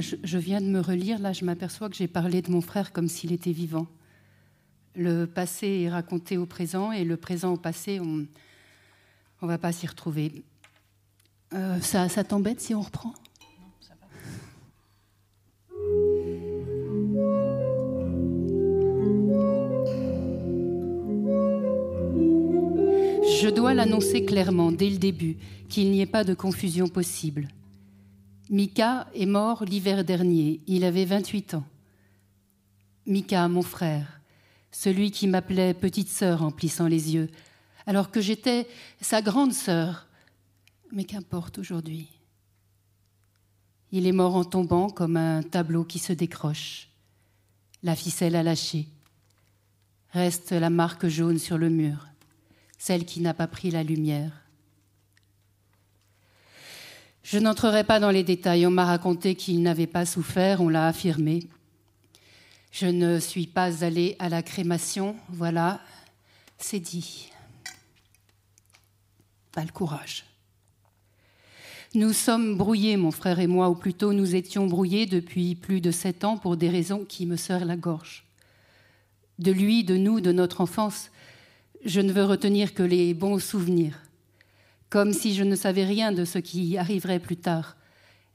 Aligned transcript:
Je, 0.00 0.38
viens 0.38 0.60
de 0.60 0.66
me 0.66 0.80
relire. 0.80 1.18
Là, 1.18 1.32
je 1.32 1.44
m'aperçois 1.44 1.88
que 1.88 1.96
j'ai 1.96 2.08
parlé 2.08 2.42
de 2.42 2.50
mon 2.50 2.60
frère 2.60 2.92
comme 2.92 3.08
s'il 3.08 3.32
était 3.32 3.52
vivant. 3.52 3.86
Le 4.94 5.26
passé 5.26 5.82
est 5.84 5.90
raconté 5.90 6.36
au 6.36 6.46
présent 6.46 6.92
et 6.92 7.04
le 7.04 7.16
présent 7.16 7.52
au 7.52 7.56
passé, 7.56 8.00
on 8.00 8.16
ne 8.16 8.26
va 9.42 9.58
pas 9.58 9.72
s'y 9.72 9.86
retrouver. 9.86 10.42
Euh, 11.54 11.80
ça, 11.80 12.08
ça 12.08 12.24
t'embête 12.24 12.60
si 12.60 12.74
on 12.74 12.82
reprend? 12.82 13.10
Non, 13.10 13.70
ça 13.80 13.94
va. 14.00 14.06
Je 23.40 23.48
dois 23.48 23.72
l'annoncer 23.72 24.24
clairement 24.24 24.72
dès 24.72 24.90
le 24.90 24.98
début, 24.98 25.36
qu'il 25.68 25.90
n'y 25.90 26.00
ait 26.00 26.06
pas 26.06 26.24
de 26.24 26.34
confusion 26.34 26.88
possible. 26.88 27.48
Mika 28.50 29.08
est 29.14 29.26
mort 29.26 29.64
l'hiver 29.64 30.04
dernier, 30.04 30.60
il 30.66 30.84
avait 30.84 31.04
28 31.04 31.54
ans. 31.54 31.66
Mika, 33.06 33.48
mon 33.48 33.62
frère, 33.62 34.20
celui 34.70 35.10
qui 35.10 35.26
m'appelait 35.26 35.74
petite 35.74 36.08
sœur 36.08 36.42
en 36.42 36.50
plissant 36.50 36.86
les 36.86 37.14
yeux, 37.14 37.28
alors 37.86 38.10
que 38.10 38.20
j'étais 38.20 38.66
sa 39.00 39.22
grande 39.22 39.52
sœur. 39.52 40.06
Mais 40.90 41.04
qu'importe 41.04 41.58
aujourd'hui. 41.58 42.08
Il 43.92 44.06
est 44.06 44.12
mort 44.12 44.36
en 44.36 44.44
tombant 44.44 44.88
comme 44.88 45.16
un 45.16 45.42
tableau 45.42 45.84
qui 45.84 45.98
se 45.98 46.12
décroche. 46.14 46.88
La 47.82 47.94
ficelle 47.94 48.36
a 48.36 48.42
lâché. 48.42 48.86
Reste 50.10 50.52
la 50.52 50.70
marque 50.70 51.08
jaune 51.08 51.38
sur 51.38 51.58
le 51.58 51.68
mur 51.68 52.08
celle 52.78 53.04
qui 53.04 53.20
n'a 53.20 53.34
pas 53.34 53.48
pris 53.48 53.70
la 53.70 53.82
lumière. 53.82 54.30
Je 57.30 57.38
n'entrerai 57.38 57.84
pas 57.84 58.00
dans 58.00 58.10
les 58.10 58.24
détails. 58.24 58.66
On 58.66 58.70
m'a 58.70 58.86
raconté 58.86 59.34
qu'il 59.34 59.60
n'avait 59.60 59.86
pas 59.86 60.06
souffert, 60.06 60.62
on 60.62 60.70
l'a 60.70 60.86
affirmé. 60.86 61.40
Je 62.72 62.86
ne 62.86 63.20
suis 63.20 63.46
pas 63.46 63.84
allée 63.84 64.16
à 64.18 64.30
la 64.30 64.42
crémation, 64.42 65.14
voilà, 65.28 65.82
c'est 66.56 66.80
dit. 66.80 67.30
Pas 69.52 69.62
le 69.62 69.72
courage. 69.72 70.24
Nous 71.94 72.14
sommes 72.14 72.56
brouillés, 72.56 72.96
mon 72.96 73.10
frère 73.10 73.40
et 73.40 73.46
moi, 73.46 73.68
ou 73.68 73.74
plutôt 73.74 74.14
nous 74.14 74.34
étions 74.34 74.66
brouillés 74.66 75.04
depuis 75.04 75.54
plus 75.54 75.82
de 75.82 75.90
sept 75.90 76.24
ans 76.24 76.38
pour 76.38 76.56
des 76.56 76.70
raisons 76.70 77.04
qui 77.04 77.26
me 77.26 77.36
serrent 77.36 77.66
la 77.66 77.76
gorge. 77.76 78.24
De 79.38 79.52
lui, 79.52 79.84
de 79.84 79.98
nous, 79.98 80.22
de 80.22 80.32
notre 80.32 80.62
enfance, 80.62 81.10
je 81.84 82.00
ne 82.00 82.10
veux 82.10 82.24
retenir 82.24 82.72
que 82.72 82.82
les 82.82 83.12
bons 83.12 83.38
souvenirs, 83.38 84.00
comme 84.90 85.12
si 85.12 85.34
je 85.34 85.44
ne 85.44 85.54
savais 85.54 85.84
rien 85.84 86.12
de 86.12 86.24
ce 86.24 86.38
qui 86.38 86.78
arriverait 86.78 87.18
plus 87.18 87.36
tard. 87.36 87.76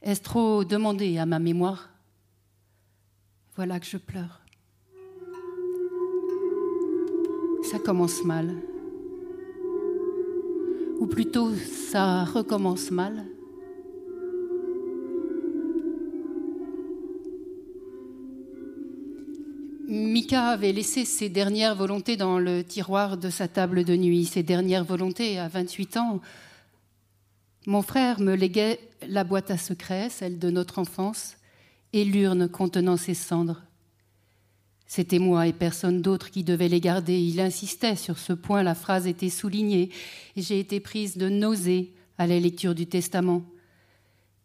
Est-ce 0.02 0.22
trop 0.22 0.64
demander 0.64 1.18
à 1.18 1.26
ma 1.26 1.38
mémoire? 1.38 1.90
Voilà 3.56 3.80
que 3.80 3.86
je 3.86 3.96
pleure. 3.96 4.40
Ça 7.70 7.78
commence 7.78 8.22
mal. 8.24 8.54
Ou 11.00 11.06
plutôt, 11.06 11.54
ça 11.54 12.24
recommence 12.24 12.90
mal. 12.90 13.24
Mika 19.86 20.48
avait 20.48 20.72
laissé 20.72 21.04
ses 21.04 21.28
dernières 21.28 21.74
volontés 21.74 22.16
dans 22.16 22.38
le 22.38 22.64
tiroir 22.64 23.18
de 23.18 23.28
sa 23.28 23.48
table 23.48 23.84
de 23.84 23.94
nuit, 23.94 24.24
ses 24.24 24.42
dernières 24.42 24.84
volontés 24.84 25.38
à 25.38 25.48
28 25.48 25.96
ans. 25.98 26.20
Mon 27.66 27.82
frère 27.82 28.20
me 28.20 28.34
léguait 28.34 28.80
la 29.06 29.24
boîte 29.24 29.50
à 29.50 29.58
secrets, 29.58 30.08
celle 30.08 30.38
de 30.38 30.50
notre 30.50 30.78
enfance, 30.78 31.36
et 31.92 32.04
l'urne 32.04 32.48
contenant 32.48 32.96
ses 32.96 33.14
cendres. 33.14 33.62
C'était 34.86 35.18
moi 35.18 35.46
et 35.48 35.52
personne 35.52 36.00
d'autre 36.00 36.30
qui 36.30 36.44
devait 36.44 36.68
les 36.68 36.80
garder. 36.80 37.18
Il 37.18 37.40
insistait 37.40 37.96
sur 37.96 38.18
ce 38.18 38.32
point, 38.32 38.62
la 38.62 38.74
phrase 38.74 39.06
était 39.06 39.30
soulignée, 39.30 39.90
j'ai 40.36 40.60
été 40.60 40.80
prise 40.80 41.18
de 41.18 41.28
nausée 41.28 41.92
à 42.16 42.26
la 42.26 42.38
lecture 42.40 42.74
du 42.74 42.86
testament. 42.86 43.42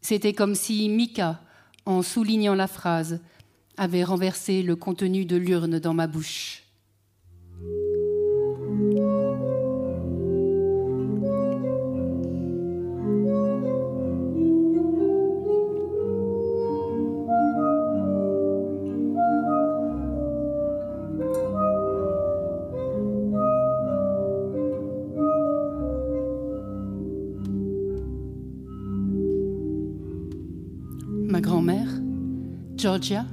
C'était 0.02 0.34
comme 0.34 0.56
si 0.56 0.90
Mika, 0.90 1.42
en 1.86 2.02
soulignant 2.02 2.56
la 2.56 2.68
phrase, 2.68 3.22
avait 3.80 4.04
renversé 4.04 4.62
le 4.62 4.76
contenu 4.76 5.24
de 5.24 5.38
l'urne 5.38 5.80
dans 5.80 5.94
ma 5.94 6.06
bouche. 6.06 6.64
Ma 31.28 31.40
grand-mère, 31.40 31.88
Georgia, 32.76 33.26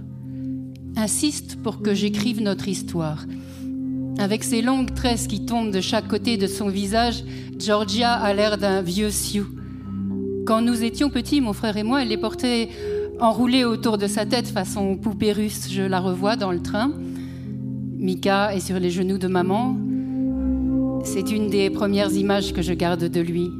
insiste 0.97 1.57
pour 1.63 1.83
que 1.83 1.95
j'écrive 1.95 2.41
notre 2.41 2.69
histoire. 2.69 3.25
Avec 4.19 4.45
ses 4.45 4.63
longues 4.63 4.95
tresses 4.95 5.27
qui 5.27 5.45
tombent 5.45 5.71
de 5.71 5.81
chaque 5.81 6.09
côté 6.09 6.37
de 6.39 6.47
son 6.47 6.69
visage, 6.69 7.23
Georgia 7.59 8.13
a 8.15 8.33
l'air 8.33 8.57
d'un 8.57 8.81
vieux 8.81 9.11
Sioux. 9.11 9.47
Quand 10.47 10.63
nous 10.63 10.83
étions 10.83 11.11
petits, 11.11 11.41
mon 11.41 11.53
frère 11.53 11.77
et 11.77 11.83
moi, 11.83 12.03
elle 12.03 12.09
les 12.09 12.17
portait 12.17 12.71
enroulées 13.21 13.65
autour 13.65 13.99
de 13.99 14.07
sa 14.07 14.25
tête 14.25 14.49
façon 14.49 14.97
poupée 14.97 15.33
russe. 15.33 15.69
Je 15.71 15.83
la 15.83 16.01
revois 16.01 16.37
dans 16.37 16.53
le 16.53 16.63
train. 16.63 16.93
Mika 17.99 18.55
est 18.55 18.61
sur 18.61 18.79
les 18.79 18.91
genoux 18.91 19.19
de 19.19 19.29
maman. 19.29 19.77
C'est 21.05 21.31
une 21.31 21.51
des 21.51 21.71
premières 21.71 22.13
images 22.13 22.53
que 22.53 22.63
je 22.63 22.73
garde 22.73 23.05
de 23.05 23.21
lui. 23.21 23.51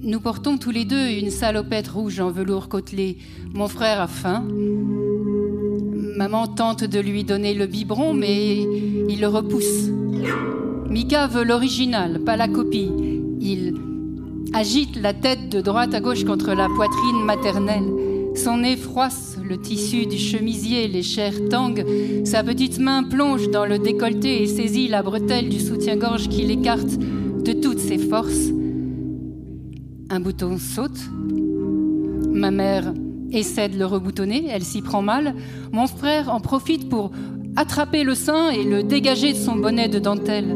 Nous 0.00 0.20
portons 0.20 0.58
tous 0.58 0.70
les 0.70 0.84
deux 0.84 1.08
une 1.08 1.30
salopette 1.30 1.88
rouge 1.88 2.20
en 2.20 2.30
velours 2.30 2.68
côtelé. 2.68 3.18
Mon 3.52 3.68
frère 3.68 4.00
a 4.00 4.06
faim. 4.06 4.46
Maman 6.16 6.46
tente 6.46 6.84
de 6.84 7.00
lui 7.00 7.24
donner 7.24 7.54
le 7.54 7.66
biberon, 7.66 8.14
mais 8.14 8.62
il 9.08 9.20
le 9.20 9.26
repousse. 9.26 9.90
Mika 10.88 11.26
veut 11.26 11.42
l'original, 11.42 12.20
pas 12.20 12.36
la 12.36 12.46
copie. 12.46 12.92
Il 13.40 13.74
agite 14.52 14.96
la 15.00 15.12
tête 15.12 15.48
de 15.48 15.60
droite 15.60 15.92
à 15.92 16.00
gauche 16.00 16.24
contre 16.24 16.52
la 16.54 16.68
poitrine 16.68 17.24
maternelle. 17.24 17.90
Son 18.36 18.58
nez 18.58 18.76
froisse 18.76 19.38
le 19.42 19.60
tissu 19.60 20.06
du 20.06 20.16
chemisier, 20.16 20.86
les 20.86 21.02
chairs 21.02 21.48
tanguent. 21.50 21.84
Sa 22.24 22.44
petite 22.44 22.78
main 22.78 23.02
plonge 23.02 23.50
dans 23.50 23.66
le 23.66 23.80
décolleté 23.80 24.42
et 24.42 24.46
saisit 24.46 24.86
la 24.86 25.02
bretelle 25.02 25.48
du 25.48 25.58
soutien-gorge 25.58 26.28
qui 26.28 26.42
l'écarte 26.42 26.96
de 26.96 27.52
toutes 27.54 27.80
ses 27.80 27.98
forces. 27.98 28.50
Un 30.10 30.20
bouton 30.20 30.58
saute. 30.58 31.10
Ma 32.32 32.52
mère 32.52 32.92
essaie 33.34 33.68
de 33.68 33.78
le 33.78 33.86
reboutonner, 33.86 34.46
elle 34.50 34.62
s'y 34.62 34.82
prend 34.82 35.02
mal. 35.02 35.34
Mon 35.72 35.86
frère 35.86 36.32
en 36.32 36.40
profite 36.40 36.88
pour 36.88 37.10
attraper 37.56 38.04
le 38.04 38.14
sein 38.14 38.50
et 38.50 38.64
le 38.64 38.82
dégager 38.82 39.32
de 39.32 39.38
son 39.38 39.56
bonnet 39.56 39.88
de 39.88 39.98
dentelle. 39.98 40.54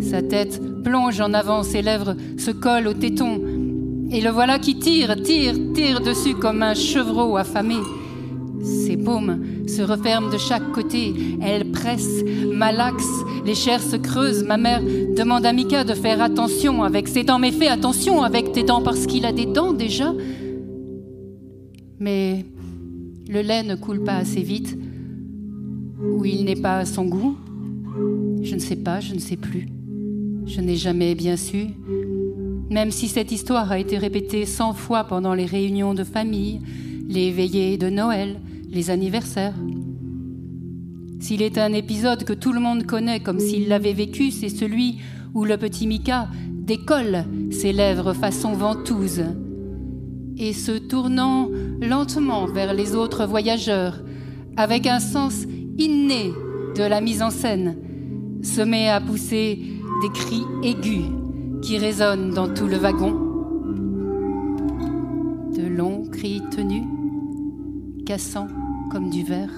Sa 0.00 0.22
tête 0.22 0.60
plonge 0.82 1.20
en 1.20 1.32
avant, 1.32 1.62
ses 1.62 1.82
lèvres 1.82 2.16
se 2.36 2.50
collent 2.50 2.88
au 2.88 2.94
téton. 2.94 3.40
Et 4.10 4.20
le 4.20 4.30
voilà 4.30 4.58
qui 4.58 4.78
tire, 4.78 5.16
tire, 5.22 5.54
tire 5.74 6.00
dessus 6.00 6.34
comme 6.34 6.62
un 6.62 6.74
chevreau 6.74 7.36
affamé. 7.36 7.76
Ses 8.62 8.96
paumes 8.96 9.66
se 9.66 9.82
referment 9.82 10.30
de 10.30 10.38
chaque 10.38 10.70
côté, 10.72 11.14
elle 11.42 11.70
presse, 11.72 12.22
malaxe, 12.52 13.08
les 13.44 13.54
chairs 13.54 13.82
se 13.82 13.96
creusent. 13.96 14.44
Ma 14.44 14.56
mère 14.56 14.82
demande 15.16 15.46
à 15.46 15.52
Mika 15.52 15.82
de 15.82 15.94
faire 15.94 16.22
attention 16.22 16.84
avec 16.84 17.08
ses 17.08 17.24
dents, 17.24 17.38
mais 17.38 17.50
fais 17.50 17.68
attention 17.68 18.22
avec 18.22 18.52
tes 18.52 18.62
dents 18.62 18.82
parce 18.82 19.06
qu'il 19.06 19.24
a 19.24 19.32
des 19.32 19.46
dents 19.46 19.72
déjà 19.72 20.12
mais 22.02 22.44
le 23.28 23.40
lait 23.40 23.62
ne 23.62 23.76
coule 23.76 24.02
pas 24.02 24.16
assez 24.16 24.42
vite, 24.42 24.76
ou 26.02 26.24
il 26.24 26.44
n'est 26.44 26.60
pas 26.60 26.78
à 26.78 26.84
son 26.84 27.04
goût. 27.04 27.36
Je 28.42 28.54
ne 28.54 28.60
sais 28.60 28.76
pas, 28.76 28.98
je 29.00 29.14
ne 29.14 29.20
sais 29.20 29.36
plus. 29.36 29.68
Je 30.46 30.60
n'ai 30.60 30.74
jamais 30.74 31.14
bien 31.14 31.36
su, 31.36 31.68
même 32.68 32.90
si 32.90 33.06
cette 33.06 33.30
histoire 33.30 33.70
a 33.70 33.78
été 33.78 33.98
répétée 33.98 34.44
cent 34.44 34.72
fois 34.72 35.04
pendant 35.04 35.34
les 35.34 35.46
réunions 35.46 35.94
de 35.94 36.02
famille, 36.02 36.60
les 37.08 37.30
veillées 37.30 37.78
de 37.78 37.88
Noël, 37.88 38.40
les 38.68 38.90
anniversaires. 38.90 39.54
S'il 41.20 41.42
est 41.42 41.58
un 41.58 41.72
épisode 41.72 42.24
que 42.24 42.32
tout 42.32 42.52
le 42.52 42.58
monde 42.58 42.84
connaît 42.84 43.20
comme 43.20 43.38
s'il 43.38 43.68
l'avait 43.68 43.92
vécu, 43.92 44.32
c'est 44.32 44.48
celui 44.48 44.98
où 45.34 45.44
le 45.44 45.56
petit 45.56 45.86
Mika 45.86 46.28
décolle 46.50 47.24
ses 47.52 47.72
lèvres 47.72 48.12
façon 48.12 48.52
ventouse 48.54 49.22
et 50.36 50.52
se 50.52 50.72
tournant 50.72 51.48
lentement 51.82 52.46
vers 52.46 52.72
les 52.72 52.94
autres 52.94 53.26
voyageurs, 53.26 54.02
avec 54.56 54.86
un 54.86 55.00
sens 55.00 55.44
inné 55.78 56.32
de 56.76 56.82
la 56.82 57.00
mise 57.00 57.22
en 57.22 57.30
scène, 57.30 57.76
se 58.42 58.60
met 58.60 58.88
à 58.88 59.00
pousser 59.00 59.58
des 60.02 60.08
cris 60.08 60.44
aigus 60.62 61.10
qui 61.62 61.78
résonnent 61.78 62.30
dans 62.30 62.52
tout 62.52 62.66
le 62.66 62.76
wagon. 62.76 63.12
De 65.56 65.66
longs 65.66 66.08
cris 66.10 66.40
maintenu, 66.52 66.82
cassant 68.04 68.48
comme 68.90 69.08
du 69.10 69.22
verre. 69.22 69.50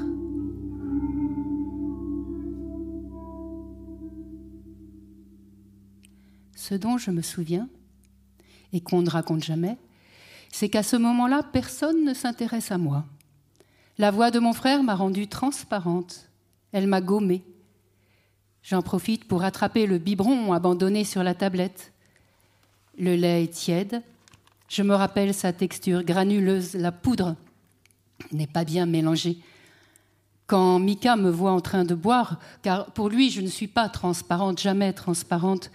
Ce 6.55 6.75
dont 6.75 6.99
je 6.99 7.11
me 7.11 7.21
souviens, 7.21 7.69
et 8.73 8.81
qu'on 8.81 9.03
ne 9.03 9.11
raconte 9.11 9.43
jamais, 9.43 9.77
c'est 10.55 10.69
qu'à 10.69 10.85
ce 10.85 10.95
moment-là, 10.95 11.43
personne 11.43 12.05
ne 12.05 12.15
s'intéresse 12.15 12.71
à 12.71 12.79
moi. 12.79 13.05
La 13.99 14.13
voix 14.13 14.31
de 14.31 14.39
mon 14.39 14.53
frère 14.53 14.85
m'a 14.85 14.95
rendue 14.95 15.27
transparente, 15.27 16.29
elle 16.71 16.87
m'a 16.87 17.01
gommée. 17.01 17.43
J'en 18.63 18.81
profite 18.81 19.25
pour 19.25 19.43
attraper 19.43 19.85
le 19.87 19.99
biberon 19.99 20.53
abandonné 20.53 21.03
sur 21.03 21.25
la 21.25 21.35
tablette. 21.35 21.93
Le 22.97 23.17
lait 23.17 23.43
est 23.43 23.53
tiède, 23.53 24.01
je 24.69 24.85
me 24.85 24.95
rappelle 24.95 25.35
sa 25.35 25.53
texture 25.53 26.05
granuleuse, 26.05 26.75
la 26.75 26.93
poudre 26.93 27.35
n'est 28.31 28.47
pas 28.47 28.63
bien 28.63 28.87
mélangée. 28.87 29.39
Quand 30.47 30.79
Mika 30.79 31.17
me 31.17 31.31
voit 31.31 31.51
en 31.51 31.61
train 31.61 31.85
de 31.85 31.97
boire, 31.97 32.39
car 32.63 32.93
pour 32.93 33.09
lui 33.09 33.29
je 33.29 33.41
ne 33.41 33.49
suis 33.49 33.67
pas 33.67 33.89
transparente, 33.89 34.61
jamais 34.61 34.93
transparente, 34.93 35.73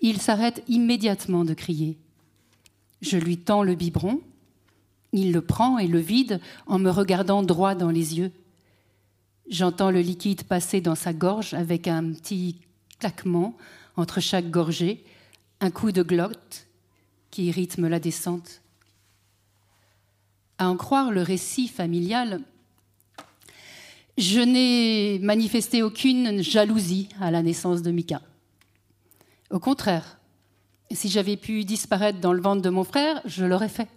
il 0.00 0.20
s'arrête 0.20 0.64
immédiatement 0.66 1.44
de 1.44 1.54
crier. 1.54 1.96
Je 3.02 3.16
lui 3.18 3.38
tends 3.38 3.62
le 3.62 3.74
biberon, 3.74 4.20
il 5.12 5.32
le 5.32 5.40
prend 5.40 5.78
et 5.78 5.86
le 5.86 5.98
vide 5.98 6.40
en 6.66 6.78
me 6.78 6.90
regardant 6.90 7.42
droit 7.42 7.74
dans 7.74 7.90
les 7.90 8.18
yeux. 8.18 8.32
J'entends 9.48 9.90
le 9.90 10.00
liquide 10.00 10.44
passer 10.44 10.80
dans 10.80 10.94
sa 10.94 11.12
gorge 11.12 11.54
avec 11.54 11.88
un 11.88 12.12
petit 12.12 12.56
claquement 12.98 13.56
entre 13.96 14.20
chaque 14.20 14.50
gorgée, 14.50 15.04
un 15.60 15.70
coup 15.70 15.92
de 15.92 16.02
glotte 16.02 16.66
qui 17.30 17.50
rythme 17.50 17.88
la 17.88 18.00
descente. 18.00 18.60
À 20.58 20.68
en 20.68 20.76
croire 20.76 21.12
le 21.12 21.22
récit 21.22 21.68
familial, 21.68 22.40
je 24.18 24.40
n'ai 24.40 25.18
manifesté 25.18 25.82
aucune 25.82 26.42
jalousie 26.42 27.08
à 27.20 27.30
la 27.30 27.42
naissance 27.42 27.82
de 27.82 27.90
Mika. 27.90 28.22
Au 29.50 29.60
contraire, 29.60 30.15
si 30.92 31.08
j'avais 31.08 31.36
pu 31.36 31.64
disparaître 31.64 32.20
dans 32.20 32.32
le 32.32 32.40
ventre 32.40 32.62
de 32.62 32.70
mon 32.70 32.84
frère, 32.84 33.20
je 33.24 33.44
l'aurais 33.44 33.68
fait. 33.68 33.88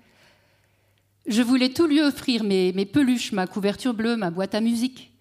Je 1.27 1.41
voulais 1.41 1.69
tout 1.69 1.85
lui 1.85 2.01
offrir, 2.01 2.43
mes, 2.43 2.85
peluches, 2.85 3.31
ma 3.31 3.45
couverture 3.45 3.93
bleue, 3.93 4.15
ma 4.15 4.31
boîte 4.31 4.55
à 4.55 4.61
musique. 4.61 5.11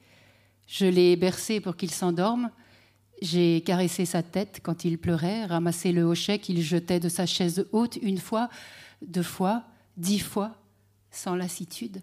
Je 0.67 0.87
l'ai 0.87 1.17
bercé 1.17 1.61
pour 1.61 1.77
qu'il 1.77 1.91
s'endorme. 1.91 2.51
J'ai 3.21 3.63
caressé 3.63 4.07
sa 4.07 4.23
tête 4.23 4.61
quand 4.63 4.85
il 4.85 4.97
pleurait, 4.97 5.45
ramassé 5.45 5.93
le 5.93 6.03
hochet 6.03 6.39
qu'il 6.39 6.63
jetait 6.63 7.01
de 7.01 7.09
sa 7.09 7.27
chaise 7.27 7.67
haute 7.73 7.99
une 8.01 8.19
fois, 8.19 8.49
deux 9.03 9.23
fois, 9.23 9.65
dix 9.97 10.21
fois, 10.21 10.55
sans 11.11 11.35
lassitude. 11.35 12.01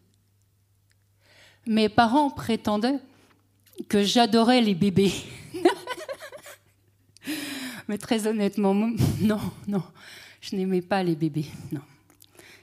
Mes 1.66 1.90
parents 1.90 2.30
prétendaient 2.30 3.00
que 3.90 4.04
j'adorais 4.04 4.62
les 4.62 4.76
bébés. 4.76 5.14
Mais 7.88 7.98
très 7.98 8.28
honnêtement, 8.28 8.74
non, 9.22 9.40
non, 9.68 9.84
je 10.42 10.56
n'aimais 10.56 10.82
pas 10.82 11.04
les 11.04 11.16
bébés, 11.16 11.48
non. 11.72 11.82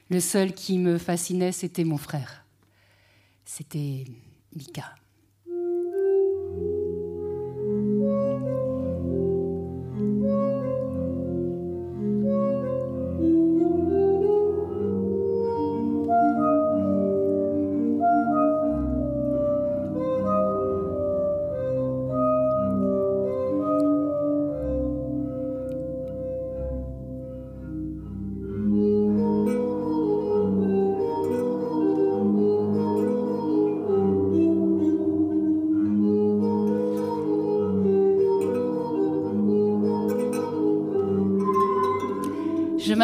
Le 0.09 0.19
seul 0.19 0.53
qui 0.53 0.77
me 0.77 0.97
fascinait, 0.97 1.51
c'était 1.51 1.85
mon 1.85 1.97
frère. 1.97 2.45
C'était 3.45 4.05
Mika. 4.55 4.95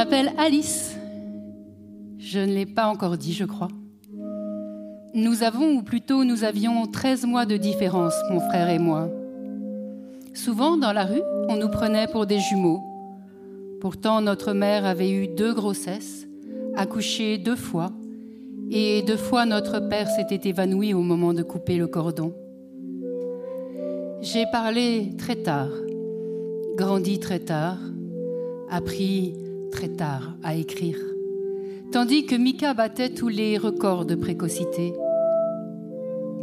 M'appelle 0.09 0.33
Alice. 0.39 0.97
Je 2.17 2.39
ne 2.39 2.51
l'ai 2.51 2.65
pas 2.65 2.87
encore 2.87 3.15
dit, 3.15 3.33
je 3.33 3.45
crois. 3.45 3.67
Nous 5.13 5.43
avons, 5.43 5.75
ou 5.75 5.83
plutôt 5.83 6.23
nous 6.23 6.43
avions, 6.43 6.87
13 6.87 7.27
mois 7.27 7.45
de 7.45 7.57
différence, 7.57 8.15
mon 8.31 8.39
frère 8.39 8.69
et 8.69 8.79
moi. 8.79 9.07
Souvent, 10.33 10.77
dans 10.77 10.93
la 10.93 11.05
rue, 11.05 11.21
on 11.47 11.57
nous 11.57 11.69
prenait 11.69 12.07
pour 12.07 12.25
des 12.25 12.39
jumeaux. 12.39 12.81
Pourtant, 13.81 14.19
notre 14.21 14.53
mère 14.53 14.83
avait 14.83 15.11
eu 15.11 15.27
deux 15.27 15.53
grossesses, 15.53 16.27
accouché 16.75 17.37
deux 17.37 17.55
fois, 17.55 17.91
et 18.71 19.03
deux 19.03 19.17
fois 19.17 19.45
notre 19.45 19.79
père 19.79 20.07
s'était 20.07 20.49
évanoui 20.49 20.95
au 20.95 21.01
moment 21.01 21.35
de 21.35 21.43
couper 21.43 21.77
le 21.77 21.85
cordon. 21.85 22.33
J'ai 24.21 24.45
parlé 24.51 25.11
très 25.19 25.35
tard, 25.35 25.69
grandi 26.75 27.19
très 27.19 27.39
tard, 27.39 27.77
appris 28.71 29.35
très 29.71 29.89
tard 29.89 30.35
à 30.43 30.55
écrire, 30.55 30.99
tandis 31.91 32.25
que 32.25 32.35
Mika 32.35 32.73
battait 32.73 33.09
tous 33.09 33.29
les 33.29 33.57
records 33.57 34.05
de 34.05 34.15
précocité. 34.15 34.93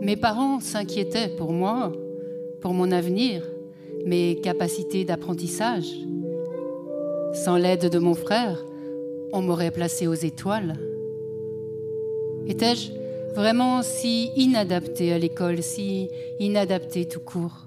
Mes 0.00 0.16
parents 0.16 0.60
s'inquiétaient 0.60 1.28
pour 1.36 1.52
moi, 1.52 1.92
pour 2.60 2.74
mon 2.74 2.90
avenir, 2.92 3.42
mes 4.04 4.36
capacités 4.40 5.04
d'apprentissage. 5.04 5.90
Sans 7.32 7.56
l'aide 7.56 7.90
de 7.90 7.98
mon 7.98 8.14
frère, 8.14 8.64
on 9.32 9.42
m'aurait 9.42 9.70
placé 9.70 10.06
aux 10.06 10.14
étoiles. 10.14 10.74
Étais-je 12.46 12.92
vraiment 13.34 13.82
si 13.82 14.30
inadapté 14.36 15.12
à 15.12 15.18
l'école, 15.18 15.62
si 15.62 16.08
inadapté 16.38 17.06
tout 17.06 17.20
court? 17.20 17.66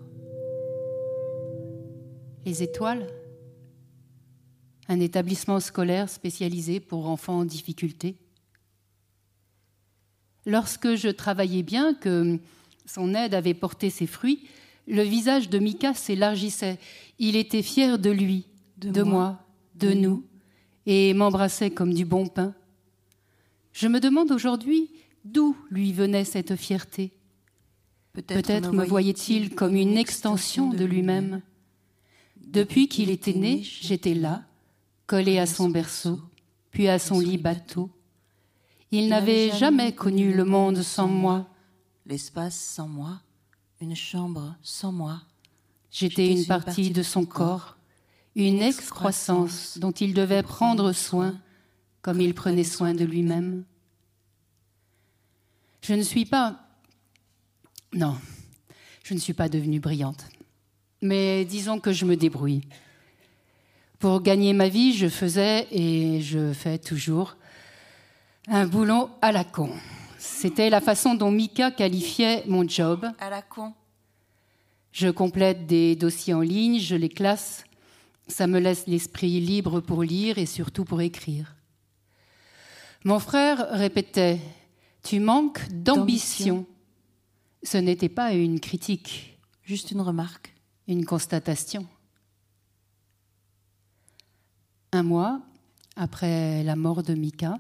Les 2.46 2.64
étoiles? 2.64 3.06
Un 4.90 5.00
établissement 5.00 5.60
scolaire 5.60 6.10
spécialisé 6.10 6.80
pour 6.80 7.08
enfants 7.08 7.40
en 7.40 7.46
difficulté. 7.46 8.18
Lorsque 10.46 10.96
je 10.96 11.10
travaillais 11.10 11.64
bien, 11.64 11.94
que 11.94 12.40
son 12.86 13.14
aide 13.14 13.36
avait 13.36 13.54
porté 13.54 13.92
ses 13.92 14.08
fruits, 14.08 14.48
le 14.88 15.04
visage 15.04 15.50
de 15.50 15.60
Mika 15.60 15.94
s'élargissait. 15.94 16.80
Il 17.20 17.36
était 17.36 17.62
fier 17.62 18.00
de 18.00 18.10
lui, 18.10 18.48
de, 18.78 19.04
moi, 19.04 19.46
de, 19.76 19.94
nous, 19.94 20.26
et 20.88 21.14
m'embrassait 21.14 21.70
comme 21.70 21.94
du 21.94 22.04
bon 22.04 22.28
pain. 22.28 22.56
Je 23.72 23.88
me 23.88 24.00
demande 24.00 24.32
aujourd'hui 24.32 24.90
d'où 25.24 25.56
lui 25.70 25.94
venait 25.94 26.26
cette 26.26 26.56
fierté. 26.56 27.12
Peut-être 28.14 28.74
me 28.74 28.86
voyait-il 28.86 29.54
comme 29.54 29.76
une 29.76 29.98
extension 29.98 30.72
de 30.72 30.84
lui-même. 30.84 31.44
Depuis 32.38 32.88
qu'il 32.88 33.12
était 33.12 33.34
né, 33.34 33.62
j'étais 33.62 34.16
là, 34.16 34.49
collé 35.10 35.40
à 35.40 35.48
son 35.48 35.70
berceau, 35.70 36.22
puis 36.70 36.88
à 36.88 37.00
son 37.00 37.20
lit 37.20 37.40
bateau. 37.40 37.90
Il 38.92 39.10
n'avait 39.10 39.50
jamais 39.58 39.92
connu 39.92 40.32
le 40.32 40.46
monde 40.46 40.84
sans 40.84 41.08
moi. 41.08 41.48
L'espace 42.06 42.56
sans 42.56 42.88
moi, 42.88 43.20
une 43.82 43.96
chambre 43.96 44.56
sans 44.62 44.92
moi. 44.92 45.24
J'étais 45.90 46.32
une 46.32 46.46
partie 46.46 46.92
de 46.92 47.02
son 47.02 47.26
corps, 47.26 47.78
une 48.36 48.62
excroissance 48.62 49.80
dont 49.80 49.90
il 49.92 50.14
devait 50.14 50.44
prendre 50.44 50.92
soin 50.92 51.42
comme 52.04 52.22
il 52.22 52.36
prenait 52.36 52.64
soin 52.64 52.94
de 52.94 53.04
lui-même. 53.04 53.64
Je 55.82 55.96
ne 55.96 56.04
suis 56.04 56.26
pas... 56.26 56.60
Non, 57.94 58.16
je 59.04 59.16
ne 59.16 59.20
suis 59.20 59.34
pas 59.34 59.50
devenue 59.50 59.80
brillante. 59.80 60.26
Mais 61.02 61.46
disons 61.46 61.80
que 61.80 61.94
je 61.94 62.06
me 62.06 62.16
débrouille. 62.16 62.62
Pour 64.00 64.22
gagner 64.22 64.54
ma 64.54 64.70
vie, 64.70 64.94
je 64.94 65.10
faisais 65.10 65.68
et 65.72 66.22
je 66.22 66.54
fais 66.54 66.78
toujours 66.78 67.36
un 68.48 68.66
boulot 68.66 69.10
à 69.22 69.34
la 69.34 69.44
con. 69.44 69.72
C'était 70.18 70.70
la 70.70 70.80
façon 70.80 71.16
dont 71.16 71.32
Mika 71.32 71.70
qualifiait 71.70 72.46
mon 72.48 72.66
job. 72.66 73.06
À 73.20 73.30
la 73.30 73.42
con. 73.42 73.74
Je 74.94 75.10
complète 75.10 75.66
des 75.66 75.98
dossiers 75.98 76.34
en 76.34 76.40
ligne, 76.40 76.80
je 76.80 76.96
les 76.96 77.10
classe. 77.10 77.66
Ça 78.30 78.48
me 78.48 78.60
laisse 78.60 78.88
l'esprit 78.88 79.42
libre 79.42 79.82
pour 79.82 80.02
lire 80.02 80.38
et 80.38 80.46
surtout 80.46 80.86
pour 80.86 81.02
écrire. 81.02 81.58
Mon 83.04 83.20
frère 83.20 83.68
répétait 83.72 84.40
Tu 85.04 85.20
manques 85.20 85.68
d'ambition. 85.72 86.66
Ce 87.64 87.78
n'était 87.78 88.08
pas 88.08 88.32
une 88.32 88.62
critique. 88.62 89.38
Juste 89.64 89.92
une 89.92 90.00
remarque. 90.00 90.54
Une 90.88 91.06
constatation. 91.06 91.86
Un 94.92 95.04
mois 95.04 95.42
après 95.96 96.64
la 96.64 96.76
mort 96.76 97.04
de 97.04 97.14
Mika, 97.14 97.60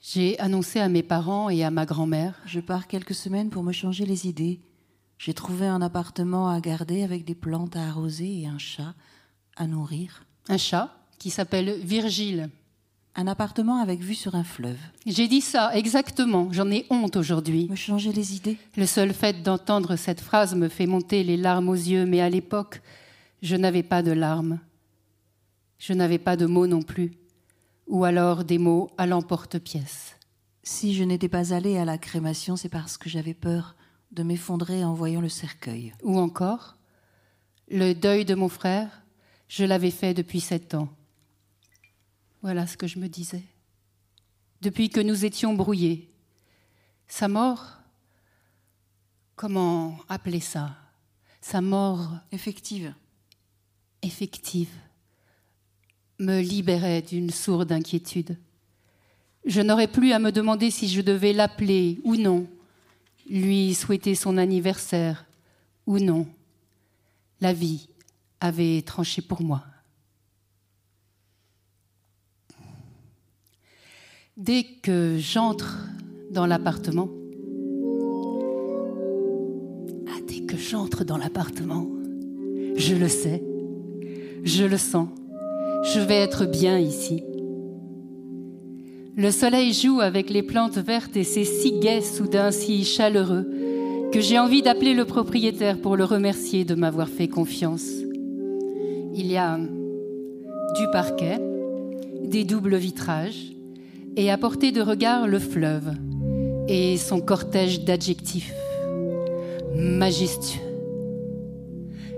J'ai 0.00 0.38
annoncé 0.38 0.78
à 0.78 0.88
mes 0.88 1.02
parents 1.02 1.50
et 1.50 1.64
à 1.64 1.72
ma 1.72 1.84
grand-mère. 1.84 2.38
Je 2.46 2.60
pars 2.60 2.86
quelques 2.86 3.14
semaines 3.14 3.50
pour 3.50 3.64
me 3.64 3.72
changer 3.72 4.06
les 4.06 4.28
idées. 4.28 4.60
J'ai 5.18 5.34
trouvé 5.34 5.66
un 5.66 5.82
appartement 5.82 6.48
à 6.48 6.60
garder 6.60 7.02
avec 7.02 7.24
des 7.24 7.34
plantes 7.34 7.74
à 7.74 7.88
arroser 7.88 8.42
et 8.42 8.46
un 8.46 8.58
chat 8.58 8.94
à 9.56 9.66
nourrir. 9.66 10.24
Un 10.48 10.58
chat 10.58 10.94
qui 11.18 11.30
s'appelle 11.30 11.80
Virgile. 11.82 12.48
Un 13.16 13.26
appartement 13.26 13.82
avec 13.82 13.98
vue 13.98 14.14
sur 14.14 14.36
un 14.36 14.44
fleuve. 14.44 14.78
J'ai 15.06 15.26
dit 15.26 15.40
ça, 15.40 15.74
exactement. 15.74 16.52
J'en 16.52 16.70
ai 16.70 16.86
honte 16.88 17.16
aujourd'hui. 17.16 17.66
Me 17.68 17.74
changer 17.74 18.12
les 18.12 18.36
idées. 18.36 18.58
Le 18.76 18.86
seul 18.86 19.12
fait 19.12 19.42
d'entendre 19.42 19.96
cette 19.96 20.20
phrase 20.20 20.54
me 20.54 20.68
fait 20.68 20.86
monter 20.86 21.24
les 21.24 21.36
larmes 21.36 21.68
aux 21.68 21.74
yeux, 21.74 22.06
mais 22.06 22.20
à 22.20 22.30
l'époque, 22.30 22.80
je 23.42 23.56
n'avais 23.56 23.82
pas 23.82 24.02
de 24.02 24.12
larmes. 24.12 24.60
Je 25.78 25.92
n'avais 25.92 26.18
pas 26.18 26.36
de 26.36 26.46
mots 26.46 26.66
non 26.66 26.82
plus, 26.82 27.12
ou 27.86 28.04
alors 28.04 28.44
des 28.44 28.58
mots 28.58 28.90
à 28.98 29.06
l'emporte-pièce. 29.06 30.16
Si 30.62 30.94
je 30.94 31.04
n'étais 31.04 31.28
pas 31.28 31.54
allée 31.54 31.78
à 31.78 31.84
la 31.84 31.98
crémation, 31.98 32.56
c'est 32.56 32.68
parce 32.68 32.98
que 32.98 33.08
j'avais 33.08 33.34
peur 33.34 33.76
de 34.10 34.22
m'effondrer 34.22 34.84
en 34.84 34.92
voyant 34.92 35.20
le 35.20 35.28
cercueil. 35.28 35.94
Ou 36.02 36.18
encore, 36.18 36.76
le 37.68 37.94
deuil 37.94 38.24
de 38.24 38.34
mon 38.34 38.48
frère, 38.48 39.02
je 39.48 39.64
l'avais 39.64 39.90
fait 39.90 40.14
depuis 40.14 40.40
sept 40.40 40.74
ans. 40.74 40.88
Voilà 42.42 42.66
ce 42.66 42.76
que 42.76 42.86
je 42.86 42.98
me 42.98 43.08
disais. 43.08 43.44
Depuis 44.60 44.90
que 44.90 45.00
nous 45.00 45.24
étions 45.24 45.54
brouillés. 45.54 46.12
Sa 47.06 47.28
mort, 47.28 47.78
comment 49.36 49.96
appeler 50.08 50.40
ça? 50.40 50.76
Sa 51.40 51.60
mort 51.60 52.10
Effective. 52.32 52.92
effective 54.02 54.70
me 56.18 56.40
libérait 56.40 57.02
d'une 57.02 57.30
sourde 57.30 57.72
inquiétude. 57.72 58.36
Je 59.44 59.60
n'aurais 59.60 59.88
plus 59.88 60.12
à 60.12 60.18
me 60.18 60.32
demander 60.32 60.70
si 60.70 60.88
je 60.88 61.00
devais 61.00 61.32
l'appeler 61.32 62.00
ou 62.04 62.16
non, 62.16 62.46
lui 63.30 63.74
souhaiter 63.74 64.14
son 64.14 64.36
anniversaire 64.36 65.26
ou 65.86 65.98
non. 65.98 66.26
La 67.40 67.52
vie 67.52 67.88
avait 68.40 68.82
tranché 68.82 69.22
pour 69.22 69.42
moi. 69.42 69.64
Dès 74.36 74.64
que 74.82 75.16
j'entre 75.18 75.78
dans 76.30 76.46
l'appartement, 76.46 77.08
ah, 80.08 80.20
dès 80.26 80.40
que 80.46 80.56
j'entre 80.56 81.04
dans 81.04 81.16
l'appartement, 81.16 81.88
je 82.76 82.94
le 82.94 83.08
sais, 83.08 83.42
je 84.44 84.64
le 84.64 84.78
sens, 84.78 85.08
je 85.84 86.00
vais 86.00 86.16
être 86.16 86.44
bien 86.44 86.78
ici. 86.78 87.22
Le 89.16 89.30
soleil 89.30 89.72
joue 89.72 90.00
avec 90.00 90.30
les 90.30 90.42
plantes 90.42 90.78
vertes 90.78 91.16
et 91.16 91.24
c'est 91.24 91.44
si 91.44 91.80
gai, 91.80 92.02
soudain, 92.02 92.50
si 92.50 92.84
chaleureux, 92.84 93.48
que 94.12 94.20
j'ai 94.20 94.38
envie 94.38 94.62
d'appeler 94.62 94.94
le 94.94 95.04
propriétaire 95.04 95.80
pour 95.80 95.96
le 95.96 96.04
remercier 96.04 96.64
de 96.64 96.74
m'avoir 96.74 97.08
fait 97.08 97.28
confiance. 97.28 97.88
Il 99.14 99.26
y 99.26 99.36
a 99.36 99.58
du 99.58 100.86
parquet, 100.92 101.38
des 102.24 102.44
doubles 102.44 102.76
vitrages, 102.76 103.52
et 104.16 104.30
à 104.30 104.38
portée 104.38 104.72
de 104.72 104.80
regard 104.80 105.26
le 105.26 105.38
fleuve 105.38 105.92
et 106.68 106.96
son 106.96 107.20
cortège 107.20 107.84
d'adjectifs. 107.84 108.52
Majestueux, 109.74 110.60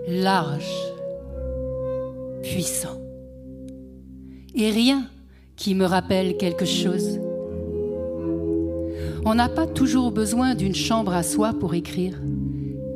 large, 0.08 0.72
puissant. 2.42 2.99
Et 4.54 4.70
rien 4.70 5.06
qui 5.56 5.74
me 5.74 5.84
rappelle 5.84 6.36
quelque 6.36 6.64
chose. 6.64 7.20
On 9.24 9.34
n'a 9.34 9.48
pas 9.48 9.66
toujours 9.66 10.10
besoin 10.10 10.54
d'une 10.54 10.74
chambre 10.74 11.12
à 11.12 11.22
soi 11.22 11.52
pour 11.52 11.74
écrire. 11.74 12.18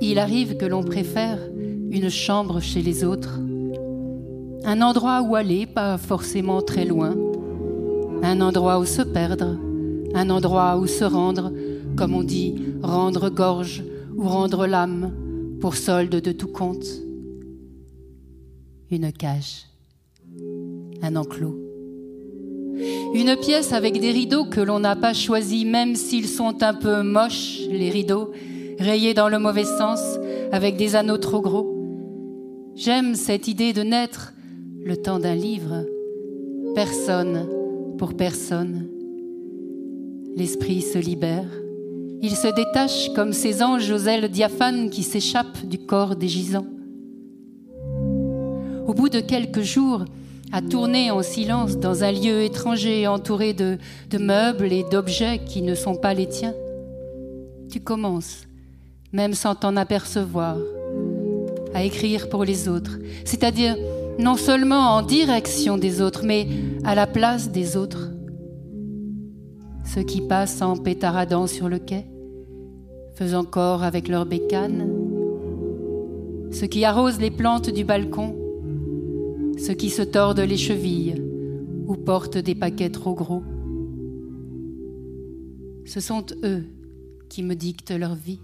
Il 0.00 0.18
arrive 0.18 0.56
que 0.56 0.64
l'on 0.64 0.82
préfère 0.82 1.38
une 1.90 2.10
chambre 2.10 2.60
chez 2.60 2.82
les 2.82 3.04
autres. 3.04 3.38
Un 4.64 4.80
endroit 4.80 5.22
où 5.22 5.36
aller, 5.36 5.66
pas 5.66 5.98
forcément 5.98 6.62
très 6.62 6.86
loin. 6.86 7.14
Un 8.22 8.40
endroit 8.40 8.78
où 8.80 8.86
se 8.86 9.02
perdre. 9.02 9.58
Un 10.14 10.30
endroit 10.30 10.78
où 10.78 10.86
se 10.86 11.04
rendre, 11.04 11.52
comme 11.96 12.14
on 12.14 12.24
dit, 12.24 12.54
rendre 12.82 13.28
gorge 13.28 13.84
ou 14.16 14.26
rendre 14.26 14.66
l'âme 14.66 15.12
pour 15.60 15.76
solde 15.76 16.20
de 16.20 16.32
tout 16.32 16.48
compte. 16.48 16.86
Une 18.90 19.12
cage. 19.12 19.66
Un 21.04 21.16
enclos. 21.16 21.54
Une 23.12 23.36
pièce 23.36 23.74
avec 23.74 24.00
des 24.00 24.10
rideaux 24.10 24.46
que 24.46 24.62
l'on 24.62 24.80
n'a 24.80 24.96
pas 24.96 25.12
choisis, 25.12 25.66
même 25.66 25.96
s'ils 25.96 26.28
sont 26.28 26.62
un 26.62 26.72
peu 26.72 27.02
moches, 27.02 27.60
les 27.70 27.90
rideaux, 27.90 28.32
rayés 28.78 29.12
dans 29.12 29.28
le 29.28 29.38
mauvais 29.38 29.66
sens, 29.66 30.00
avec 30.50 30.78
des 30.78 30.96
anneaux 30.96 31.18
trop 31.18 31.42
gros. 31.42 31.70
J'aime 32.74 33.16
cette 33.16 33.48
idée 33.48 33.74
de 33.74 33.82
naître 33.82 34.32
le 34.82 34.96
temps 34.96 35.18
d'un 35.18 35.34
livre, 35.34 35.84
personne 36.74 37.50
pour 37.98 38.14
personne. 38.14 38.88
L'esprit 40.36 40.80
se 40.80 40.96
libère, 40.96 41.50
il 42.22 42.34
se 42.34 42.48
détache 42.48 43.12
comme 43.12 43.34
ces 43.34 43.62
anges 43.62 43.90
aux 43.90 44.08
ailes 44.08 44.30
diaphanes 44.30 44.88
qui 44.88 45.02
s'échappent 45.02 45.66
du 45.66 45.76
corps 45.76 46.16
des 46.16 46.28
gisants. 46.28 46.66
Au 48.86 48.94
bout 48.94 49.10
de 49.10 49.20
quelques 49.20 49.60
jours, 49.60 50.06
à 50.54 50.62
tourner 50.62 51.10
en 51.10 51.20
silence 51.24 51.78
dans 51.78 52.04
un 52.04 52.12
lieu 52.12 52.44
étranger 52.44 53.08
entouré 53.08 53.54
de, 53.54 53.76
meubles 54.16 54.72
et 54.72 54.84
d'objets 54.84 55.40
qui 55.44 55.62
ne 55.62 55.74
sont 55.74 55.96
pas 55.96 56.14
les 56.14 56.28
tiens. 56.28 56.54
Tu 57.72 57.80
commences, 57.80 58.44
même 59.12 59.34
sans 59.34 59.56
t'en 59.56 59.76
apercevoir, 59.76 60.56
à 61.74 61.82
écrire 61.82 62.28
pour 62.28 62.44
les 62.44 62.68
autres, 62.68 63.00
c'est-à-dire 63.24 63.76
non 64.20 64.36
seulement 64.36 64.94
en 64.94 65.02
direction 65.02 65.76
des 65.76 66.00
autres, 66.00 66.22
mais 66.24 66.46
à 66.84 66.94
la 66.94 67.08
place 67.08 67.50
des 67.50 67.76
autres. 67.76 68.12
Ceux 69.84 70.04
qui 70.04 70.20
passent 70.20 70.62
en 70.62 70.76
pétaradant 70.76 71.48
sur 71.48 71.68
le 71.68 71.80
quai, 71.80 72.06
faisant 73.16 73.42
corps 73.42 73.82
avec 73.82 74.06
leurs 74.06 74.24
bécanes, 74.24 74.88
ceux 76.52 76.68
qui 76.68 76.84
arrosent 76.84 77.18
les 77.18 77.32
plantes 77.32 77.70
du 77.70 77.82
balcon, 77.82 78.36
ceux 79.58 79.74
qui 79.74 79.90
se 79.90 80.02
tordent 80.02 80.40
les 80.40 80.56
chevilles 80.56 81.14
ou 81.86 81.94
portent 81.94 82.38
des 82.38 82.54
paquets 82.54 82.90
trop 82.90 83.14
gros. 83.14 83.42
Ce 85.84 86.00
sont 86.00 86.24
eux 86.42 86.64
qui 87.28 87.42
me 87.42 87.54
dictent 87.54 87.92
leur 87.96 88.14
vie. 88.14 88.40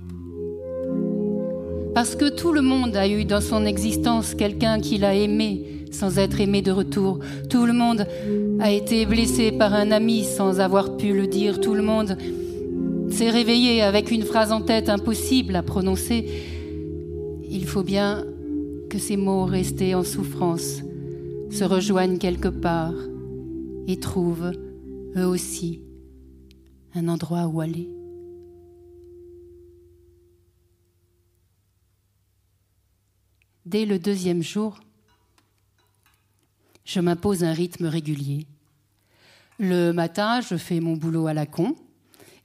Parce 1.94 2.14
que 2.14 2.28
tout 2.28 2.52
le 2.52 2.62
monde 2.62 2.96
a 2.96 3.08
eu 3.08 3.24
dans 3.24 3.40
son 3.40 3.64
existence 3.64 4.34
quelqu'un 4.34 4.80
qui 4.80 4.98
l'a 4.98 5.14
aimé 5.14 5.86
sans 5.90 6.18
être 6.18 6.40
aimé 6.40 6.62
de 6.62 6.70
retour. 6.70 7.18
Tout 7.48 7.66
le 7.66 7.72
monde 7.72 8.06
a 8.60 8.70
été 8.70 9.06
blessé 9.06 9.50
par 9.50 9.74
un 9.74 9.90
ami 9.90 10.22
sans 10.22 10.60
avoir 10.60 10.96
pu 10.96 11.12
le 11.12 11.26
dire. 11.26 11.60
Tout 11.60 11.74
le 11.74 11.82
monde 11.82 12.16
s'est 13.10 13.30
réveillé 13.30 13.82
avec 13.82 14.12
une 14.12 14.22
phrase 14.22 14.52
en 14.52 14.60
tête 14.60 14.88
impossible 14.88 15.56
à 15.56 15.62
prononcer. 15.62 16.26
Il 17.50 17.66
faut 17.66 17.82
bien 17.82 18.24
que 18.88 18.98
ces 18.98 19.16
mots 19.16 19.44
restés 19.44 19.94
en 19.94 20.04
souffrance 20.04 20.82
se 21.50 21.64
rejoignent 21.64 22.18
quelque 22.18 22.48
part 22.48 22.94
et 23.86 23.98
trouvent, 23.98 24.52
eux 25.16 25.26
aussi, 25.26 25.82
un 26.94 27.08
endroit 27.08 27.46
où 27.46 27.60
aller. 27.60 27.88
Dès 33.66 33.84
le 33.84 33.98
deuxième 33.98 34.42
jour, 34.42 34.80
je 36.84 37.00
m'impose 37.00 37.44
un 37.44 37.52
rythme 37.52 37.86
régulier. 37.86 38.46
Le 39.58 39.92
matin, 39.92 40.40
je 40.40 40.56
fais 40.56 40.80
mon 40.80 40.96
boulot 40.96 41.26
à 41.26 41.34
la 41.34 41.46
con, 41.46 41.76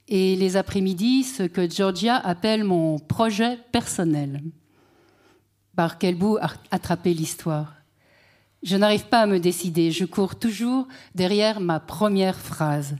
et 0.08 0.36
les 0.36 0.56
après-midi, 0.56 1.24
ce 1.24 1.42
que 1.42 1.68
Georgia 1.68 2.16
appelle 2.16 2.62
mon 2.62 2.98
projet 2.98 3.58
personnel. 3.72 4.42
Par 5.74 5.98
quel 5.98 6.16
bout 6.16 6.38
attraper 6.70 7.14
l'histoire? 7.14 7.75
Je 8.66 8.76
n'arrive 8.76 9.06
pas 9.06 9.20
à 9.20 9.26
me 9.26 9.38
décider, 9.38 9.92
je 9.92 10.04
cours 10.04 10.34
toujours 10.34 10.88
derrière 11.14 11.60
ma 11.60 11.78
première 11.78 12.36
phrase. 12.36 12.96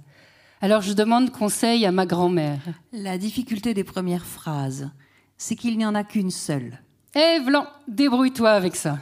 Alors 0.60 0.80
je 0.80 0.92
demande 0.92 1.32
conseil 1.32 1.84
à 1.84 1.90
ma 1.90 2.06
grand-mère. 2.06 2.60
La 2.92 3.18
difficulté 3.18 3.74
des 3.74 3.82
premières 3.82 4.26
phrases, 4.26 4.88
c'est 5.36 5.56
qu'il 5.56 5.76
n'y 5.76 5.84
en 5.84 5.96
a 5.96 6.04
qu'une 6.04 6.30
seule. 6.30 6.78
Eh, 7.16 7.40
Blanc, 7.40 7.66
débrouille-toi 7.88 8.48
avec 8.48 8.76
ça. 8.76 9.00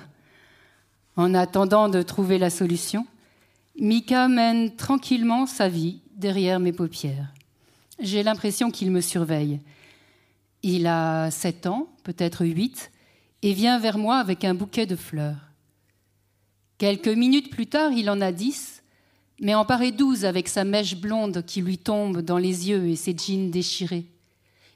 En 1.16 1.34
attendant 1.34 1.90
de 1.90 2.00
trouver 2.00 2.38
la 2.38 2.48
solution, 2.48 3.06
Mika 3.78 4.26
mène 4.28 4.74
tranquillement 4.74 5.44
sa 5.44 5.68
vie 5.68 6.00
derrière 6.16 6.60
mes 6.60 6.72
paupières. 6.72 7.30
J'ai 8.00 8.22
l'impression 8.22 8.70
qu'il 8.70 8.90
me 8.90 9.02
surveille. 9.02 9.60
Il 10.62 10.86
a 10.86 11.30
sept 11.30 11.66
ans, 11.66 11.88
peut-être 12.04 12.46
huit, 12.46 12.90
et 13.42 13.52
vient 13.52 13.78
vers 13.78 13.98
moi 13.98 14.16
avec 14.16 14.44
un 14.44 14.54
bouquet 14.54 14.86
de 14.86 14.96
fleurs. 14.96 15.36
Quelques 16.78 17.08
minutes 17.08 17.50
plus 17.50 17.66
tard, 17.66 17.92
il 17.92 18.10
en 18.10 18.20
a 18.20 18.32
dix, 18.32 18.82
mais 19.40 19.54
en 19.54 19.64
paraît 19.64 19.92
douze 19.92 20.24
avec 20.24 20.48
sa 20.48 20.64
mèche 20.64 20.96
blonde 20.96 21.44
qui 21.46 21.60
lui 21.60 21.78
tombe 21.78 22.20
dans 22.20 22.38
les 22.38 22.68
yeux 22.68 22.88
et 22.88 22.96
ses 22.96 23.16
jeans 23.16 23.50
déchirés. 23.50 24.06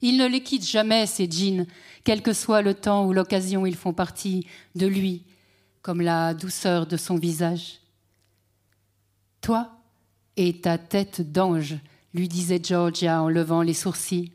Il 0.00 0.16
ne 0.16 0.26
les 0.26 0.42
quitte 0.42 0.66
jamais, 0.66 1.06
ces 1.06 1.28
jeans, 1.30 1.66
quel 2.04 2.22
que 2.22 2.32
soit 2.32 2.62
le 2.62 2.74
temps 2.74 3.06
ou 3.06 3.12
l'occasion, 3.12 3.66
ils 3.66 3.76
font 3.76 3.92
partie 3.92 4.46
de 4.76 4.86
lui, 4.86 5.24
comme 5.82 6.00
la 6.00 6.34
douceur 6.34 6.86
de 6.86 6.96
son 6.96 7.16
visage. 7.16 7.80
Toi 9.40 9.70
et 10.36 10.60
ta 10.60 10.78
tête 10.78 11.32
d'ange, 11.32 11.76
lui 12.14 12.28
disait 12.28 12.60
Georgia 12.62 13.22
en 13.22 13.28
levant 13.28 13.62
les 13.62 13.74
sourcils. 13.74 14.32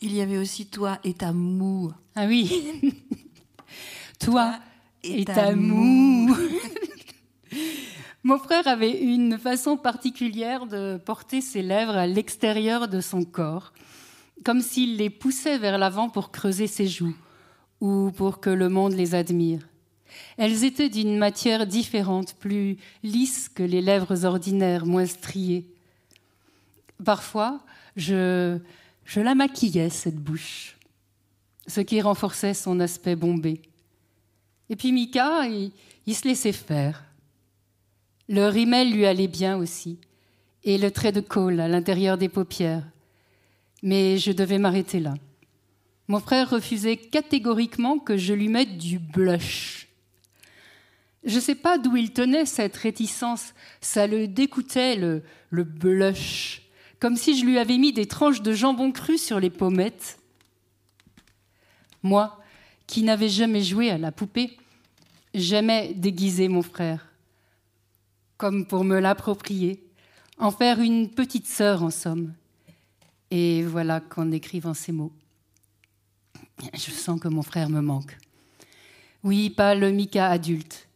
Il 0.00 0.14
y 0.14 0.20
avait 0.20 0.38
aussi 0.38 0.66
toi 0.66 0.98
et 1.04 1.14
ta 1.14 1.32
moue. 1.32 1.92
Ah 2.16 2.26
oui. 2.26 2.82
toi 4.18 4.58
et, 5.04 5.24
ta, 5.24 5.54
moue. 5.54 6.34
Mon 8.24 8.38
frère 8.38 8.68
avait 8.68 9.02
une 9.02 9.36
façon 9.36 9.76
particulière 9.76 10.66
de 10.66 10.96
porter 11.04 11.40
ses 11.40 11.60
lèvres 11.60 11.96
à 11.96 12.06
l'extérieur 12.06 12.86
de 12.86 13.00
son 13.00 13.24
corps, 13.24 13.72
comme 14.44 14.60
s'il 14.60 14.96
les 14.96 15.10
poussait 15.10 15.58
vers 15.58 15.76
l'avant 15.76 16.08
pour 16.08 16.30
creuser 16.30 16.68
ses 16.68 16.86
joues 16.86 17.16
ou 17.80 18.12
pour 18.12 18.38
que 18.38 18.50
le 18.50 18.68
monde 18.68 18.92
les 18.92 19.16
admire. 19.16 19.66
Elles 20.36 20.62
étaient 20.62 20.88
d'une 20.88 21.18
matière 21.18 21.66
différente, 21.66 22.34
plus 22.34 22.76
lisse 23.02 23.48
que 23.48 23.64
les 23.64 23.80
lèvres 23.80 24.24
ordinaires, 24.24 24.86
moins 24.86 25.06
striées. 25.06 25.66
Parfois, 27.04 27.60
je, 27.96 28.58
la 29.16 29.34
maquillais, 29.34 29.90
cette 29.90 30.18
bouche, 30.18 30.76
ce 31.66 31.80
qui 31.80 32.00
renforçait 32.00 32.54
son 32.54 32.78
aspect 32.78 33.16
bombé. 33.16 33.62
Et 34.70 34.76
puis 34.76 34.92
Mika, 34.92 35.48
il 35.48 36.14
se 36.14 36.28
laissait 36.28 36.52
faire. 36.52 37.02
Le 38.32 38.48
rimel 38.48 38.90
lui 38.90 39.04
allait 39.04 39.28
bien 39.28 39.58
aussi, 39.58 39.98
et 40.64 40.78
le 40.78 40.90
trait 40.90 41.12
de 41.12 41.20
colle 41.20 41.60
à 41.60 41.68
l'intérieur 41.68 42.16
des 42.16 42.30
paupières. 42.30 42.82
Mais 43.82 44.16
je 44.16 44.32
devais 44.32 44.56
m'arrêter 44.56 45.00
là. 45.00 45.12
Mon 46.08 46.18
frère 46.18 46.48
refusait 46.48 46.96
catégoriquement 46.96 47.98
que 47.98 48.16
je 48.16 48.32
lui 48.32 48.48
mette 48.48 48.78
du 48.78 48.98
blush. 48.98 49.86
Je 51.24 51.34
ne 51.34 51.40
sais 51.40 51.54
pas 51.54 51.76
d'où 51.76 51.94
il 51.94 52.14
tenait 52.14 52.46
cette 52.46 52.74
réticence. 52.74 53.52
Ça 53.82 54.06
le 54.06 54.26
dégoûtait, 54.26 54.96
le, 54.96 55.22
le 55.50 55.64
blush, 55.64 56.62
comme 57.00 57.16
si 57.16 57.38
je 57.38 57.44
lui 57.44 57.58
avais 57.58 57.76
mis 57.76 57.92
des 57.92 58.06
tranches 58.06 58.40
de 58.40 58.54
jambon 58.54 58.92
cru 58.92 59.18
sur 59.18 59.40
les 59.40 59.50
pommettes. 59.50 60.18
Moi, 62.02 62.40
qui 62.86 63.02
n'avais 63.02 63.28
jamais 63.28 63.62
joué 63.62 63.90
à 63.90 63.98
la 63.98 64.10
poupée, 64.10 64.56
j'aimais 65.34 65.92
déguiser 65.92 66.48
mon 66.48 66.62
frère, 66.62 67.11
comme 68.42 68.66
pour 68.66 68.82
me 68.82 68.98
l'approprier, 68.98 69.88
en 70.36 70.50
faire 70.50 70.80
une 70.80 71.08
petite 71.08 71.46
sœur 71.46 71.84
en 71.84 71.90
somme. 71.90 72.34
Et 73.30 73.62
voilà 73.62 74.00
qu'en 74.00 74.32
écrivant 74.32 74.74
ces 74.74 74.90
mots, 74.90 75.12
je 76.74 76.90
sens 76.90 77.20
que 77.20 77.28
mon 77.28 77.42
frère 77.42 77.68
me 77.68 77.80
manque. 77.80 78.18
Oui, 79.22 79.48
pas 79.48 79.76
le 79.76 79.92
Mika 79.92 80.28
adulte, 80.28 80.88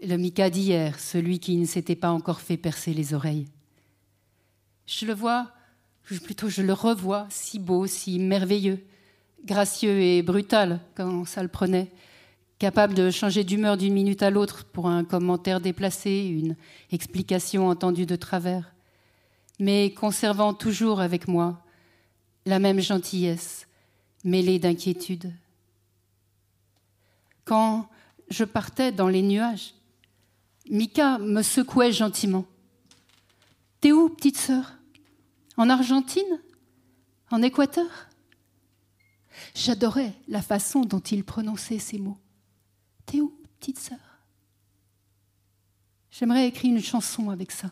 le 0.00 0.16
Mika 0.16 0.48
d'hier, 0.48 1.00
celui 1.00 1.40
qui 1.40 1.56
ne 1.56 1.66
s'était 1.66 1.96
pas 1.96 2.10
encore 2.10 2.40
fait 2.40 2.56
percer 2.56 2.94
les 2.94 3.14
oreilles. 3.14 3.48
Je 4.86 5.06
le 5.06 5.12
vois, 5.12 5.50
plutôt 6.22 6.48
je 6.48 6.62
le 6.62 6.72
revois, 6.72 7.26
si 7.30 7.58
beau, 7.58 7.88
si 7.88 8.20
merveilleux, 8.20 8.78
gracieux 9.44 10.00
et 10.00 10.22
brutal 10.22 10.78
quand 10.94 11.24
ça 11.24 11.42
le 11.42 11.48
prenait, 11.48 11.90
capable 12.58 12.94
de 12.94 13.10
changer 13.10 13.44
d'humeur 13.44 13.76
d'une 13.76 13.92
minute 13.92 14.22
à 14.22 14.30
l'autre 14.30 14.64
pour 14.64 14.88
un 14.88 15.04
commentaire 15.04 15.60
déplacé, 15.60 16.26
une 16.26 16.56
explication 16.90 17.68
entendue 17.68 18.06
de 18.06 18.16
travers, 18.16 18.72
mais 19.58 19.92
conservant 19.92 20.54
toujours 20.54 21.00
avec 21.00 21.28
moi 21.28 21.62
la 22.46 22.58
même 22.58 22.80
gentillesse, 22.80 23.66
mêlée 24.24 24.58
d'inquiétude. 24.58 25.32
Quand 27.44 27.88
je 28.30 28.44
partais 28.44 28.92
dans 28.92 29.08
les 29.08 29.22
nuages, 29.22 29.74
Mika 30.70 31.18
me 31.18 31.42
secouait 31.42 31.92
gentiment. 31.92 32.44
T'es 33.80 33.92
où, 33.92 34.08
petite 34.08 34.38
sœur? 34.38 34.72
En 35.56 35.70
Argentine? 35.70 36.40
En 37.30 37.42
Équateur 37.42 37.86
J'adorais 39.54 40.12
la 40.28 40.42
façon 40.42 40.80
dont 40.80 41.00
il 41.00 41.22
prononçait 41.22 41.78
ces 41.78 41.98
mots. 41.98 42.18
T'es 43.06 43.20
où, 43.20 43.32
petite 43.60 43.78
sœur? 43.78 43.98
J'aimerais 46.10 46.48
écrire 46.48 46.74
une 46.74 46.82
chanson 46.82 47.30
avec 47.30 47.52
ça, 47.52 47.70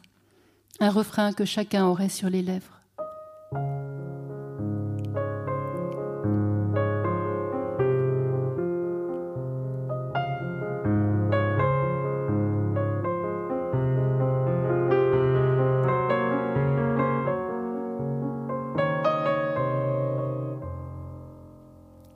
un 0.79 0.91
refrain 0.91 1.33
que 1.33 1.45
chacun 1.45 1.87
aurait 1.87 2.09
sur 2.09 2.31
les 2.31 2.43
lèvres. 2.43 2.81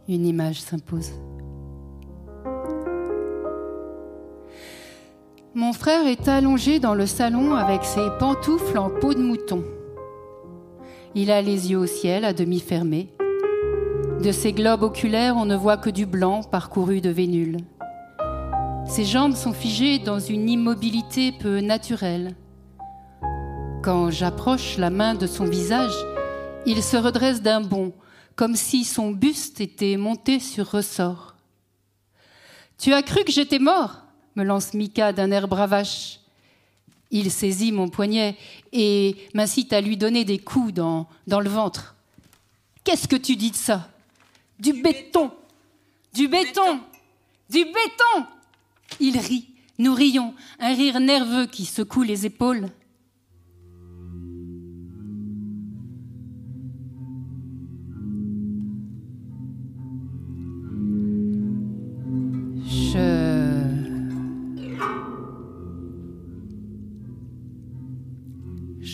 Une 0.07 0.25
image 0.25 0.63
s'impose. 0.63 1.13
Mon 5.69 5.75
frère 5.75 6.07
est 6.07 6.29
allongé 6.29 6.81
dans 6.81 6.95
le 6.95 7.05
salon 7.05 7.55
avec 7.55 7.85
ses 7.85 8.09
pantoufles 8.19 8.79
en 8.79 8.89
peau 8.89 9.13
de 9.13 9.21
mouton. 9.21 9.63
Il 11.15 11.31
a 11.31 11.43
les 11.43 11.71
yeux 11.71 11.77
au 11.77 11.85
ciel, 11.85 12.25
à 12.25 12.33
demi 12.33 12.59
fermés. 12.59 13.11
De 14.23 14.33
ses 14.33 14.55
globes 14.55 14.83
oculaires, 14.83 15.37
on 15.37 15.45
ne 15.45 15.55
voit 15.55 15.77
que 15.77 15.91
du 15.91 16.07
blanc 16.07 16.43
parcouru 16.43 17.03
de 17.03 17.11
vénules. 17.11 17.59
Ses 18.87 19.05
jambes 19.05 19.35
sont 19.35 19.53
figées 19.53 19.99
dans 19.99 20.19
une 20.19 20.49
immobilité 20.49 21.33
peu 21.33 21.61
naturelle. 21.61 22.35
Quand 23.83 24.11
j'approche 24.11 24.79
la 24.79 24.89
main 24.89 25.15
de 25.15 25.27
son 25.27 25.45
visage, 25.45 25.93
il 26.65 26.83
se 26.83 26.97
redresse 26.97 27.43
d'un 27.43 27.61
bond, 27.61 27.93
comme 28.37 28.57
si 28.57 28.85
son 28.85 29.11
buste 29.11 29.61
était 29.61 29.99
monté 29.99 30.41
sur 30.41 30.71
ressort. 30.71 31.37
Tu 32.79 32.95
as 32.95 33.03
cru 33.03 33.23
que 33.23 33.33
j'étais 33.33 33.59
mort? 33.59 34.08
Me 34.37 34.45
lance 34.45 34.75
Mika 34.75 35.13
d'un 35.13 35.31
air 35.31 35.49
bravache. 35.49 36.21
Il 37.11 37.31
saisit 37.31 37.73
mon 37.73 37.89
poignet 37.89 38.37
et 38.73 39.17
m'incite 39.35 39.73
à 39.73 39.81
lui 39.81 39.97
donner 39.97 40.25
des 40.25 40.39
coups 40.39 40.75
dans, 40.75 41.07
dans 41.27 41.41
le 41.41 41.49
ventre. 41.49 41.97
Qu'est-ce 42.85 43.09
que 43.09 43.17
tu 43.17 43.37
dis 43.37 43.51
de 43.51 43.57
ça? 43.57 43.89
Du, 44.59 44.73
béton. 44.73 45.31
Du 46.13 46.29
béton 46.29 46.81
Du 47.49 47.65
béton 47.65 48.27
Il 49.01 49.19
rit, 49.19 49.49
nous 49.79 49.95
rions, 49.95 50.35
un 50.59 50.75
rire 50.75 51.01
nerveux 51.01 51.47
qui 51.47 51.65
secoue 51.65 52.03
les 52.03 52.27
épaules. 52.27 52.69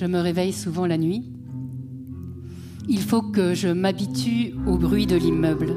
Je 0.04 0.08
me 0.10 0.20
réveille 0.20 0.52
souvent 0.52 0.84
la 0.84 0.98
nuit. 0.98 1.24
Il 2.90 3.00
faut 3.00 3.22
que 3.22 3.54
je 3.54 3.68
m'habitue 3.68 4.52
au 4.66 4.76
bruit 4.76 5.06
de 5.06 5.16
l'immeuble. 5.16 5.72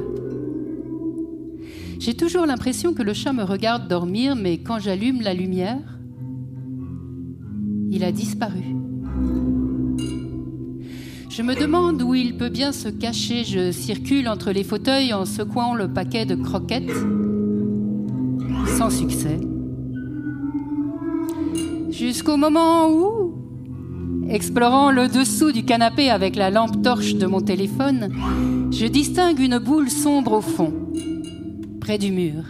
J'ai 1.98 2.12
toujours 2.12 2.44
l'impression 2.44 2.92
que 2.92 3.02
le 3.02 3.14
chat 3.14 3.32
me 3.32 3.42
regarde 3.42 3.88
dormir, 3.88 4.36
mais 4.36 4.58
quand 4.58 4.80
j'allume 4.80 5.22
la 5.22 5.32
lumière, 5.32 5.98
il 7.90 8.04
a 8.04 8.12
disparu. 8.12 8.76
Je 11.30 11.40
me 11.40 11.58
demande 11.58 12.02
où 12.02 12.14
il 12.14 12.36
peut 12.36 12.50
bien 12.50 12.72
se 12.72 12.90
cacher. 12.90 13.44
Je 13.44 13.72
circule 13.72 14.28
entre 14.28 14.52
les 14.52 14.62
fauteuils 14.62 15.14
en 15.14 15.24
secouant 15.24 15.74
le 15.74 15.90
paquet 15.90 16.26
de 16.26 16.34
croquettes, 16.34 16.92
sans 18.76 18.90
succès. 18.90 19.40
Jusqu'au 21.88 22.36
moment 22.36 22.90
où 22.90 23.27
Explorant 24.30 24.90
le 24.90 25.08
dessous 25.08 25.52
du 25.52 25.64
canapé 25.64 26.10
avec 26.10 26.36
la 26.36 26.50
lampe 26.50 26.82
torche 26.82 27.14
de 27.14 27.24
mon 27.24 27.40
téléphone, 27.40 28.12
je 28.70 28.84
distingue 28.84 29.40
une 29.40 29.58
boule 29.58 29.88
sombre 29.88 30.32
au 30.32 30.40
fond, 30.42 30.74
près 31.80 31.96
du 31.96 32.12
mur. 32.12 32.44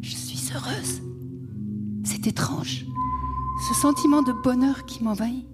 Je 0.00 0.14
suis 0.14 0.52
heureuse. 0.54 1.02
C'est 2.04 2.24
étrange, 2.28 2.86
ce 3.68 3.74
sentiment 3.74 4.22
de 4.22 4.32
bonheur 4.32 4.84
qui 4.84 5.02
m'envahit. 5.02 5.44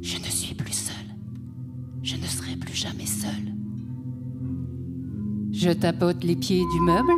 Je 0.00 0.18
ne 0.18 0.24
suis 0.24 0.56
plus 0.56 0.72
seule. 0.72 0.96
Je 2.02 2.16
ne 2.16 2.26
serai 2.26 2.56
plus 2.56 2.74
jamais 2.74 3.06
seule. 3.06 3.54
Je 5.52 5.70
tapote 5.70 6.24
les 6.24 6.34
pieds 6.34 6.64
du 6.74 6.80
meuble, 6.80 7.12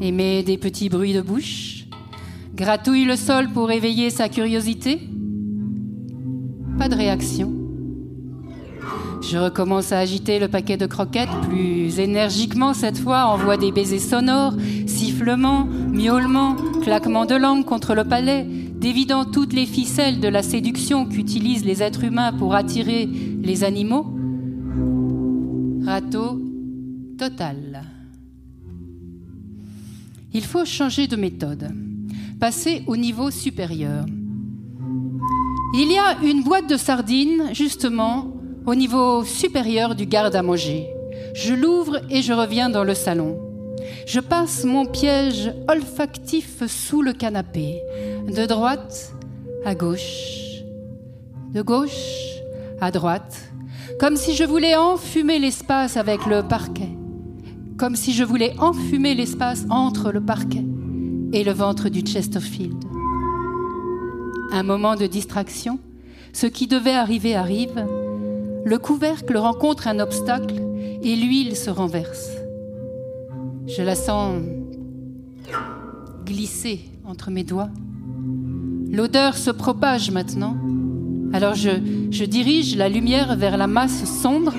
émets 0.00 0.42
des 0.42 0.56
petits 0.56 0.88
bruits 0.88 1.12
de 1.12 1.20
bouche 1.20 1.69
Gratouille 2.60 3.06
le 3.06 3.16
sol 3.16 3.48
pour 3.48 3.70
éveiller 3.70 4.10
sa 4.10 4.28
curiosité. 4.28 5.00
Pas 6.76 6.90
de 6.90 6.94
réaction. 6.94 7.54
Je 9.22 9.38
recommence 9.38 9.92
à 9.92 9.98
agiter 9.98 10.38
le 10.38 10.46
paquet 10.46 10.76
de 10.76 10.84
croquettes, 10.84 11.30
plus 11.48 11.98
énergiquement 11.98 12.74
cette 12.74 12.98
fois, 12.98 13.28
envoie 13.28 13.56
des 13.56 13.72
baisers 13.72 13.98
sonores, 13.98 14.52
sifflements, 14.86 15.64
miaulements, 15.64 16.54
claquements 16.82 17.24
de 17.24 17.34
langue 17.34 17.64
contre 17.64 17.94
le 17.94 18.04
palais, 18.04 18.44
dévidant 18.44 19.24
toutes 19.24 19.54
les 19.54 19.64
ficelles 19.64 20.20
de 20.20 20.28
la 20.28 20.42
séduction 20.42 21.06
qu'utilisent 21.06 21.64
les 21.64 21.82
êtres 21.82 22.04
humains 22.04 22.34
pour 22.34 22.54
attirer 22.54 23.06
les 23.06 23.64
animaux. 23.64 24.06
Râteau 25.86 26.38
total. 27.16 27.84
Il 30.34 30.44
faut 30.44 30.66
changer 30.66 31.06
de 31.06 31.16
méthode, 31.16 31.72
passer 32.40 32.82
au 32.86 32.96
niveau 32.96 33.30
supérieur. 33.30 34.06
Il 35.74 35.92
y 35.92 35.98
a 35.98 36.16
une 36.24 36.42
boîte 36.42 36.68
de 36.68 36.76
sardines, 36.76 37.50
justement, 37.52 38.32
au 38.66 38.74
niveau 38.74 39.22
supérieur 39.24 39.94
du 39.94 40.06
garde 40.06 40.34
à 40.34 40.42
manger. 40.42 40.88
Je 41.34 41.54
l'ouvre 41.54 42.00
et 42.10 42.22
je 42.22 42.32
reviens 42.32 42.70
dans 42.70 42.82
le 42.82 42.94
salon. 42.94 43.38
Je 44.06 44.20
passe 44.20 44.64
mon 44.64 44.86
piège 44.86 45.52
olfactif 45.68 46.66
sous 46.66 47.02
le 47.02 47.12
canapé, 47.12 47.80
de 48.26 48.46
droite 48.46 49.12
à 49.64 49.74
gauche, 49.74 50.62
de 51.52 51.62
gauche 51.62 52.40
à 52.80 52.90
droite, 52.90 53.52
comme 54.00 54.16
si 54.16 54.34
je 54.34 54.44
voulais 54.44 54.76
enfumer 54.76 55.38
l'espace 55.38 55.96
avec 55.96 56.26
le 56.26 56.42
parquet, 56.42 56.96
comme 57.78 57.96
si 57.96 58.12
je 58.12 58.24
voulais 58.24 58.54
enfumer 58.58 59.14
l'espace 59.14 59.66
entre 59.70 60.10
le 60.10 60.20
parquet 60.20 60.64
et 61.32 61.44
le 61.44 61.52
ventre 61.52 61.88
du 61.88 62.00
Chesterfield. 62.00 62.84
Un 64.52 64.62
moment 64.62 64.96
de 64.96 65.06
distraction, 65.06 65.78
ce 66.32 66.46
qui 66.46 66.66
devait 66.66 66.94
arriver 66.94 67.34
arrive, 67.34 67.86
le 68.64 68.78
couvercle 68.78 69.36
rencontre 69.36 69.88
un 69.88 70.00
obstacle 70.00 70.56
et 71.02 71.16
l'huile 71.16 71.56
se 71.56 71.70
renverse. 71.70 72.30
Je 73.66 73.82
la 73.82 73.94
sens 73.94 74.42
glisser 76.24 76.80
entre 77.04 77.30
mes 77.30 77.44
doigts. 77.44 77.70
L'odeur 78.90 79.36
se 79.36 79.50
propage 79.50 80.10
maintenant. 80.10 80.56
Alors 81.32 81.54
je, 81.54 81.70
je, 82.10 82.24
dirige 82.24 82.76
la 82.76 82.88
lumière 82.88 83.36
vers 83.36 83.56
la 83.56 83.68
masse 83.68 84.04
sombre. 84.20 84.52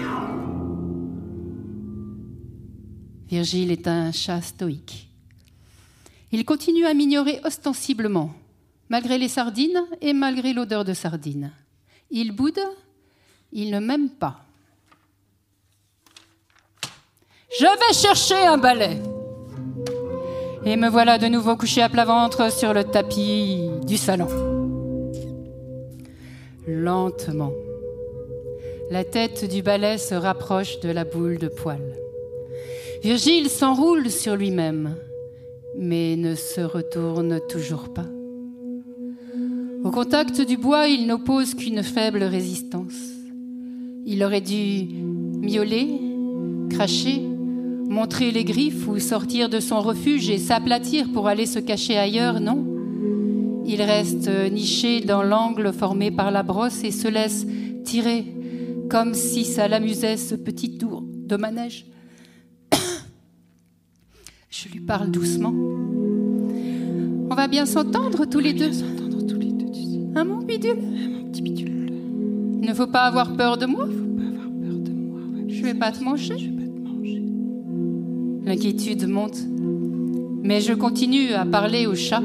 Virgile 3.30 3.72
est 3.72 3.88
un 3.88 4.12
chat 4.12 4.42
stoïque. 4.42 5.11
Il 6.32 6.46
continue 6.46 6.86
à 6.86 6.94
m'ignorer 6.94 7.42
ostensiblement, 7.44 8.32
malgré 8.90 9.18
les 9.18 9.28
sardines 9.28 9.86
et 10.02 10.14
malgré 10.14 10.54
l'odeur 10.54 10.86
de 10.86 10.94
sardines. 10.94 11.52
Il 12.10 12.32
boude 12.32 12.60
il 13.54 13.72
ne 13.72 13.80
m'aime 13.80 14.10
pas. 14.10 14.38
Je 17.60 17.66
vais 17.66 17.94
chercher 17.94 18.48
un 18.48 18.58
balai. 18.58 18.98
Et 20.64 20.78
me 20.78 20.88
voilà 20.88 21.18
de 21.18 21.28
nouveau 21.28 21.58
couché 21.58 21.82
à 21.82 21.90
plat 21.90 22.06
ventre 22.06 22.52
sur 22.52 22.74
le 22.74 22.86
tapis 22.86 23.70
du 23.86 23.98
salon. 23.98 24.30
Lentement, 26.66 27.52
la 28.90 29.04
tête 29.04 29.50
du 29.50 29.62
balai 29.62 29.98
se 29.98 30.16
rapproche 30.16 30.80
de 30.80 30.90
la 30.90 31.04
boule 31.04 31.40
de 31.40 31.50
poil. 31.50 31.82
Virgile 33.04 33.50
s'enroule 33.50 34.10
sur 34.10 34.36
lui-même, 34.36 34.96
mais 35.78 36.16
ne 36.16 36.36
se 36.36 36.62
retourne 36.62 37.40
toujours 37.50 37.94
pas. 37.94 38.08
Au 39.84 39.90
contact 39.90 40.42
du 40.42 40.58
bois, 40.58 40.88
il 40.88 41.08
n'oppose 41.08 41.56
qu'une 41.56 41.82
faible 41.82 42.24
résistance. 42.24 43.12
Il 44.06 44.24
aurait 44.24 44.42
dû 44.42 44.88
miauler, 45.42 46.00
cracher, 46.70 47.22
montrer 47.88 48.32
les 48.32 48.44
griffes 48.44 48.88
ou 48.88 49.00
sortir 49.00 49.50
de 49.50 49.60
son 49.60 49.82
refuge 49.82 50.30
et 50.30 50.38
s'aplatir 50.38 51.12
pour 51.12 51.28
aller 51.28 51.46
se 51.46 51.60
cacher 51.60 51.98
ailleurs, 51.98 52.40
non 52.40 52.64
Il 53.66 53.82
reste 53.82 54.30
niché 54.52 55.02
dans 55.02 55.24
l'angle 55.24 55.74
formé 55.74 56.12
par 56.12 56.32
la 56.32 56.44
brosse 56.44 56.84
et 56.84 56.92
se 56.92 57.08
laisse 57.08 57.46
tirer 57.84 58.26
comme 58.90 59.14
si 59.14 59.46
ça 59.46 59.68
l'amusait 59.68 60.18
ce 60.18 60.36
petit 60.36 60.78
tour 60.78 61.02
de 61.04 61.38
manège. 61.38 61.86
Je 64.52 64.68
lui 64.68 64.82
parle 64.82 65.10
doucement. 65.12 65.54
On 67.30 67.34
va 67.34 67.48
bien 67.48 67.66
s'entendre 67.66 68.26
tous 68.26 68.40
les 68.40 68.52
deux. 68.52 68.72
Un 70.14 70.26
mon 70.26 70.40
bidule? 70.40 70.76
Mon 70.76 71.30
petit 71.30 71.42
bidule. 71.42 71.94
Il 72.62 72.68
ne 72.68 72.74
faut 72.74 72.88
pas 72.88 73.04
avoir 73.04 73.38
peur 73.38 73.58
de 73.58 73.66
moi. 73.66 73.86
Faut 73.86 73.94
pas 73.94 74.28
avoir 74.28 74.50
peur 74.50 74.78
de 74.78 74.92
moi. 74.92 75.20
Je 75.48 75.54
vais. 75.54 75.60
Je 75.60 75.64
vais 75.64 75.74
pas 75.74 75.92
te 75.94 76.04
manger. 76.04 76.52
L'inquiétude 78.44 79.08
monte. 79.08 79.38
Mais 80.44 80.60
je 80.60 80.74
continue 80.74 81.32
à 81.32 81.46
parler 81.46 81.88
au 81.88 81.96
chat. 81.96 82.22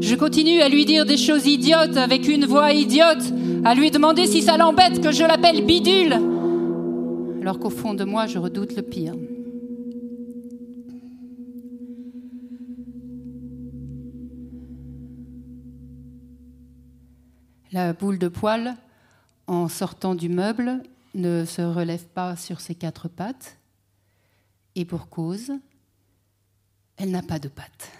Je 0.00 0.14
continue 0.14 0.62
à 0.62 0.70
lui 0.70 0.86
dire 0.86 1.04
des 1.04 1.18
choses 1.18 1.46
idiotes 1.46 1.98
avec 1.98 2.28
une 2.28 2.46
voix 2.46 2.72
idiote, 2.72 3.30
à 3.62 3.74
lui 3.74 3.90
demander 3.90 4.26
si 4.26 4.40
ça 4.40 4.56
l'embête 4.56 5.02
que 5.02 5.12
je 5.12 5.22
l'appelle 5.22 5.66
bidule. 5.66 6.16
Alors 7.42 7.58
qu'au 7.58 7.68
fond 7.70 7.92
de 7.92 8.04
moi, 8.04 8.26
je 8.26 8.38
redoute 8.38 8.74
le 8.74 8.82
pire. 8.82 9.12
La 17.72 17.92
boule 17.92 18.18
de 18.18 18.28
poil 18.28 18.76
en 19.46 19.68
sortant 19.68 20.14
du 20.14 20.28
meuble, 20.28 20.82
ne 21.14 21.44
se 21.44 21.62
relève 21.62 22.04
pas 22.04 22.36
sur 22.36 22.60
ses 22.60 22.74
quatre 22.74 23.08
pattes, 23.08 23.56
et 24.74 24.84
pour 24.84 25.08
cause, 25.08 25.52
elle 26.96 27.10
n'a 27.10 27.22
pas 27.22 27.38
de 27.38 27.48
pattes. 27.48 27.90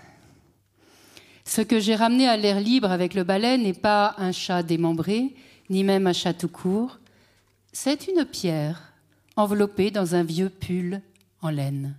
Ce 1.45 1.63
que 1.63 1.81
j'ai 1.81 1.95
ramené 1.95 2.29
à 2.29 2.37
l'air 2.37 2.61
libre 2.61 2.91
avec 2.91 3.15
le 3.15 3.25
balai 3.25 3.57
n'est 3.57 3.73
pas 3.73 4.15
un 4.19 4.33
chat 4.33 4.63
démembré, 4.63 5.35
ni 5.71 5.85
même 5.85 6.07
un 6.07 6.13
chat 6.13 6.35
tout 6.35 6.49
court, 6.49 6.99
c'est 7.73 8.09
une 8.09 8.25
pierre 8.25 8.93
enveloppée 9.37 9.91
dans 9.91 10.15
un 10.15 10.23
vieux 10.23 10.49
pull 10.49 11.01
en 11.41 11.51
laine. 11.51 11.97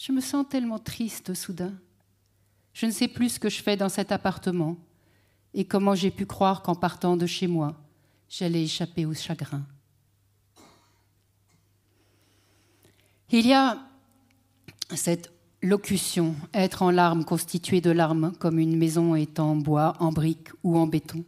Je 0.00 0.12
me 0.12 0.20
sens 0.20 0.46
tellement 0.48 0.78
triste 0.78 1.34
soudain. 1.34 1.72
Je 2.72 2.86
ne 2.86 2.90
sais 2.90 3.08
plus 3.08 3.34
ce 3.34 3.40
que 3.40 3.48
je 3.48 3.62
fais 3.62 3.76
dans 3.76 3.88
cet 3.88 4.12
appartement 4.12 4.76
et 5.54 5.64
comment 5.64 5.94
j'ai 5.94 6.10
pu 6.10 6.26
croire 6.26 6.62
qu'en 6.62 6.74
partant 6.74 7.16
de 7.16 7.26
chez 7.26 7.46
moi, 7.46 7.74
j'allais 8.28 8.62
échapper 8.62 9.04
au 9.04 9.14
chagrin. 9.14 9.62
Il 13.30 13.46
y 13.46 13.52
a 13.52 13.78
cette 14.94 15.32
locution, 15.62 16.34
être 16.52 16.82
en 16.82 16.90
larmes, 16.90 17.24
constituée 17.24 17.80
de 17.80 17.90
larmes, 17.90 18.32
comme 18.38 18.58
une 18.58 18.76
maison 18.76 19.14
est 19.14 19.38
en 19.38 19.56
bois, 19.56 19.94
en 20.00 20.12
briques 20.12 20.50
ou 20.62 20.76
en 20.76 20.86
béton. 20.86 21.24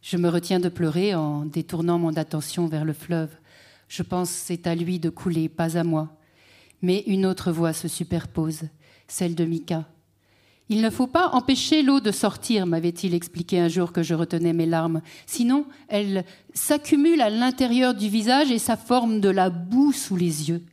Je 0.00 0.16
me 0.16 0.28
retiens 0.28 0.60
de 0.60 0.68
pleurer 0.68 1.14
en 1.14 1.44
détournant 1.44 1.98
mon 1.98 2.16
attention 2.16 2.66
vers 2.68 2.84
le 2.84 2.92
fleuve. 2.92 3.30
Je 3.88 4.02
pense 4.02 4.30
c'est 4.30 4.66
à 4.66 4.74
lui 4.74 4.98
de 4.98 5.10
couler, 5.10 5.48
pas 5.48 5.76
à 5.76 5.84
moi. 5.84 6.16
Mais 6.82 7.02
une 7.06 7.26
autre 7.26 7.50
voix 7.50 7.72
se 7.72 7.88
superpose, 7.88 8.62
celle 9.08 9.34
de 9.34 9.44
Mika, 9.44 9.84
il 10.68 10.82
ne 10.82 10.90
faut 10.90 11.06
pas 11.06 11.28
empêcher 11.28 11.82
l'eau 11.82 12.00
de 12.00 12.10
sortir, 12.10 12.66
m'avait-il 12.66 13.14
expliqué 13.14 13.60
un 13.60 13.68
jour 13.68 13.92
que 13.92 14.02
je 14.02 14.14
retenais 14.14 14.52
mes 14.52 14.66
larmes. 14.66 15.00
Sinon, 15.24 15.66
elle 15.86 16.24
s'accumule 16.54 17.20
à 17.20 17.30
l'intérieur 17.30 17.94
du 17.94 18.08
visage 18.08 18.50
et 18.50 18.58
ça 18.58 18.76
forme 18.76 19.20
de 19.20 19.28
la 19.28 19.48
boue 19.48 19.92
sous 19.92 20.16
les 20.16 20.48
yeux. 20.48 20.64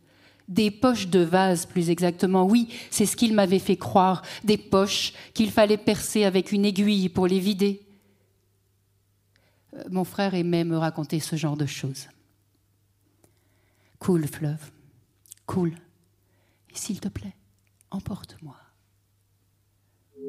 Des 0.47 0.71
poches 0.71 1.07
de 1.07 1.19
vase, 1.19 1.67
plus 1.67 1.91
exactement. 1.91 2.45
Oui, 2.45 2.69
c'est 2.89 3.05
ce 3.05 3.15
qu'il 3.15 3.33
m'avait 3.33 3.59
fait 3.59 3.77
croire. 3.77 4.23
Des 4.43 4.57
poches 4.57 5.13
qu'il 5.33 5.51
fallait 5.51 5.77
percer 5.77 6.23
avec 6.23 6.51
une 6.51 6.65
aiguille 6.65 7.09
pour 7.09 7.27
les 7.27 7.39
vider. 7.39 7.85
Euh, 9.75 9.83
mon 9.89 10.03
frère 10.03 10.33
aimait 10.33 10.65
me 10.65 10.77
raconter 10.77 11.19
ce 11.19 11.35
genre 11.35 11.55
de 11.55 11.65
choses. 11.65 12.07
Coule, 13.99 14.27
fleuve. 14.27 14.71
Coule. 15.45 15.75
Et 16.71 16.77
s'il 16.77 16.99
te 16.99 17.07
plaît, 17.07 17.35
emporte-moi. 17.91 18.62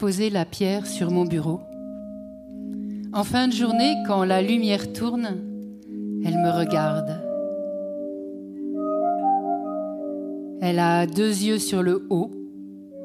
posé 0.00 0.30
la 0.30 0.46
pierre 0.46 0.86
sur 0.86 1.10
mon 1.10 1.26
bureau. 1.26 1.60
En 3.12 3.22
fin 3.22 3.48
de 3.48 3.52
journée, 3.52 3.96
quand 4.06 4.24
la 4.24 4.40
lumière 4.40 4.94
tourne, 4.94 5.36
elle 6.24 6.38
me 6.38 6.50
regarde. 6.50 7.20
Elle 10.62 10.78
a 10.78 11.06
deux 11.06 11.42
yeux 11.42 11.58
sur 11.58 11.82
le 11.82 12.06
haut, 12.08 12.30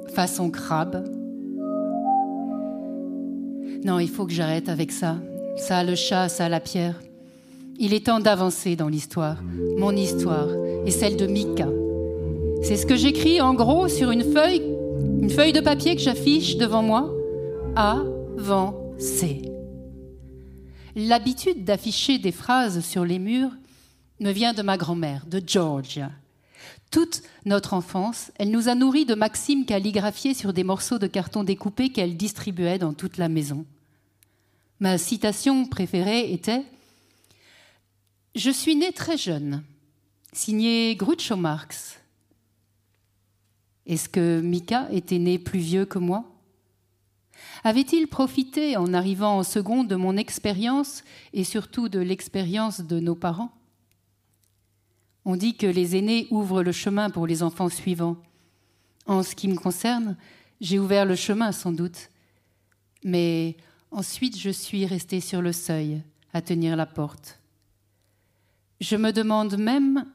façon 0.08 0.50
crabe. 0.50 1.04
Non, 3.84 4.00
il 4.00 4.08
faut 4.08 4.26
que 4.26 4.32
j'arrête 4.32 4.70
avec 4.70 4.94
ça. 4.94 5.18
Ça, 5.58 5.84
le 5.84 5.96
chat, 5.96 6.30
ça, 6.30 6.48
la 6.48 6.62
pierre. 6.62 7.02
Il 7.78 7.94
est 7.94 8.06
temps 8.06 8.22
d'avancer 8.22 8.78
dans 8.78 8.88
l'histoire, 8.88 9.44
mon 9.78 9.92
histoire 9.92 10.48
et 10.86 10.92
celle 10.92 11.18
de 11.18 11.28
Mika. 11.28 11.68
C'est 12.64 12.78
ce 12.78 12.86
que 12.86 12.96
j'écris 12.96 13.42
en 13.42 13.54
gros 13.54 13.90
sur 13.90 14.12
une 14.12 14.24
feuille, 14.24 14.75
une 15.26 15.32
feuille 15.32 15.54
de 15.54 15.60
papier 15.60 15.96
que 15.96 16.04
j'affiche 16.04 16.56
devant 16.56 16.84
moi. 16.84 17.12
Avancer. 17.76 19.42
L'habitude 20.96 21.64
d'afficher 21.64 22.20
des 22.20 22.32
phrases 22.32 22.86
sur 22.86 23.04
les 23.04 23.18
murs 23.18 23.50
me 24.20 24.30
vient 24.30 24.54
de 24.54 24.62
ma 24.62 24.78
grand-mère, 24.78 25.26
de 25.26 25.42
Georgia. 25.44 26.12
Toute 26.92 27.24
notre 27.44 27.74
enfance, 27.74 28.32
elle 28.36 28.52
nous 28.52 28.70
a 28.70 28.76
nourris 28.76 29.08
de 29.08 29.16
maximes 29.16 29.66
calligraphiées 29.66 30.36
sur 30.36 30.54
des 30.54 30.64
morceaux 30.64 31.00
de 31.00 31.08
carton 31.08 31.44
découpés 31.44 31.90
qu'elle 31.90 32.18
distribuait 32.18 32.78
dans 32.78 32.94
toute 32.94 33.18
la 33.18 33.28
maison. 33.28 33.66
Ma 34.80 35.00
citation 35.00 35.66
préférée 35.66 36.32
était 36.34 36.66
Je 38.36 38.52
suis 38.52 38.76
née 38.76 38.92
très 38.92 39.18
jeune, 39.18 39.64
signé 40.34 40.96
Groucho 40.96 41.36
Marx. 41.36 41.98
Est-ce 43.86 44.10
que 44.10 44.42
Mika 44.42 44.88
était 44.92 45.20
né 45.20 45.38
plus 45.38 45.60
vieux 45.60 45.86
que 45.86 46.00
moi? 46.00 46.26
Avait-il 47.64 48.08
profité 48.08 48.78
en 48.78 48.94
arrivant 48.94 49.38
en 49.38 49.44
seconde 49.44 49.88
de 49.88 49.96
mon 49.96 50.18
expérience 50.18 51.04
et 51.34 51.44
surtout 51.44 51.90
de 51.90 52.00
l'expérience 52.00 52.82
de 52.82 53.00
nos 53.00 53.16
parents? 53.16 53.52
On 55.26 55.36
dit 55.36 55.56
que 55.56 55.68
les 55.68 55.96
aînés 55.96 56.28
ouvrent 56.30 56.64
le 56.64 56.72
chemin 56.72 57.10
pour 57.10 57.28
les 57.28 57.44
enfants 57.44 57.70
suivants. 57.70 58.18
En 59.08 59.24
ce 59.24 59.36
qui 59.36 59.48
me 59.48 59.56
concerne, 59.56 60.18
j'ai 60.62 60.80
ouvert 60.80 61.06
le 61.06 61.16
chemin 61.16 61.52
sans 61.52 61.72
doute. 61.72 62.10
Mais 63.04 63.58
ensuite, 63.92 64.38
je 64.38 64.50
suis 64.50 64.86
restée 64.86 65.20
sur 65.20 65.42
le 65.42 65.52
seuil, 65.52 66.02
à 66.34 66.42
tenir 66.42 66.76
la 66.76 66.86
porte. 66.86 67.40
Je 68.82 68.96
me 68.96 69.12
demande 69.12 69.58
même 69.58 70.06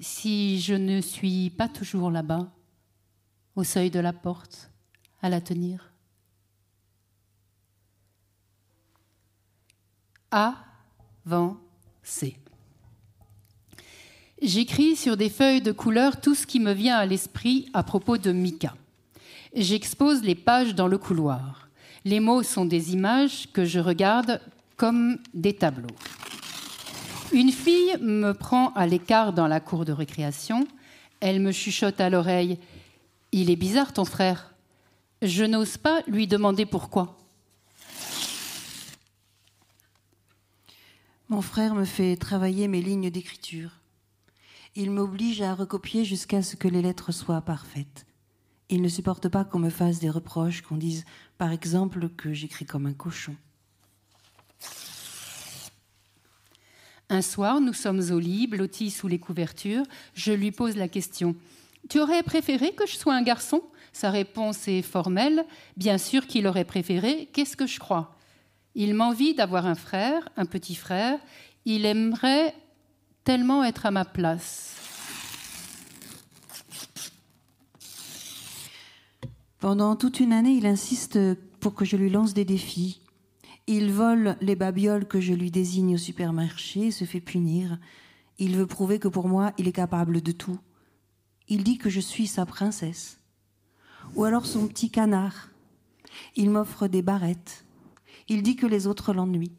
si 0.00 0.60
je 0.60 0.74
ne 0.74 1.00
suis 1.00 1.50
pas 1.50 1.68
toujours 1.68 2.10
là-bas, 2.10 2.50
au 3.58 3.64
seuil 3.64 3.90
de 3.90 3.98
la 3.98 4.12
porte, 4.12 4.70
à 5.20 5.28
la 5.28 5.40
tenir. 5.40 5.90
C. 12.04 12.36
J'écris 14.40 14.94
sur 14.94 15.16
des 15.16 15.28
feuilles 15.28 15.60
de 15.60 15.72
couleur 15.72 16.20
tout 16.20 16.36
ce 16.36 16.46
qui 16.46 16.60
me 16.60 16.72
vient 16.72 16.98
à 16.98 17.04
l'esprit 17.04 17.68
à 17.74 17.82
propos 17.82 18.16
de 18.16 18.30
Mika. 18.30 18.76
J'expose 19.56 20.22
les 20.22 20.36
pages 20.36 20.76
dans 20.76 20.86
le 20.86 20.96
couloir. 20.96 21.68
Les 22.04 22.20
mots 22.20 22.44
sont 22.44 22.64
des 22.64 22.92
images 22.92 23.50
que 23.52 23.64
je 23.64 23.80
regarde 23.80 24.40
comme 24.76 25.18
des 25.34 25.56
tableaux. 25.56 25.96
Une 27.32 27.50
fille 27.50 27.96
me 28.00 28.34
prend 28.34 28.68
à 28.74 28.86
l'écart 28.86 29.32
dans 29.32 29.48
la 29.48 29.58
cour 29.58 29.84
de 29.84 29.92
récréation. 29.92 30.68
Elle 31.18 31.40
me 31.40 31.50
chuchote 31.50 32.00
à 32.00 32.08
l'oreille 32.08 32.60
Il 33.32 33.50
est 33.50 33.56
bizarre 33.56 33.92
ton 33.92 34.04
frère. 34.04 34.54
Je 35.20 35.44
n'ose 35.44 35.76
pas 35.76 36.02
lui 36.06 36.26
demander 36.26 36.64
pourquoi. 36.64 37.18
Mon 41.28 41.42
frère 41.42 41.74
me 41.74 41.84
fait 41.84 42.16
travailler 42.16 42.68
mes 42.68 42.80
lignes 42.80 43.10
d'écriture. 43.10 43.80
Il 44.74 44.90
m'oblige 44.90 45.42
à 45.42 45.54
recopier 45.54 46.04
jusqu'à 46.04 46.42
ce 46.42 46.56
que 46.56 46.68
les 46.68 46.80
lettres 46.80 47.12
soient 47.12 47.42
parfaites. 47.42 48.06
Il 48.70 48.80
ne 48.80 48.88
supporte 48.88 49.28
pas 49.28 49.44
qu'on 49.44 49.58
me 49.58 49.70
fasse 49.70 49.98
des 49.98 50.08
reproches, 50.08 50.62
qu'on 50.62 50.76
dise 50.76 51.04
par 51.36 51.52
exemple 51.52 52.08
que 52.10 52.32
j'écris 52.32 52.64
comme 52.64 52.86
un 52.86 52.94
cochon. 52.94 53.36
Un 57.10 57.22
soir, 57.22 57.60
nous 57.60 57.72
sommes 57.72 58.10
au 58.10 58.18
lit, 58.18 58.46
blottis 58.46 58.90
sous 58.90 59.08
les 59.08 59.18
couvertures. 59.18 59.84
Je 60.14 60.32
lui 60.32 60.52
pose 60.52 60.76
la 60.76 60.88
question 60.88 61.34
Tu 61.88 62.00
aurais 62.00 62.22
préféré 62.22 62.72
que 62.72 62.86
je 62.86 62.96
sois 62.96 63.14
un 63.14 63.22
garçon? 63.22 63.62
Sa 63.92 64.10
réponse 64.10 64.68
est 64.68 64.82
formelle. 64.82 65.44
Bien 65.76 65.96
sûr 65.96 66.26
qu'il 66.26 66.46
aurait 66.46 66.64
préféré. 66.64 67.30
Qu'est-ce 67.32 67.56
que 67.56 67.66
je 67.66 67.78
crois? 67.78 68.14
Il 68.74 68.94
m'envie 68.94 69.34
d'avoir 69.34 69.66
un 69.66 69.74
frère, 69.74 70.28
un 70.36 70.44
petit 70.44 70.74
frère. 70.74 71.18
Il 71.64 71.86
aimerait 71.86 72.54
tellement 73.24 73.64
être 73.64 73.86
à 73.86 73.90
ma 73.90 74.04
place. 74.04 74.76
Pendant 79.58 79.96
toute 79.96 80.20
une 80.20 80.32
année, 80.32 80.52
il 80.52 80.66
insiste 80.66 81.18
pour 81.58 81.74
que 81.74 81.84
je 81.84 81.96
lui 81.96 82.10
lance 82.10 82.34
des 82.34 82.44
défis. 82.44 83.00
Il 83.66 83.90
vole 83.90 84.36
les 84.40 84.54
babioles 84.56 85.08
que 85.08 85.20
je 85.20 85.32
lui 85.32 85.50
désigne 85.50 85.94
au 85.94 85.98
supermarché 85.98 86.86
et 86.86 86.90
se 86.90 87.04
fait 87.04 87.20
punir. 87.20 87.78
Il 88.38 88.56
veut 88.56 88.66
prouver 88.66 88.98
que 88.98 89.08
pour 89.08 89.26
moi, 89.26 89.52
il 89.58 89.66
est 89.66 89.72
capable 89.72 90.20
de 90.20 90.32
tout. 90.32 90.58
Il 91.48 91.64
dit 91.64 91.78
que 91.78 91.90
je 91.90 92.00
suis 92.00 92.26
sa 92.26 92.46
princesse. 92.46 93.18
Ou 94.14 94.24
alors 94.24 94.46
son 94.46 94.68
petit 94.68 94.90
canard. 94.90 95.48
Il 96.36 96.50
m'offre 96.50 96.88
des 96.88 97.02
barrettes. 97.02 97.64
Il 98.28 98.42
dit 98.42 98.56
que 98.56 98.66
les 98.66 98.86
autres 98.86 99.12
l'ennuient. 99.12 99.52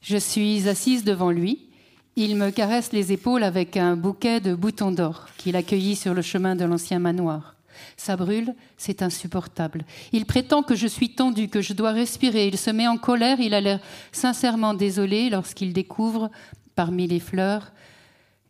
Je 0.00 0.16
suis 0.16 0.68
assise 0.68 1.04
devant 1.04 1.30
lui. 1.30 1.68
Il 2.16 2.36
me 2.36 2.50
caresse 2.50 2.92
les 2.92 3.12
épaules 3.12 3.44
avec 3.44 3.76
un 3.76 3.96
bouquet 3.96 4.40
de 4.40 4.54
boutons 4.54 4.90
d'or 4.90 5.28
qu'il 5.36 5.56
accueillit 5.56 5.96
sur 5.96 6.14
le 6.14 6.22
chemin 6.22 6.56
de 6.56 6.64
l'ancien 6.64 6.98
manoir. 6.98 7.54
Ça 7.96 8.16
brûle, 8.16 8.54
c'est 8.76 9.02
insupportable. 9.02 9.84
Il 10.12 10.26
prétend 10.26 10.62
que 10.62 10.74
je 10.74 10.86
suis 10.86 11.14
tendue, 11.14 11.48
que 11.48 11.62
je 11.62 11.72
dois 11.72 11.92
respirer. 11.92 12.48
Il 12.48 12.58
se 12.58 12.70
met 12.70 12.88
en 12.88 12.98
colère, 12.98 13.40
il 13.40 13.54
a 13.54 13.60
l'air 13.60 13.80
sincèrement 14.12 14.74
désolé 14.74 15.30
lorsqu'il 15.30 15.72
découvre, 15.72 16.30
parmi 16.74 17.06
les 17.06 17.20
fleurs, 17.20 17.72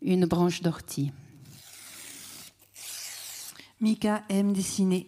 une 0.01 0.25
branche 0.25 0.61
d'ortie. 0.61 1.11
Mika 3.79 4.23
aime 4.29 4.53
dessiner. 4.53 5.07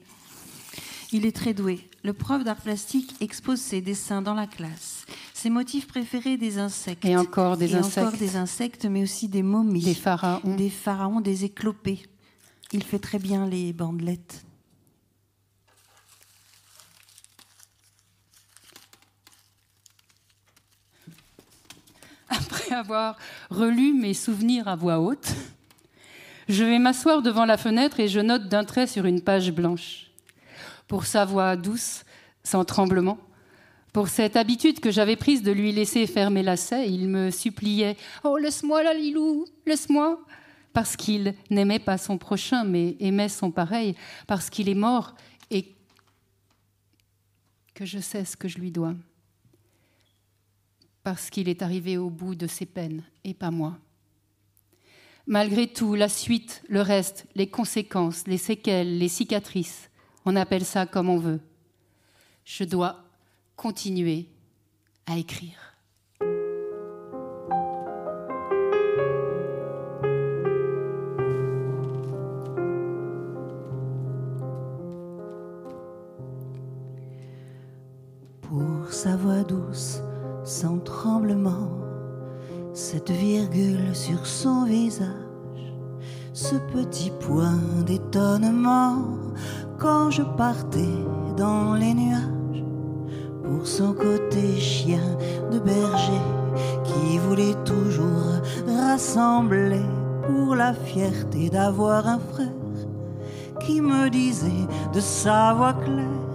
Il 1.12 1.26
est 1.26 1.36
très 1.36 1.54
doué. 1.54 1.88
Le 2.04 2.14
prof 2.14 2.44
d'art 2.44 2.60
plastique 2.60 3.14
expose 3.22 3.60
ses 3.60 3.82
dessins 3.82 4.22
dans 4.22 4.34
la 4.34 4.48
classe. 4.48 5.06
Ses 5.34 5.50
motifs 5.50 5.88
préférés 5.88 6.38
des 6.38 6.58
insectes. 6.58 7.06
Et 7.06 7.16
encore 7.16 7.56
des 7.56 7.76
insectes. 7.76 8.08
Encore 8.08 8.20
des 8.20 8.36
insectes, 8.36 8.86
mais 8.86 9.04
aussi 9.04 9.28
des 9.28 9.44
momies. 9.44 9.84
Des 9.84 9.94
pharaons. 9.94 10.56
Des 10.56 10.70
pharaons, 10.70 11.22
des 11.22 11.46
éclopés. 11.46 12.02
Il 12.72 12.84
fait 12.84 13.00
très 13.00 13.20
bien 13.20 13.48
les 13.48 13.74
bandelettes. 13.74 14.44
Après 22.44 22.76
avoir 22.76 23.18
relu 23.50 23.94
mes 23.94 24.14
souvenirs 24.14 24.68
à 24.68 24.76
voix 24.76 25.00
haute, 25.00 25.34
je 26.50 26.64
vais 26.64 26.80
m'asseoir 26.80 27.22
devant 27.22 27.46
la 27.46 27.58
fenêtre 27.58 28.00
et 28.00 28.08
je 28.08 28.20
note 28.20 28.50
d'un 28.50 28.66
trait 28.66 28.88
sur 28.88 29.06
une 29.06 29.22
page 29.22 29.52
blanche. 29.52 30.12
Pour 30.88 31.06
sa 31.06 31.24
voix 31.24 31.56
douce, 31.56 32.04
sans 32.44 32.66
tremblement, 32.66 33.18
pour 33.94 34.10
cette 34.10 34.36
habitude 34.36 34.80
que 34.82 34.92
j'avais 34.92 35.16
prise 35.16 35.42
de 35.42 35.52
lui 35.52 35.72
laisser 35.72 36.06
faire 36.06 36.32
mes 36.32 36.44
lacets, 36.44 36.90
il 36.90 37.08
me 37.08 37.32
suppliait 37.32 37.96
Oh, 38.24 38.38
laisse-moi 38.38 38.84
la 38.84 38.94
Lilou, 38.94 39.46
laisse-moi 39.66 40.20
Parce 40.74 40.98
qu'il 40.98 41.36
n'aimait 41.50 41.80
pas 41.80 41.98
son 41.98 42.18
prochain, 42.18 42.66
mais 42.66 42.98
aimait 43.00 43.30
son 43.30 43.52
pareil, 43.52 43.96
parce 44.28 44.50
qu'il 44.50 44.68
est 44.68 44.76
mort 44.76 45.16
et 45.50 45.76
que 47.74 47.86
je 47.86 48.00
sais 48.00 48.26
ce 48.26 48.36
que 48.36 48.48
je 48.48 48.58
lui 48.58 48.72
dois. 48.72 48.96
Parce 51.04 51.30
qu'il 51.30 51.50
est 51.50 51.62
arrivé 51.62 51.98
au 51.98 52.10
bout 52.10 52.36
de 52.36 52.48
ses 52.48 52.66
peines 52.66 53.04
et 53.24 53.34
pas 53.34 53.52
moi. 53.52 53.78
Malgré 55.26 55.68
tout, 55.68 55.96
la 55.96 56.10
suite, 56.10 56.64
le 56.68 56.82
reste, 56.82 57.28
les 57.36 57.48
conséquences, 57.48 58.28
les 58.28 58.38
séquelles, 58.38 58.98
les 58.98 59.08
cicatrices, 59.08 59.90
on 60.26 60.36
appelle 60.36 60.66
ça 60.66 60.86
comme 60.86 61.10
on 61.10 61.18
veut. 61.18 61.40
Je 62.46 62.66
dois 62.66 63.06
continuer 63.56 64.28
à 65.06 65.18
écrire. 65.18 65.63
Voix 105.64 105.74
claire 105.86 106.33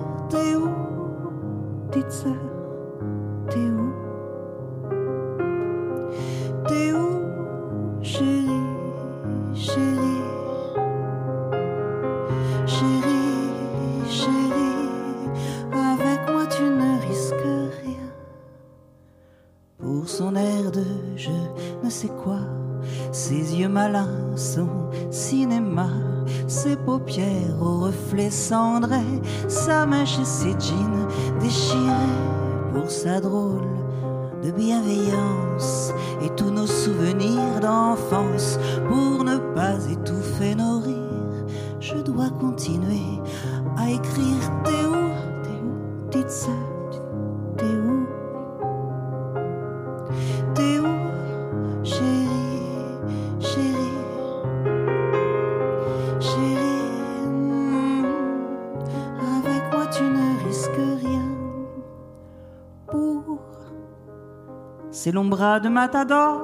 c'est 65.00 65.12
l'ombra 65.12 65.60
de 65.60 65.68
Matador 65.68 66.42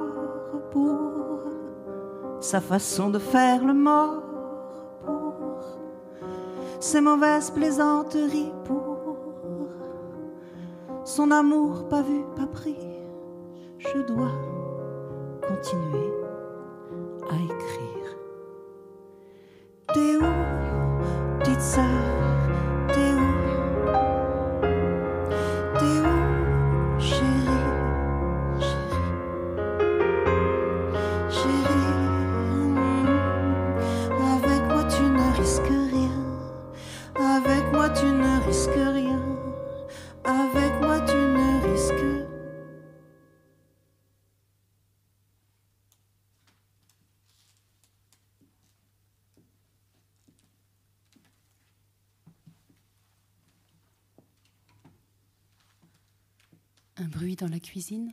pour 0.71 1.41
sa 2.39 2.61
façon 2.61 3.11
de 3.11 3.19
faire 3.19 3.65
le 3.65 3.75
mort 3.75 4.23
pour 5.05 5.59
ses 6.79 7.01
mauvaises 7.01 7.51
plaisanteries 7.51 8.53
pour 8.65 9.17
son 11.05 11.33
amour 11.33 11.89
pas 11.89 12.03
vu, 12.03 12.23
pas 12.37 12.47
pris. 12.47 12.79
Je 13.79 13.99
dois 14.07 14.31
continuer 15.49 16.13
à 17.33 17.35
écrire. 17.35 17.54
Dans 57.37 57.49
la 57.49 57.59
cuisine. 57.59 58.13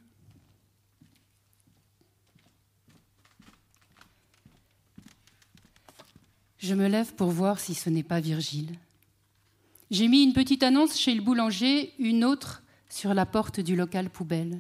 Je 6.58 6.74
me 6.74 6.88
lève 6.88 7.14
pour 7.14 7.30
voir 7.30 7.60
si 7.60 7.76
ce 7.76 7.92
n'est 7.92 8.02
pas 8.02 8.20
Virgile. 8.20 8.76
J'ai 9.92 10.08
mis 10.08 10.24
une 10.24 10.34
petite 10.34 10.64
annonce 10.64 10.98
chez 10.98 11.14
le 11.14 11.22
boulanger, 11.22 11.94
une 12.00 12.24
autre 12.24 12.64
sur 12.90 13.14
la 13.14 13.28
porte 13.28 13.60
du 13.60 13.76
local 13.76 14.10
poubelle. 14.10 14.60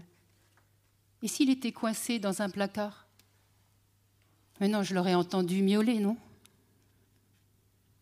Et 1.23 1.27
s'il 1.27 1.49
était 1.49 1.71
coincé 1.71 2.19
dans 2.19 2.43
un 2.43 2.49
placard? 2.49 3.07
Mais 4.59 4.67
non, 4.67 4.83
je 4.83 4.93
l'aurais 4.93 5.15
entendu 5.15 5.63
miauler, 5.63 5.99
non? 5.99 6.17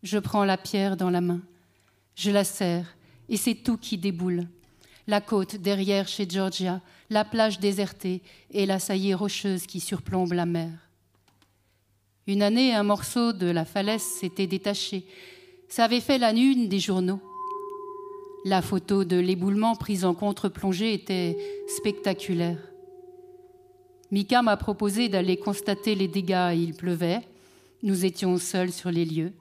Je 0.03 0.17
prends 0.17 0.43
la 0.43 0.57
pierre 0.57 0.97
dans 0.97 1.09
la 1.09 1.21
main, 1.21 1.41
je 2.15 2.31
la 2.31 2.43
serre, 2.43 2.97
et 3.29 3.37
c'est 3.37 3.55
tout 3.55 3.77
qui 3.77 3.97
déboule. 3.97 4.47
La 5.09 5.21
côte 5.21 5.55
derrière 5.55 6.07
chez 6.07 6.29
Georgia, 6.29 6.81
la 7.09 7.25
plage 7.25 7.59
désertée 7.59 8.21
et 8.51 8.67
la 8.67 8.77
saillie 8.77 9.15
rocheuse 9.15 9.65
qui 9.65 9.79
surplombe 9.79 10.33
la 10.33 10.45
mer. 10.45 10.69
Une 12.27 12.43
année, 12.43 12.75
un 12.75 12.83
morceau 12.83 13.33
de 13.33 13.47
la 13.47 13.65
falaise 13.65 14.03
s'était 14.03 14.45
détaché. 14.45 15.07
Ça 15.67 15.85
avait 15.85 15.99
fait 15.99 16.19
la 16.19 16.29
une 16.29 16.69
des 16.69 16.77
journaux. 16.77 17.21
La 18.45 18.61
photo 18.61 19.03
de 19.03 19.17
l'éboulement 19.17 19.75
prise 19.75 20.05
en 20.05 20.13
contre-plongée 20.13 20.93
était 20.93 21.35
spectaculaire. 21.67 22.59
Mika 24.11 24.43
m'a 24.43 24.57
proposé 24.57 25.09
d'aller 25.09 25.37
constater 25.37 25.95
les 25.95 26.07
dégâts. 26.07 26.53
Il 26.53 26.75
pleuvait. 26.75 27.21
Nous 27.81 28.05
étions 28.05 28.37
seuls 28.37 28.71
sur 28.71 28.91
les 28.91 29.05
lieux. 29.05 29.33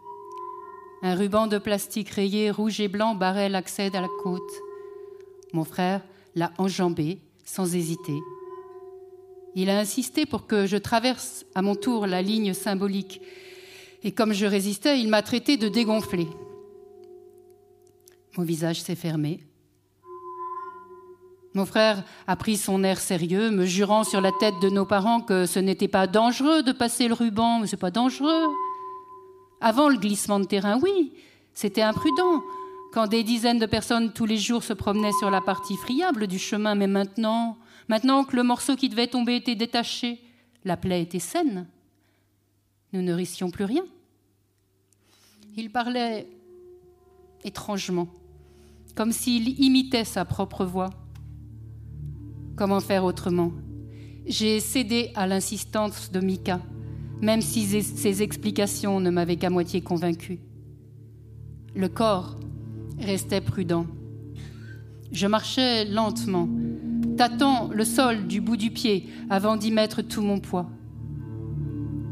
Un 1.02 1.14
ruban 1.14 1.46
de 1.46 1.58
plastique 1.58 2.08
rayé 2.08 2.50
rouge 2.50 2.80
et 2.80 2.88
blanc 2.88 3.14
barrait 3.14 3.50
l'accès 3.50 3.94
à 3.94 4.00
la 4.00 4.08
côte. 4.22 4.62
Mon 5.52 5.64
frère 5.64 6.02
l'a 6.34 6.52
enjambé 6.58 7.18
sans 7.44 7.74
hésiter. 7.74 8.18
Il 9.54 9.70
a 9.70 9.78
insisté 9.78 10.26
pour 10.26 10.46
que 10.46 10.66
je 10.66 10.76
traverse 10.76 11.44
à 11.54 11.62
mon 11.62 11.74
tour 11.74 12.06
la 12.06 12.22
ligne 12.22 12.54
symbolique. 12.54 13.20
Et 14.02 14.12
comme 14.12 14.32
je 14.32 14.46
résistais, 14.46 15.00
il 15.00 15.08
m'a 15.08 15.22
traité 15.22 15.56
de 15.56 15.68
dégonflé. 15.68 16.28
Mon 18.36 18.44
visage 18.44 18.82
s'est 18.82 18.94
fermé. 18.94 19.40
Mon 21.54 21.66
frère 21.66 22.04
a 22.26 22.36
pris 22.36 22.56
son 22.56 22.84
air 22.84 23.00
sérieux, 23.00 23.50
me 23.50 23.64
jurant 23.64 24.04
sur 24.04 24.20
la 24.20 24.30
tête 24.30 24.54
de 24.62 24.68
nos 24.68 24.84
parents 24.84 25.20
que 25.20 25.46
ce 25.46 25.58
n'était 25.58 25.88
pas 25.88 26.06
dangereux 26.06 26.62
de 26.62 26.72
passer 26.72 27.08
le 27.08 27.14
ruban, 27.14 27.58
mais 27.58 27.66
c'est 27.66 27.76
pas 27.76 27.90
dangereux. 27.90 28.46
Avant 29.60 29.88
le 29.88 29.96
glissement 29.96 30.38
de 30.38 30.44
terrain, 30.44 30.78
oui, 30.80 31.12
c'était 31.54 31.82
imprudent. 31.82 32.42
Quand 32.92 33.06
des 33.06 33.22
dizaines 33.22 33.58
de 33.58 33.66
personnes 33.66 34.12
tous 34.12 34.24
les 34.24 34.38
jours 34.38 34.64
se 34.64 34.72
promenaient 34.72 35.12
sur 35.12 35.30
la 35.30 35.40
partie 35.40 35.76
friable 35.76 36.26
du 36.26 36.38
chemin, 36.38 36.74
mais 36.74 36.86
maintenant, 36.86 37.58
maintenant 37.88 38.24
que 38.24 38.34
le 38.34 38.42
morceau 38.42 38.76
qui 38.76 38.88
devait 38.88 39.06
tomber 39.06 39.36
était 39.36 39.54
détaché, 39.54 40.20
la 40.64 40.76
plaie 40.76 41.02
était 41.02 41.18
saine. 41.18 41.66
Nous 42.92 43.02
ne 43.02 43.12
risquions 43.12 43.50
plus 43.50 43.64
rien. 43.64 43.84
Il 45.56 45.70
parlait 45.70 46.26
étrangement, 47.44 48.08
comme 48.94 49.12
s'il 49.12 49.60
imitait 49.60 50.04
sa 50.04 50.24
propre 50.24 50.64
voix. 50.64 50.90
Comment 52.56 52.80
faire 52.80 53.04
autrement? 53.04 53.52
J'ai 54.26 54.60
cédé 54.60 55.10
à 55.14 55.26
l'insistance 55.26 56.10
de 56.10 56.20
Mika, 56.20 56.60
même 57.20 57.42
si 57.42 57.82
ses 57.82 58.22
explications 58.22 58.98
ne 59.00 59.10
m'avaient 59.10 59.36
qu'à 59.36 59.50
moitié 59.50 59.80
convaincue. 59.80 60.40
Le 61.74 61.88
corps 61.88 62.38
restait 63.00 63.40
prudent. 63.40 63.86
Je 65.12 65.26
marchais 65.26 65.84
lentement, 65.84 66.48
tâtant 67.16 67.70
le 67.72 67.84
sol 67.84 68.26
du 68.26 68.40
bout 68.40 68.56
du 68.56 68.70
pied 68.70 69.08
avant 69.30 69.56
d'y 69.56 69.70
mettre 69.70 70.02
tout 70.02 70.22
mon 70.22 70.38
poids. 70.40 70.66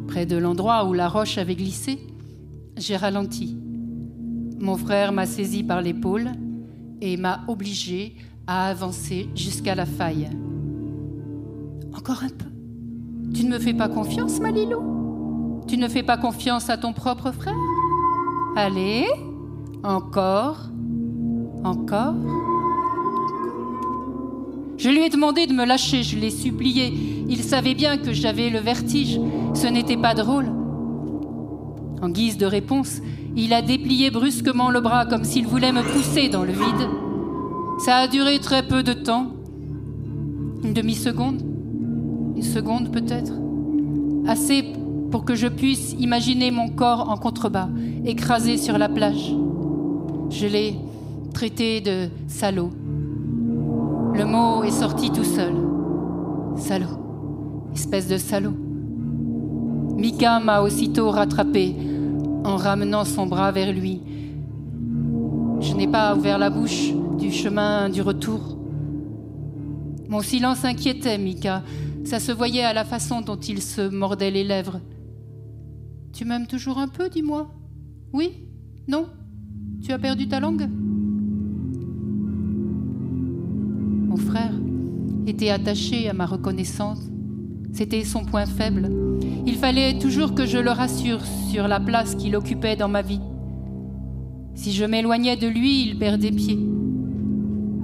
Près 0.08 0.26
de 0.26 0.36
l'endroit 0.36 0.86
où 0.86 0.92
la 0.92 1.08
roche 1.08 1.38
avait 1.38 1.56
glissé, 1.56 1.98
j'ai 2.76 2.96
ralenti. 2.96 3.56
Mon 4.58 4.76
frère 4.76 5.12
m'a 5.12 5.26
saisi 5.26 5.62
par 5.62 5.82
l'épaule 5.82 6.30
et 7.00 7.16
m'a 7.16 7.44
obligé 7.48 8.16
à 8.46 8.68
avancer 8.68 9.28
jusqu'à 9.34 9.74
la 9.74 9.84
faille. 9.84 10.30
Encore 11.94 12.22
un 12.22 12.28
peu. 12.28 12.46
Tu 13.34 13.44
ne 13.44 13.50
me 13.50 13.58
fais 13.58 13.74
pas 13.74 13.88
confiance, 13.88 14.40
Malilou? 14.40 15.62
Tu 15.66 15.76
ne 15.76 15.88
fais 15.88 16.02
pas 16.02 16.16
confiance 16.16 16.70
à 16.70 16.78
ton 16.78 16.92
propre 16.92 17.32
frère? 17.32 17.54
Allez, 18.56 19.04
encore, 19.82 20.70
encore. 21.66 22.14
Je 24.78 24.90
lui 24.90 25.04
ai 25.04 25.08
demandé 25.08 25.46
de 25.46 25.52
me 25.52 25.64
lâcher, 25.64 26.02
je 26.02 26.18
l'ai 26.18 26.30
supplié. 26.30 26.92
Il 27.28 27.42
savait 27.42 27.74
bien 27.74 27.96
que 27.96 28.12
j'avais 28.12 28.50
le 28.50 28.58
vertige. 28.58 29.18
Ce 29.54 29.66
n'était 29.66 29.96
pas 29.96 30.14
drôle. 30.14 30.46
En 32.02 32.08
guise 32.08 32.36
de 32.36 32.46
réponse, 32.46 33.00
il 33.36 33.52
a 33.52 33.62
déplié 33.62 34.10
brusquement 34.10 34.70
le 34.70 34.80
bras 34.80 35.06
comme 35.06 35.24
s'il 35.24 35.46
voulait 35.46 35.72
me 35.72 35.82
pousser 35.82 36.28
dans 36.28 36.44
le 36.44 36.52
vide. 36.52 36.88
Ça 37.78 37.96
a 37.96 38.08
duré 38.08 38.38
très 38.38 38.66
peu 38.66 38.82
de 38.82 38.92
temps. 38.92 39.32
Une 40.62 40.72
demi-seconde 40.72 41.42
Une 42.36 42.42
seconde 42.42 42.90
peut-être 42.90 43.32
Assez 44.26 44.64
pour 45.10 45.24
que 45.24 45.34
je 45.34 45.46
puisse 45.46 45.94
imaginer 45.98 46.50
mon 46.50 46.68
corps 46.68 47.08
en 47.10 47.16
contrebas, 47.16 47.68
écrasé 48.04 48.56
sur 48.56 48.76
la 48.76 48.88
plage. 48.88 49.34
Je 50.30 50.46
l'ai 50.46 50.74
traité 51.36 51.82
de 51.82 52.08
salaud. 52.28 52.70
Le 54.14 54.24
mot 54.24 54.64
est 54.64 54.70
sorti 54.70 55.10
tout 55.10 55.22
seul. 55.22 55.52
Salaud. 56.56 57.68
Espèce 57.74 58.08
de 58.08 58.16
salaud. 58.16 58.56
Mika 59.98 60.40
m'a 60.40 60.62
aussitôt 60.62 61.10
rattrapé 61.10 61.76
en 62.42 62.56
ramenant 62.56 63.04
son 63.04 63.26
bras 63.26 63.52
vers 63.52 63.70
lui. 63.70 64.00
Je 65.60 65.74
n'ai 65.74 65.86
pas 65.86 66.16
ouvert 66.16 66.38
la 66.38 66.48
bouche 66.48 66.94
du 67.18 67.30
chemin 67.30 67.90
du 67.90 68.00
retour. 68.00 68.56
Mon 70.08 70.22
silence 70.22 70.64
inquiétait 70.64 71.18
Mika. 71.18 71.62
Ça 72.06 72.18
se 72.18 72.32
voyait 72.32 72.64
à 72.64 72.72
la 72.72 72.86
façon 72.86 73.20
dont 73.20 73.36
il 73.36 73.60
se 73.60 73.86
mordait 73.86 74.30
les 74.30 74.44
lèvres. 74.44 74.80
Tu 76.14 76.24
m'aimes 76.24 76.46
toujours 76.46 76.78
un 76.78 76.88
peu, 76.88 77.10
dis-moi 77.10 77.50
Oui? 78.14 78.46
Non? 78.88 79.04
Tu 79.84 79.92
as 79.92 79.98
perdu 79.98 80.28
ta 80.28 80.40
langue? 80.40 80.66
Était 85.26 85.50
attaché 85.50 86.08
à 86.08 86.12
ma 86.12 86.26
reconnaissance. 86.26 87.00
C'était 87.72 88.04
son 88.04 88.24
point 88.24 88.46
faible. 88.46 88.90
Il 89.46 89.56
fallait 89.56 89.98
toujours 89.98 90.34
que 90.34 90.46
je 90.46 90.58
le 90.58 90.70
rassure 90.70 91.20
sur 91.50 91.68
la 91.68 91.80
place 91.80 92.14
qu'il 92.14 92.36
occupait 92.36 92.76
dans 92.76 92.88
ma 92.88 93.02
vie. 93.02 93.20
Si 94.54 94.72
je 94.72 94.84
m'éloignais 94.84 95.36
de 95.36 95.46
lui, 95.46 95.82
il 95.86 95.98
perdait 95.98 96.30
pied. 96.30 96.58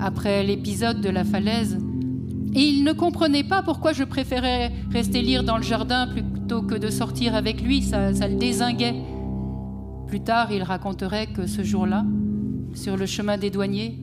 Après 0.01 0.43
l'épisode 0.43 1.01
de 1.01 1.11
la 1.11 1.25
falaise, 1.25 1.79
et 2.55 2.61
il 2.61 2.85
ne 2.85 2.93
comprenait 2.93 3.45
pas 3.45 3.63
pourquoi 3.63 3.93
je 3.93 4.05
préférais 4.05 4.73
rester 4.91 5.23
lire 5.23 5.43
dans 5.43 5.57
le 5.57 5.63
jardin 5.63 6.07
plutôt 6.07 6.63
que 6.63 6.75
de 6.75 6.91
sortir 6.91 7.35
avec 7.35 7.63
lui, 7.63 7.83
ça 7.83 8.11
le 8.11 8.37
désinguait. 8.37 8.95
Plus 10.07 10.21
tard, 10.21 10.53
il 10.53 10.63
raconterait 10.63 11.27
que 11.27 11.47
ce 11.47 11.63
jour-là, 11.63 12.05
sur 12.75 12.97
le 12.97 13.07
chemin 13.07 13.39
des 13.39 13.51
douaniers, 13.51 13.99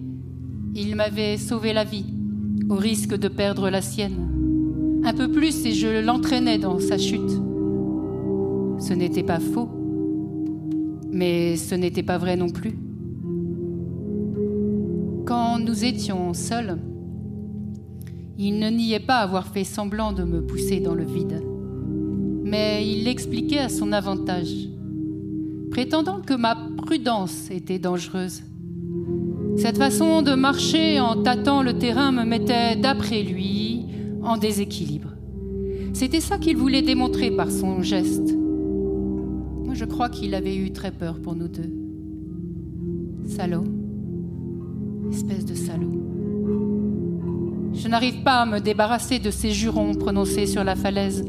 il 0.76 0.96
m'avait 0.96 1.38
sauvé 1.38 1.74
la 1.74 1.84
vie 1.84 2.19
au 2.68 2.76
risque 2.76 3.16
de 3.16 3.28
perdre 3.28 3.70
la 3.70 3.82
sienne. 3.82 5.02
Un 5.04 5.14
peu 5.14 5.32
plus 5.32 5.66
et 5.66 5.72
je 5.72 6.04
l'entraînais 6.04 6.58
dans 6.58 6.80
sa 6.80 6.98
chute. 6.98 7.32
Ce 8.80 8.94
n'était 8.94 9.24
pas 9.24 9.40
faux, 9.40 9.70
mais 11.12 11.56
ce 11.56 11.76
n'était 11.76 12.04
pas 12.04 12.18
vrai 12.18 12.36
non 12.36 12.50
plus. 12.50 12.78
Quand 15.26 15.60
nous 15.60 15.86
étions 15.86 16.34
seuls, 16.34 16.80
il 18.38 18.60
ne 18.60 18.70
niait 18.70 19.00
pas 19.00 19.18
avoir 19.18 19.48
fait 19.48 19.64
semblant 19.64 20.14
de 20.14 20.24
me 20.24 20.42
pousser 20.42 20.80
dans 20.80 20.96
le 20.96 21.04
vide, 21.04 21.44
mais 22.44 22.88
il 22.88 23.04
l'expliquait 23.04 23.60
à 23.60 23.70
son 23.70 23.92
avantage, 23.92 24.54
prétendant 25.72 26.22
que 26.22 26.34
ma 26.34 26.56
prudence 26.78 27.52
était 27.52 27.80
dangereuse 27.80 28.44
cette 29.60 29.78
façon 29.78 30.22
de 30.22 30.36
marcher 30.36 31.02
en 31.02 31.22
tâtant 31.22 31.62
le 31.62 31.78
terrain 31.78 32.14
me 32.14 32.24
mettait, 32.24 32.78
d'après 32.78 33.24
lui, 33.24 33.86
en 34.24 34.38
déséquilibre. 34.38 35.10
C'était 35.94 36.22
ça 36.22 36.38
qu'il 36.38 36.56
voulait 36.56 36.82
démontrer 36.82 37.30
par 37.30 37.52
son 37.52 37.82
geste. 37.82 38.34
Moi, 39.66 39.74
je 39.74 39.84
crois 39.84 40.08
qu'il 40.08 40.34
avait 40.34 40.56
eu 40.56 40.72
très 40.72 40.92
peur 40.92 41.20
pour 41.22 41.36
nous 41.36 41.50
deux. 41.50 41.74
Salaud. 43.28 43.66
Espèce 45.12 45.46
de 45.46 45.56
salaud. 45.56 45.92
Je 47.74 47.88
n'arrive 47.90 48.24
pas 48.24 48.42
à 48.42 48.46
me 48.46 48.60
débarrasser 48.60 49.20
de 49.20 49.30
ces 49.30 49.52
jurons 49.52 49.94
prononcés 49.94 50.46
sur 50.46 50.64
la 50.64 50.78
falaise. 50.78 51.26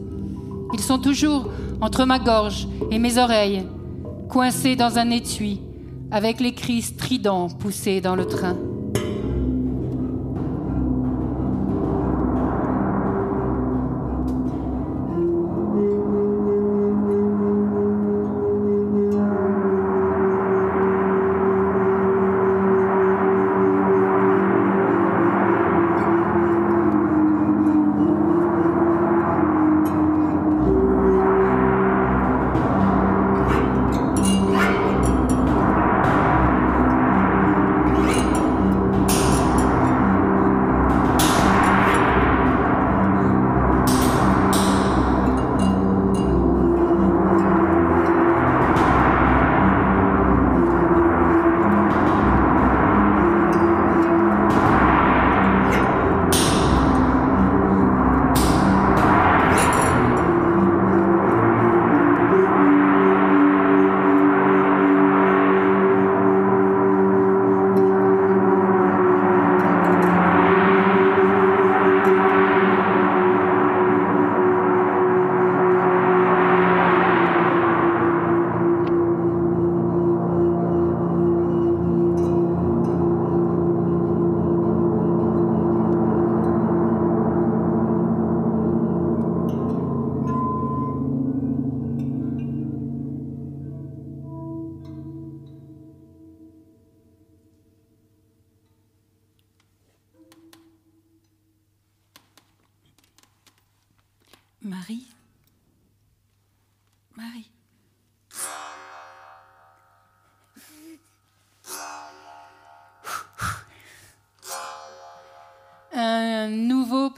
Ils 0.73 0.81
sont 0.81 0.99
toujours 0.99 1.51
entre 1.81 2.05
ma 2.05 2.21
gorge 2.21 2.69
et 2.93 2.99
mes 3.01 3.19
oreilles, 3.19 3.65
coincés 4.29 4.77
dans 4.77 4.99
un 4.99 5.11
étui, 5.11 5.61
avec 6.11 6.41
les 6.41 6.53
cris 6.55 6.83
stridents 6.83 7.49
poussés 7.49 8.01
dans 8.01 8.17
le 8.17 8.27
train. 8.27 8.57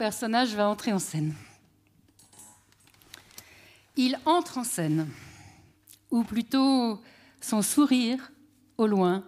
Va 0.09 0.67
entrer 0.67 0.91
en 0.91 0.99
scène. 0.99 1.33
Il 3.95 4.19
entre 4.25 4.57
en 4.57 4.63
scène, 4.63 5.07
ou 6.11 6.23
plutôt 6.23 7.01
son 7.39 7.61
sourire, 7.61 8.31
au 8.77 8.87
loin, 8.87 9.23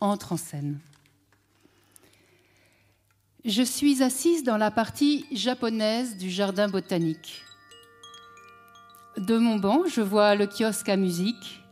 entre 0.00 0.32
en 0.32 0.36
scène. 0.36 0.80
Je 3.44 3.62
suis 3.62 4.02
assise 4.02 4.42
dans 4.42 4.56
la 4.56 4.70
partie 4.70 5.24
japonaise 5.32 6.16
du 6.16 6.30
jardin 6.30 6.68
botanique. 6.68 7.44
De 9.16 9.38
mon 9.38 9.56
banc, 9.56 9.84
je 9.86 10.00
vois 10.00 10.34
le 10.34 10.46
kiosque 10.46 10.88
à 10.88 10.96
musique, 10.96 11.62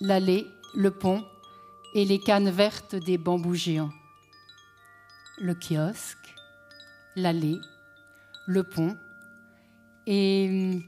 l'allée, 0.00 0.46
le 0.74 0.90
pont 0.90 1.24
et 1.94 2.04
les 2.04 2.18
cannes 2.18 2.50
vertes 2.50 2.94
des 2.94 3.18
bambous 3.18 3.54
géants. 3.54 3.92
Le 5.38 5.54
kiosque, 5.54 6.34
l'allée, 7.16 7.58
le 8.46 8.62
pont 8.62 8.96
et 10.06 10.80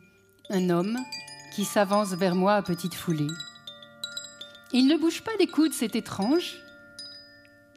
un 0.50 0.70
homme 0.70 0.98
qui 1.52 1.64
s'avance 1.64 2.10
vers 2.14 2.34
moi 2.34 2.54
à 2.54 2.62
petite 2.62 2.94
foulée. 2.94 3.26
Il 4.72 4.86
ne 4.86 4.96
bouge 4.96 5.22
pas 5.22 5.32
les 5.38 5.46
coudes, 5.46 5.72
c'est 5.72 5.96
étrange. 5.96 6.56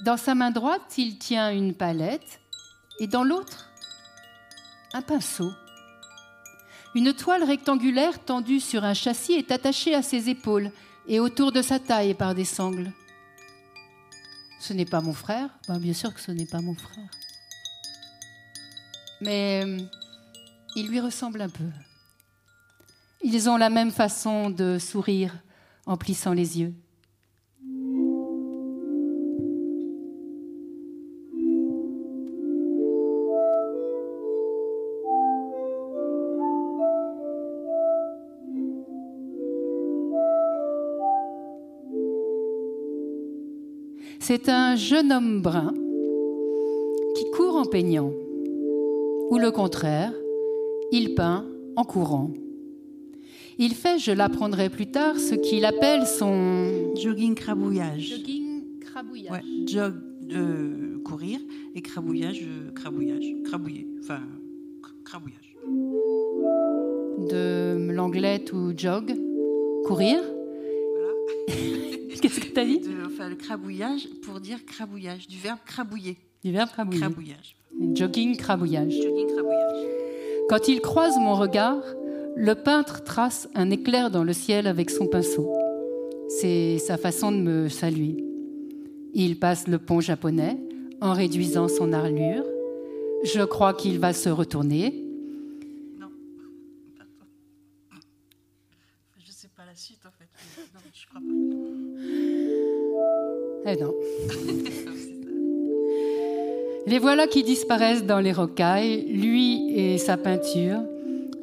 Dans 0.01 0.17
sa 0.17 0.35
main 0.35 0.51
droite, 0.51 0.97
il 0.97 1.17
tient 1.17 1.51
une 1.51 1.73
palette 1.73 2.39
et 2.99 3.07
dans 3.07 3.23
l'autre, 3.23 3.69
un 4.93 5.01
pinceau. 5.01 5.51
Une 6.93 7.13
toile 7.13 7.43
rectangulaire 7.43 8.23
tendue 8.23 8.59
sur 8.59 8.83
un 8.83 8.93
châssis 8.93 9.33
est 9.33 9.51
attachée 9.51 9.95
à 9.95 10.01
ses 10.01 10.29
épaules, 10.29 10.71
et 11.07 11.19
autour 11.19 11.51
de 11.51 11.61
sa 11.61 11.79
taille 11.79 12.13
par 12.13 12.35
des 12.35 12.45
sangles. 12.45 12.91
Ce 14.59 14.73
n'est 14.73 14.85
pas 14.85 15.01
mon 15.01 15.13
frère 15.13 15.49
ben, 15.67 15.79
Bien 15.79 15.93
sûr 15.93 16.13
que 16.13 16.19
ce 16.19 16.31
n'est 16.31 16.45
pas 16.45 16.61
mon 16.61 16.75
frère. 16.75 17.09
Mais 19.21 19.63
euh, 19.65 19.77
il 20.75 20.87
lui 20.87 20.99
ressemble 20.99 21.41
un 21.41 21.49
peu. 21.49 21.63
Ils 23.23 23.49
ont 23.49 23.57
la 23.57 23.69
même 23.69 23.91
façon 23.91 24.49
de 24.49 24.79
sourire 24.79 25.35
en 25.85 25.95
plissant 25.95 26.33
les 26.33 26.59
yeux. 26.59 26.73
C'est 44.23 44.49
un 44.49 44.75
jeune 44.75 45.11
homme 45.11 45.41
brun 45.41 45.73
qui 47.15 47.29
court 47.31 47.57
en 47.57 47.65
peignant, 47.65 48.11
ou 49.31 49.37
le 49.37 49.49
contraire, 49.49 50.13
il 50.91 51.15
peint 51.15 51.45
en 51.77 51.85
courant. 51.85 52.31
Il 53.57 53.73
fait, 53.75 53.97
je 53.97 54.11
l'apprendrai 54.11 54.69
plus 54.69 54.91
tard, 54.91 55.17
ce 55.17 55.35
qu'il 55.35 55.63
appelle 55.63 56.05
son 56.05 56.93
jogging 56.95 57.33
crabouillage. 57.33 58.09
Jogging 58.09 58.79
crabouillage. 58.81 59.31
Ouais, 59.31 59.41
jog, 59.67 59.93
euh, 60.33 60.99
courir 61.05 61.39
et 61.73 61.81
crabouillage, 61.81 62.41
euh, 62.43 62.71
crabouillage, 62.71 63.25
crabouiller, 63.45 63.87
enfin 64.01 64.19
crabouillage. 65.05 65.55
De 67.29 67.89
l'anglais 67.91 68.39
to 68.43 68.73
jog, 68.75 69.17
courir. 69.85 70.19
Voilà. 70.97 71.13
Qu'est-ce 72.21 72.39
que 72.41 72.53
tu 72.53 72.59
as 72.59 72.65
dit? 72.65 72.79
De, 72.79 72.91
Enfin, 73.05 73.29
le 73.29 73.35
crabouillage 73.35 74.09
pour 74.23 74.41
dire 74.41 74.65
crabouillage, 74.65 75.27
du 75.27 75.37
verbe 75.37 75.59
crabouiller. 75.65 76.17
Du 76.43 76.51
verbe 76.51 76.69
crabouiller. 76.69 77.01
Crabouillage. 77.01 77.55
Jogging 77.93 78.35
crabouillage. 78.35 78.93
Jogging 78.93 79.27
crabouillage. 79.27 79.85
Quand 80.49 80.67
il 80.67 80.81
croise 80.81 81.15
mon 81.19 81.35
regard, 81.35 81.83
le 82.35 82.55
peintre 82.55 83.03
trace 83.03 83.47
un 83.55 83.69
éclair 83.69 84.09
dans 84.09 84.23
le 84.23 84.33
ciel 84.33 84.65
avec 84.67 84.89
son 84.89 85.05
pinceau. 85.07 85.53
C'est 86.39 86.79
sa 86.79 86.97
façon 86.97 87.31
de 87.31 87.37
me 87.37 87.69
saluer. 87.69 88.17
Il 89.13 89.37
passe 89.37 89.67
le 89.67 89.77
pont 89.77 89.99
japonais 89.99 90.57
en 90.99 91.13
réduisant 91.13 91.67
son 91.67 91.93
armure. 91.93 92.43
Je 93.23 93.43
crois 93.43 93.73
qu'il 93.73 93.99
va 93.99 94.13
se 94.13 94.29
retourner. 94.29 95.05
Non, 95.99 96.09
pardon. 96.97 97.27
Je 99.19 99.31
sais 99.31 99.49
pas 99.55 99.65
la 99.65 99.75
suite 99.75 99.99
en 100.05 100.11
fait. 100.11 100.27
Non, 100.73 100.79
je 100.91 101.05
crois 101.05 101.21
pas. 101.21 101.27
Eh 103.71 103.75
non. 103.79 103.93
Les 106.87 106.97
voilà 106.97 107.27
qui 107.27 107.43
disparaissent 107.43 108.05
dans 108.05 108.19
les 108.19 108.33
rocailles, 108.33 109.05
lui 109.05 109.71
et 109.77 109.99
sa 109.99 110.17
peinture, 110.17 110.81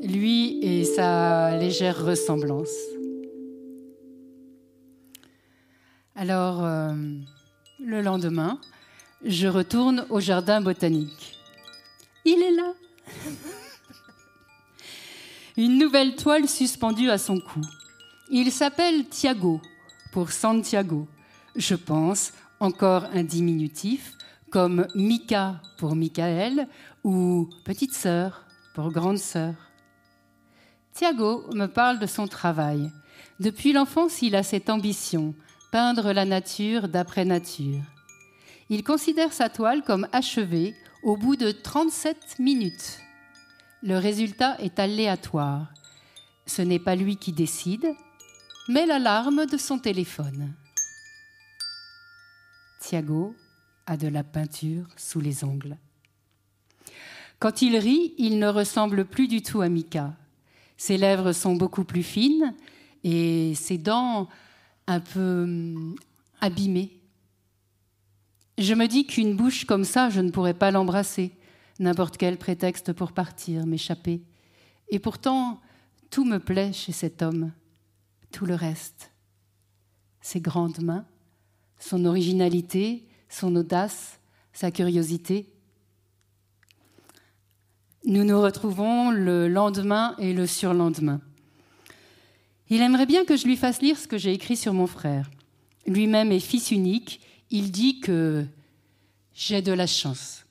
lui 0.02 0.58
et 0.62 0.84
sa 0.84 1.56
légère 1.56 2.04
ressemblance. 2.04 2.74
Alors, 6.16 6.64
euh, 6.64 6.92
le 7.78 8.02
lendemain, 8.02 8.60
je 9.24 9.46
retourne 9.46 10.06
au 10.10 10.18
jardin 10.18 10.60
botanique. 10.60 11.38
Il 12.24 12.42
est 12.42 12.56
là. 12.56 12.72
Une 15.56 15.78
nouvelle 15.78 16.16
toile 16.16 16.48
suspendue 16.48 17.10
à 17.10 17.18
son 17.18 17.38
cou. 17.38 17.60
Il 18.28 18.50
s'appelle 18.50 19.06
Thiago, 19.06 19.60
pour 20.10 20.32
Santiago. 20.32 21.06
Je 21.54 21.76
pense, 21.76 22.32
encore 22.58 23.04
un 23.14 23.22
diminutif, 23.22 24.17
comme 24.50 24.86
Mika 24.94 25.60
pour 25.76 25.94
Michael 25.94 26.68
ou 27.04 27.48
petite 27.64 27.94
sœur 27.94 28.44
pour 28.74 28.90
grande 28.92 29.18
sœur. 29.18 29.54
Thiago 30.94 31.44
me 31.54 31.66
parle 31.66 31.98
de 31.98 32.06
son 32.06 32.26
travail. 32.26 32.90
Depuis 33.40 33.72
l'enfance, 33.72 34.22
il 34.22 34.34
a 34.34 34.42
cette 34.42 34.70
ambition, 34.70 35.34
peindre 35.70 36.12
la 36.12 36.24
nature 36.24 36.88
d'après 36.88 37.24
nature. 37.24 37.82
Il 38.68 38.82
considère 38.84 39.32
sa 39.32 39.48
toile 39.48 39.82
comme 39.82 40.08
achevée 40.12 40.74
au 41.02 41.16
bout 41.16 41.36
de 41.36 41.52
37 41.52 42.38
minutes. 42.38 42.98
Le 43.82 43.96
résultat 43.96 44.56
est 44.60 44.78
aléatoire. 44.78 45.72
Ce 46.46 46.62
n'est 46.62 46.80
pas 46.80 46.96
lui 46.96 47.16
qui 47.16 47.32
décide, 47.32 47.94
mais 48.68 48.86
l'alarme 48.86 49.46
de 49.46 49.56
son 49.56 49.78
téléphone. 49.78 50.52
Thiago 52.80 53.34
de 53.96 54.08
la 54.08 54.24
peinture 54.24 54.86
sous 54.96 55.20
les 55.20 55.44
ongles. 55.44 55.76
Quand 57.38 57.62
il 57.62 57.76
rit, 57.76 58.14
il 58.18 58.38
ne 58.38 58.48
ressemble 58.48 59.04
plus 59.04 59.28
du 59.28 59.42
tout 59.42 59.60
à 59.60 59.68
Mika. 59.68 60.14
Ses 60.76 60.98
lèvres 60.98 61.32
sont 61.32 61.54
beaucoup 61.54 61.84
plus 61.84 62.02
fines 62.02 62.54
et 63.04 63.54
ses 63.54 63.78
dents 63.78 64.28
un 64.86 65.00
peu 65.00 65.42
hum, 65.44 65.96
abîmées. 66.40 66.98
Je 68.58 68.74
me 68.74 68.86
dis 68.88 69.06
qu'une 69.06 69.36
bouche 69.36 69.64
comme 69.64 69.84
ça, 69.84 70.10
je 70.10 70.20
ne 70.20 70.30
pourrais 70.30 70.54
pas 70.54 70.72
l'embrasser. 70.72 71.32
N'importe 71.78 72.16
quel 72.16 72.38
prétexte 72.38 72.92
pour 72.92 73.12
partir, 73.12 73.66
m'échapper. 73.66 74.20
Et 74.88 74.98
pourtant, 74.98 75.60
tout 76.10 76.24
me 76.24 76.38
plaît 76.38 76.72
chez 76.72 76.92
cet 76.92 77.22
homme, 77.22 77.52
tout 78.32 78.46
le 78.46 78.56
reste. 78.56 79.12
Ses 80.20 80.40
grandes 80.40 80.80
mains, 80.80 81.06
son 81.78 82.04
originalité, 82.04 83.07
son 83.28 83.54
audace, 83.56 84.18
sa 84.52 84.70
curiosité. 84.70 85.48
Nous 88.04 88.24
nous 88.24 88.40
retrouvons 88.40 89.10
le 89.10 89.48
lendemain 89.48 90.14
et 90.18 90.32
le 90.32 90.46
surlendemain. 90.46 91.20
Il 92.70 92.82
aimerait 92.82 93.06
bien 93.06 93.24
que 93.24 93.36
je 93.36 93.46
lui 93.46 93.56
fasse 93.56 93.80
lire 93.80 93.98
ce 93.98 94.06
que 94.06 94.18
j'ai 94.18 94.32
écrit 94.32 94.56
sur 94.56 94.74
mon 94.74 94.86
frère. 94.86 95.30
Lui-même 95.86 96.32
est 96.32 96.40
fils 96.40 96.70
unique. 96.70 97.20
Il 97.50 97.70
dit 97.70 98.00
que 98.00 98.44
j'ai 99.32 99.62
de 99.62 99.72
la 99.72 99.86
chance. 99.86 100.44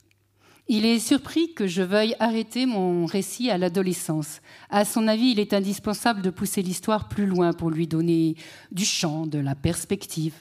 Il 0.69 0.85
est 0.85 0.99
surpris 0.99 1.53
que 1.53 1.67
je 1.67 1.81
veuille 1.81 2.15
arrêter 2.19 2.65
mon 2.65 3.05
récit 3.05 3.49
à 3.49 3.57
l'adolescence. 3.57 4.41
À 4.69 4.83
son 4.83 5.07
avis, 5.07 5.31
il 5.31 5.39
est 5.39 5.53
indispensable 5.53 6.21
de 6.21 6.29
pousser 6.29 6.61
l'histoire 6.61 7.07
plus 7.07 7.25
loin 7.25 7.53
pour 7.53 7.69
lui 7.69 7.87
donner 7.87 8.35
du 8.71 8.83
champ, 8.83 9.27
de 9.27 9.39
la 9.39 9.55
perspective. 9.55 10.33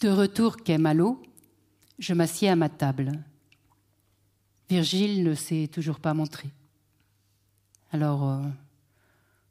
De 0.00 0.08
retour 0.08 0.56
quai 0.56 0.78
Malo, 0.78 1.20
je 1.98 2.14
m'assieds 2.14 2.48
à 2.48 2.56
ma 2.56 2.70
table. 2.70 3.12
Virgile 4.70 5.22
ne 5.22 5.34
s'est 5.34 5.68
toujours 5.70 6.00
pas 6.00 6.14
montré. 6.14 6.48
Alors, 7.92 8.26
euh, 8.26 8.42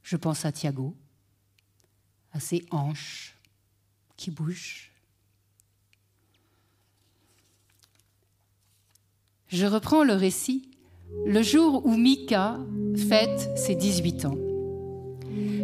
je 0.01 0.17
pense 0.17 0.45
à 0.45 0.51
Thiago, 0.51 0.95
à 2.31 2.39
ses 2.39 2.65
hanches 2.71 3.35
qui 4.17 4.31
bougent. 4.31 4.89
Je 9.49 9.67
reprends 9.67 10.03
le 10.03 10.13
récit 10.13 10.67
le 11.27 11.43
jour 11.43 11.85
où 11.85 11.95
Mika 11.95 12.57
fête 13.07 13.55
ses 13.55 13.75
18 13.75 14.25
ans. 14.25 14.37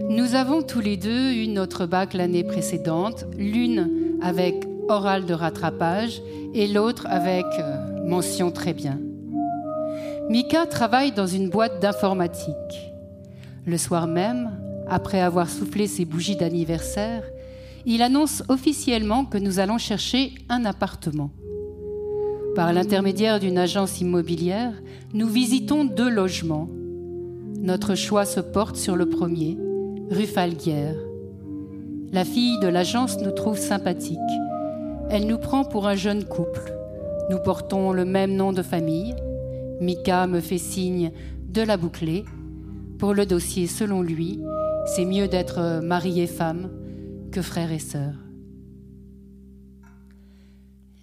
Nous 0.09 0.36
avons 0.36 0.61
tous 0.61 0.79
les 0.79 0.97
deux 0.97 1.33
eu 1.33 1.47
notre 1.47 1.88
bac 1.88 2.13
l'année 2.13 2.43
précédente, 2.43 3.25
l'une 3.36 4.19
avec 4.21 4.64
oral 4.89 5.25
de 5.25 5.33
rattrapage 5.33 6.21
et 6.53 6.67
l'autre 6.67 7.05
avec 7.09 7.45
euh, 7.59 8.05
mention 8.05 8.51
très 8.51 8.73
bien. 8.73 8.99
Mika 10.29 10.65
travaille 10.65 11.11
dans 11.11 11.27
une 11.27 11.49
boîte 11.49 11.79
d'informatique. 11.81 12.93
Le 13.65 13.77
soir 13.77 14.07
même, 14.07 14.51
après 14.88 15.21
avoir 15.21 15.49
soufflé 15.49 15.88
ses 15.88 16.05
bougies 16.05 16.36
d'anniversaire, 16.36 17.23
il 17.86 18.01
annonce 18.01 18.43
officiellement 18.47 19.25
que 19.25 19.38
nous 19.38 19.59
allons 19.59 19.77
chercher 19.77 20.33
un 20.49 20.65
appartement. 20.65 21.31
Par 22.55 22.73
l'intermédiaire 22.73 23.39
d'une 23.39 23.57
agence 23.57 24.01
immobilière, 24.01 24.73
nous 25.13 25.27
visitons 25.27 25.83
deux 25.83 26.09
logements. 26.09 26.69
Notre 27.59 27.95
choix 27.95 28.25
se 28.25 28.39
porte 28.39 28.77
sur 28.77 28.95
le 28.95 29.07
premier, 29.07 29.57
rue 30.09 30.25
Falguière. 30.25 30.95
La 32.11 32.23
fille 32.23 32.59
de 32.59 32.67
l'agence 32.67 33.19
nous 33.19 33.31
trouve 33.31 33.57
sympathique. 33.57 34.17
Elle 35.10 35.28
nous 35.28 35.38
prend 35.38 35.64
pour 35.64 35.88
un 35.88 35.95
jeune 35.95 36.26
couple. 36.26 36.74
Nous 37.30 37.38
portons 37.38 37.91
le 37.91 38.06
même 38.06 38.36
nom 38.36 38.53
de 38.53 38.64
famille. 38.64 39.16
Mika 39.80 40.26
me 40.26 40.41
fait 40.41 40.58
signe 40.58 41.12
de 41.47 41.62
la 41.62 41.78
boucler. 41.78 42.26
Pour 42.97 43.14
le 43.14 43.26
dossier, 43.26 43.68
selon 43.68 44.01
lui, 44.01 44.39
c'est 44.88 45.06
mieux 45.06 45.28
d'être 45.28 45.82
mari 45.82 46.22
et 46.22 46.28
femme 46.28 46.72
que 47.32 47.41
frère 47.41 47.72
et 47.72 47.80
sœur. 47.80 48.14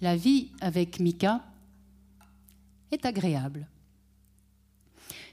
La 0.01 0.17
vie 0.17 0.51
avec 0.59 0.99
Mika 0.99 1.41
est 2.91 3.05
agréable. 3.05 3.67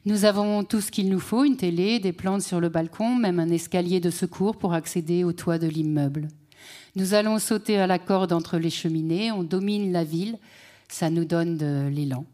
Nous 0.07 0.25
avons 0.25 0.65
tout 0.65 0.81
ce 0.81 0.91
qu'il 0.91 1.11
nous 1.11 1.21
faut, 1.21 1.45
une 1.45 1.57
télé, 1.57 1.99
des 1.99 2.13
plantes 2.13 2.43
sur 2.43 2.61
le 2.61 2.69
balcon, 2.69 3.17
même 3.17 3.41
un 3.41 3.51
escalier 3.51 4.01
de 4.01 4.11
secours 4.11 4.57
pour 4.57 4.75
accéder 4.75 5.25
au 5.25 5.33
toit 5.33 5.59
de 5.59 5.67
l'immeuble. 5.67 6.29
Nous 6.97 7.15
allons 7.15 7.39
sauter 7.39 7.79
à 7.79 7.87
la 7.87 7.99
corde 7.99 8.33
entre 8.33 8.59
les 8.59 8.71
cheminées, 8.71 9.31
on 9.31 9.43
domine 9.43 9.93
la 9.93 10.05
ville, 10.05 10.39
ça 10.89 11.11
nous 11.11 11.25
donne 11.25 11.57
de 11.57 11.89
l'élan. 11.89 12.27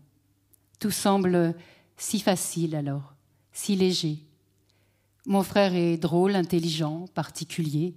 Tout 0.79 0.91
semble 0.91 1.55
si 1.97 2.21
facile 2.21 2.75
alors, 2.75 3.15
si 3.53 3.77
léger. 3.77 4.19
Mon 5.27 5.43
frère 5.43 5.75
est 5.75 5.97
drôle, 5.97 6.37
intelligent, 6.37 7.07
particulier, 7.15 7.95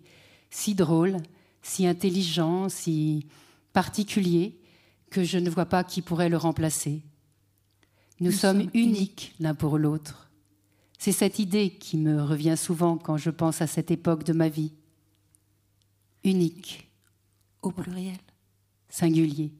si 0.49 0.75
drôle, 0.75 1.17
si 1.61 1.85
intelligent, 1.85 2.69
si 2.69 3.27
particulier, 3.71 4.57
que 5.09 5.23
je 5.23 5.37
ne 5.37 5.49
vois 5.49 5.65
pas 5.65 5.83
qui 5.83 6.01
pourrait 6.01 6.29
le 6.29 6.37
remplacer. 6.37 7.03
Nous, 8.19 8.31
sommes, 8.31 8.69
uniques 8.73 9.33
l'un 9.39 9.55
pour 9.55 9.77
l'autre. 9.77 10.29
C'est 10.97 11.13
cette 11.13 11.39
idée 11.39 11.69
qui 11.69 11.97
me 11.97 12.21
revient 12.21 12.57
souvent 12.57 12.97
quand 12.97 13.15
je 13.15 13.29
pense 13.29 13.61
à 13.61 13.67
cette 13.67 13.91
époque 13.91 14.25
de 14.25 14.33
ma 14.33 14.49
vie. 14.49 14.73
Unique. 16.23 16.89
Au 17.61 17.71
pluriel. 17.71 18.17
Singulier. 18.89 19.51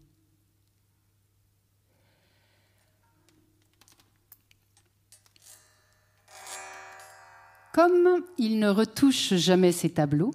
Comme 7.74 8.24
il 8.38 8.60
ne 8.60 8.70
retouche 8.70 9.36
jamais 9.36 9.72
ses 9.72 9.92
tableaux, 9.92 10.32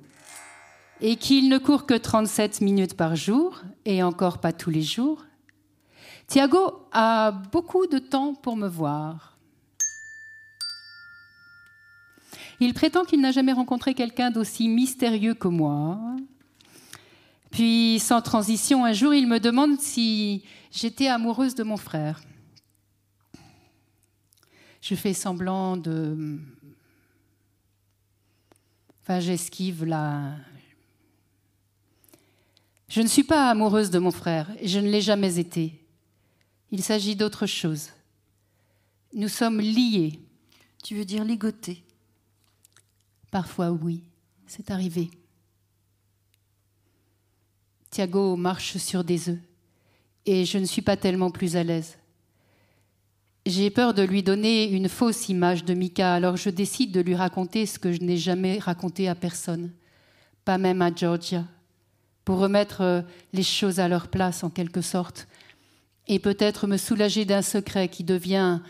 et 1.01 1.17
qu'il 1.17 1.49
ne 1.49 1.59
court 1.59 1.85
que 1.85 1.95
37 1.95 2.61
minutes 2.61 2.97
par 2.97 3.17
jour, 3.17 3.61
et 3.85 4.03
encore 4.03 4.39
pas 4.39 4.53
tous 4.53 4.71
les 4.71 4.83
jours, 4.83 5.25
Thiago 6.27 6.87
a 6.93 7.33
beaucoup 7.53 7.87
de 7.87 7.99
temps 7.99 8.35
pour 8.35 8.57
me 8.57 8.69
voir. 8.69 9.34
Il 12.65 12.73
prétend 12.73 13.05
qu'il 13.05 13.21
n'a 13.21 13.31
jamais 13.31 13.53
rencontré 13.53 13.93
quelqu'un 13.93 14.31
d'aussi 14.31 14.69
mystérieux 14.69 15.35
que 15.35 15.49
moi. 15.49 16.01
Puis, 17.51 17.99
sans 18.01 18.23
transition, 18.23 18.87
un 18.87 18.95
jour, 18.95 19.13
il 19.13 19.27
me 19.27 19.39
demande 19.39 19.79
si 19.79 20.45
j'étais 20.73 21.09
amoureuse 21.09 21.55
de 21.55 21.63
mon 21.63 21.77
frère. 21.77 22.23
Je 24.81 24.95
fais 24.95 25.13
semblant 25.13 25.77
de... 25.77 26.39
Enfin, 29.03 29.21
j'esquive 29.21 29.85
la... 29.85 30.33
Je 32.89 33.03
ne 33.03 33.09
suis 33.09 33.25
pas 33.25 33.51
amoureuse 33.51 33.91
de 33.91 33.99
mon 33.99 34.11
frère 34.11 34.51
et 34.59 34.69
je 34.69 34.79
ne 34.79 34.89
l'ai 34.89 35.03
jamais 35.03 35.39
été. 35.39 35.85
Il 36.71 36.83
s'agit 36.83 37.15
d'autre 37.15 37.45
chose. 37.45 37.91
Nous 39.13 39.29
sommes 39.29 39.61
liés. 39.61 40.19
Tu 40.83 40.95
veux 40.95 41.05
dire 41.05 41.25
ligotés 41.25 41.85
Parfois 43.35 43.73
oui, 43.73 44.05
c'est 44.47 44.71
arrivé. 44.71 45.11
Thiago 47.91 48.37
marche 48.37 48.77
sur 48.77 49.03
des 49.03 49.29
œufs 49.29 49.41
et 50.25 50.45
je 50.45 50.57
ne 50.57 50.65
suis 50.65 50.83
pas 50.83 50.97
tellement 50.97 51.33
plus 51.33 51.57
à 51.57 51.65
l'aise. 51.65 51.99
J'ai 53.45 53.71
peur 53.71 53.93
de 53.93 54.05
lui 54.05 54.23
donner 54.23 54.71
une 54.71 54.89
fausse 54.89 55.29
image 55.31 55.65
de 55.65 55.75
Mika, 55.75 56.15
alors 56.15 56.37
je 56.37 56.49
décide 56.49 56.93
de 56.93 57.01
lui 57.01 57.17
raconter 57.17 57.67
ce 57.67 57.81
que 57.81 57.93
je 57.93 58.03
n'ai 58.03 58.19
jamais 58.19 58.61
raconté 58.61 59.09
à 59.09 59.17
personne, 59.17 59.73
pas 60.45 60.57
même 60.57 60.81
à 60.81 60.95
Georgia, 60.95 61.45
pour 62.25 62.39
remettre 62.39 62.83
euh, 62.83 63.03
les 63.33 63.43
choses 63.43 63.81
à 63.81 63.89
leur 63.89 64.07
place 64.07 64.45
en 64.45 64.49
quelque 64.49 64.81
sorte, 64.81 65.27
et 66.07 66.21
peut-être 66.21 66.69
me 66.69 66.77
soulager 66.77 67.25
d'un 67.25 67.43
secret 67.43 67.89
qui 67.89 68.05
devient, 68.05 68.61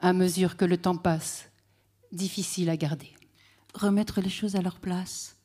à 0.00 0.12
mesure 0.12 0.56
que 0.56 0.64
le 0.64 0.78
temps 0.78 0.96
passe, 0.96 1.48
difficile 2.10 2.70
à 2.70 2.76
garder. 2.76 3.12
Remettre 3.74 4.20
les 4.20 4.30
choses 4.30 4.56
à 4.56 4.62
leur 4.62 4.78
place, 4.78 5.36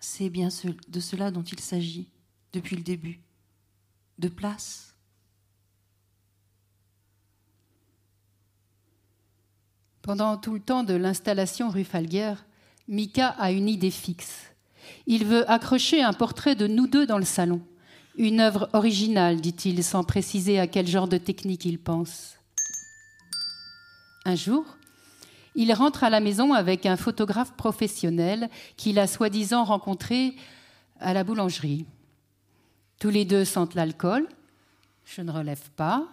c'est 0.00 0.30
bien 0.30 0.48
de 0.88 1.00
cela 1.00 1.30
dont 1.30 1.42
il 1.42 1.60
s'agit 1.60 2.08
depuis 2.52 2.76
le 2.76 2.82
début. 2.82 3.20
De 4.18 4.28
place. 4.28 4.96
Pendant 10.02 10.38
tout 10.38 10.54
le 10.54 10.60
temps 10.60 10.84
de 10.84 10.94
l'installation 10.94 11.68
rue 11.68 11.84
Falguière, 11.84 12.46
Mika 12.88 13.28
a 13.28 13.52
une 13.52 13.68
idée 13.68 13.90
fixe. 13.90 14.46
Il 15.06 15.26
veut 15.26 15.48
accrocher 15.50 16.02
un 16.02 16.14
portrait 16.14 16.56
de 16.56 16.66
nous 16.66 16.86
deux 16.86 17.06
dans 17.06 17.18
le 17.18 17.24
salon. 17.24 17.60
Une 18.16 18.40
œuvre 18.40 18.70
originale, 18.72 19.40
dit-il, 19.40 19.84
sans 19.84 20.04
préciser 20.04 20.58
à 20.58 20.66
quel 20.66 20.86
genre 20.86 21.08
de 21.08 21.18
technique 21.18 21.66
il 21.66 21.78
pense. 21.78 22.38
Un 24.24 24.34
jour, 24.34 24.77
il 25.58 25.72
rentre 25.72 26.04
à 26.04 26.08
la 26.08 26.20
maison 26.20 26.52
avec 26.52 26.86
un 26.86 26.96
photographe 26.96 27.52
professionnel 27.54 28.48
qu'il 28.76 28.96
a 29.00 29.08
soi-disant 29.08 29.64
rencontré 29.64 30.36
à 31.00 31.12
la 31.12 31.24
boulangerie. 31.24 31.84
Tous 33.00 33.10
les 33.10 33.24
deux 33.24 33.44
sentent 33.44 33.74
l'alcool. 33.74 34.28
Je 35.04 35.20
ne 35.20 35.32
relève 35.32 35.68
pas. 35.74 36.06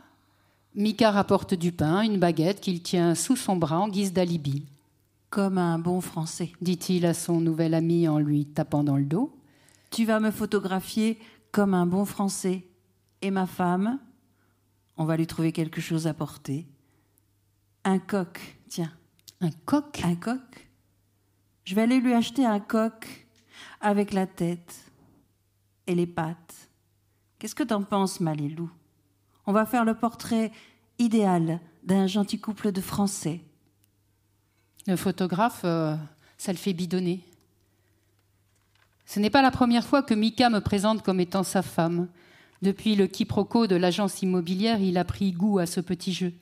Mika 0.74 1.12
rapporte 1.12 1.54
du 1.54 1.72
pain, 1.72 2.02
une 2.02 2.18
baguette 2.18 2.60
qu'il 2.60 2.82
tient 2.82 3.14
sous 3.14 3.36
son 3.36 3.56
bras 3.56 3.80
en 3.80 3.88
guise 3.88 4.14
d'alibi. 4.14 4.66
Comme 5.30 5.60
un 5.60 5.78
bon 5.78 6.02
Français, 6.02 6.52
dit-il 6.62 7.06
à 7.06 7.14
son 7.14 7.39
nouvel 7.39 7.76
ami 7.76 8.08
en 8.08 8.18
lui 8.18 8.48
tapant 8.48 8.84
dans 8.84 8.98
le 8.98 9.06
dos. 9.06 9.32
Tu 9.91 10.06
vas 10.06 10.20
me 10.20 10.32
photographier 10.32 11.20
comme 11.52 11.76
un 11.76 11.86
bon 11.86 12.06
Français. 12.06 12.66
Et 13.22 13.30
ma 13.30 13.46
femme, 13.46 14.00
on 14.98 15.06
va 15.06 15.18
lui 15.18 15.28
trouver 15.28 15.52
quelque 15.52 15.82
chose 15.82 16.08
à 16.08 16.16
porter. 16.16 16.66
Un 17.84 18.00
coq, 18.00 18.58
tiens. 18.70 18.91
Un 19.42 19.52
coq 19.66 20.02
Un 20.04 20.16
coq. 20.16 20.70
Je 21.66 21.76
vais 21.76 21.82
aller 21.82 22.00
lui 22.00 22.14
acheter 22.14 22.46
un 22.46 22.60
coq 22.60 23.28
avec 23.82 24.14
la 24.14 24.28
tête 24.28 24.76
et 25.88 25.96
les 25.96 26.08
pattes. 26.08 26.70
Qu'est-ce 27.40 27.56
que 27.56 27.64
t'en 27.64 27.84
penses, 27.84 28.20
Malilou? 28.20 28.70
On 29.46 29.52
va 29.52 29.66
faire 29.66 29.86
le 29.86 29.96
portrait 29.96 30.52
idéal 31.00 31.60
d'un 31.84 32.08
gentil 32.08 32.40
couple 32.40 32.72
de 32.72 32.82
Français. 32.82 33.42
Le 34.88 34.96
photographe, 34.96 35.62
euh, 35.64 35.96
ça 36.38 36.52
le 36.52 36.58
fait 36.58 36.74
bidonner. 36.74 37.24
Ce 39.06 39.20
n'est 39.20 39.30
pas 39.30 39.42
la 39.42 39.52
première 39.52 39.86
fois 39.86 40.02
que 40.02 40.14
Mika 40.14 40.50
me 40.50 40.62
présente 40.62 41.04
comme 41.04 41.20
étant 41.20 41.44
sa 41.44 41.62
femme. 41.62 42.08
Depuis 42.62 42.96
le 42.96 43.08
quiproquo 43.08 43.68
de 43.68 43.76
l'agence 43.76 44.22
immobilière, 44.22 44.82
il 44.82 44.98
a 44.98 45.04
pris 45.04 45.32
goût 45.32 45.60
à 45.60 45.66
ce 45.66 45.80
petit 45.80 46.14
jeu. 46.14 46.34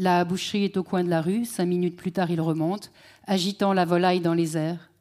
La 0.00 0.24
boucherie 0.24 0.62
est 0.62 0.76
au 0.76 0.84
coin 0.84 1.02
de 1.02 1.10
la 1.10 1.20
rue, 1.20 1.44
cinq 1.44 1.66
minutes 1.66 1.96
plus 1.96 2.12
tard 2.12 2.30
il 2.30 2.40
remonte, 2.40 2.92
agitant 3.26 3.72
la 3.72 3.84
volaille 3.84 4.20
dans 4.20 4.32
les 4.32 4.56
airs. 4.56 4.92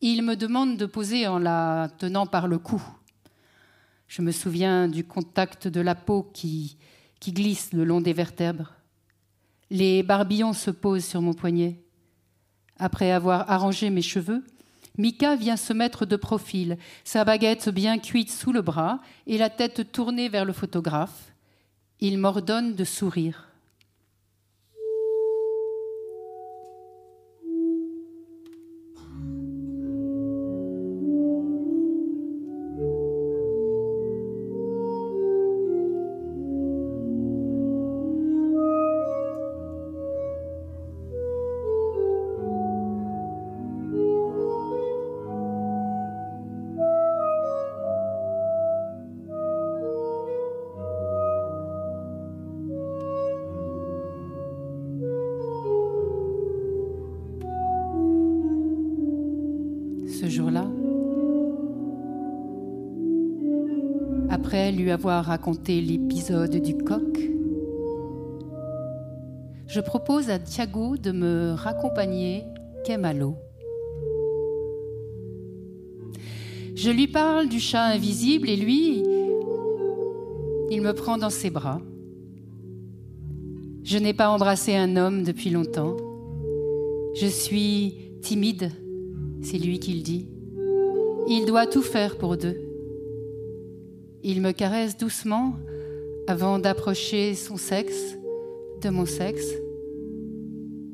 Il 0.00 0.22
me 0.22 0.34
demande 0.34 0.78
de 0.78 0.86
poser 0.86 1.26
en 1.26 1.38
la 1.38 1.90
tenant 1.98 2.24
par 2.24 2.48
le 2.48 2.56
cou. 2.56 2.82
Je 4.06 4.22
me 4.22 4.32
souviens 4.32 4.88
du 4.88 5.04
contact 5.04 5.68
de 5.68 5.82
la 5.82 5.94
peau 5.94 6.22
qui, 6.22 6.78
qui 7.20 7.34
glisse 7.34 7.74
le 7.74 7.84
long 7.84 8.00
des 8.00 8.14
vertèbres. 8.14 8.72
Les 9.68 10.02
barbillons 10.02 10.54
se 10.54 10.70
posent 10.70 11.04
sur 11.04 11.20
mon 11.20 11.34
poignet. 11.34 11.78
Après 12.78 13.10
avoir 13.10 13.50
arrangé 13.50 13.90
mes 13.90 14.00
cheveux, 14.00 14.42
Mika 14.96 15.36
vient 15.36 15.58
se 15.58 15.74
mettre 15.74 16.06
de 16.06 16.16
profil, 16.16 16.78
sa 17.04 17.26
baguette 17.26 17.68
bien 17.68 17.98
cuite 17.98 18.32
sous 18.32 18.54
le 18.54 18.62
bras 18.62 19.02
et 19.26 19.36
la 19.36 19.50
tête 19.50 19.92
tournée 19.92 20.30
vers 20.30 20.46
le 20.46 20.54
photographe. 20.54 21.34
Il 22.00 22.16
m'ordonne 22.16 22.74
de 22.74 22.84
sourire. 22.84 23.47
Avoir 64.90 65.24
raconté 65.24 65.80
l'épisode 65.80 66.56
du 66.56 66.76
coq, 66.76 67.18
je 69.66 69.80
propose 69.80 70.30
à 70.30 70.38
Thiago 70.38 70.96
de 70.96 71.12
me 71.12 71.52
raccompagner 71.52 72.44
Kemalo. 72.86 73.36
Je 76.74 76.90
lui 76.90 77.06
parle 77.06 77.48
du 77.48 77.60
chat 77.60 77.84
invisible 77.84 78.48
et 78.48 78.56
lui, 78.56 79.02
il 80.70 80.80
me 80.80 80.92
prend 80.92 81.18
dans 81.18 81.28
ses 81.28 81.50
bras. 81.50 81.80
Je 83.82 83.98
n'ai 83.98 84.14
pas 84.14 84.30
embrassé 84.30 84.74
un 84.74 84.96
homme 84.96 85.22
depuis 85.22 85.50
longtemps. 85.50 85.96
Je 87.14 87.26
suis 87.26 88.12
timide, 88.22 88.70
c'est 89.42 89.58
lui 89.58 89.80
qui 89.80 89.94
le 89.94 90.02
dit. 90.02 90.28
Il 91.28 91.46
doit 91.46 91.66
tout 91.66 91.82
faire 91.82 92.16
pour 92.16 92.36
deux. 92.36 92.67
Il 94.24 94.42
me 94.42 94.52
caresse 94.52 94.96
doucement 94.96 95.54
avant 96.26 96.58
d'approcher 96.58 97.34
son 97.34 97.56
sexe 97.56 98.18
de 98.82 98.90
mon 98.90 99.06
sexe. 99.06 99.54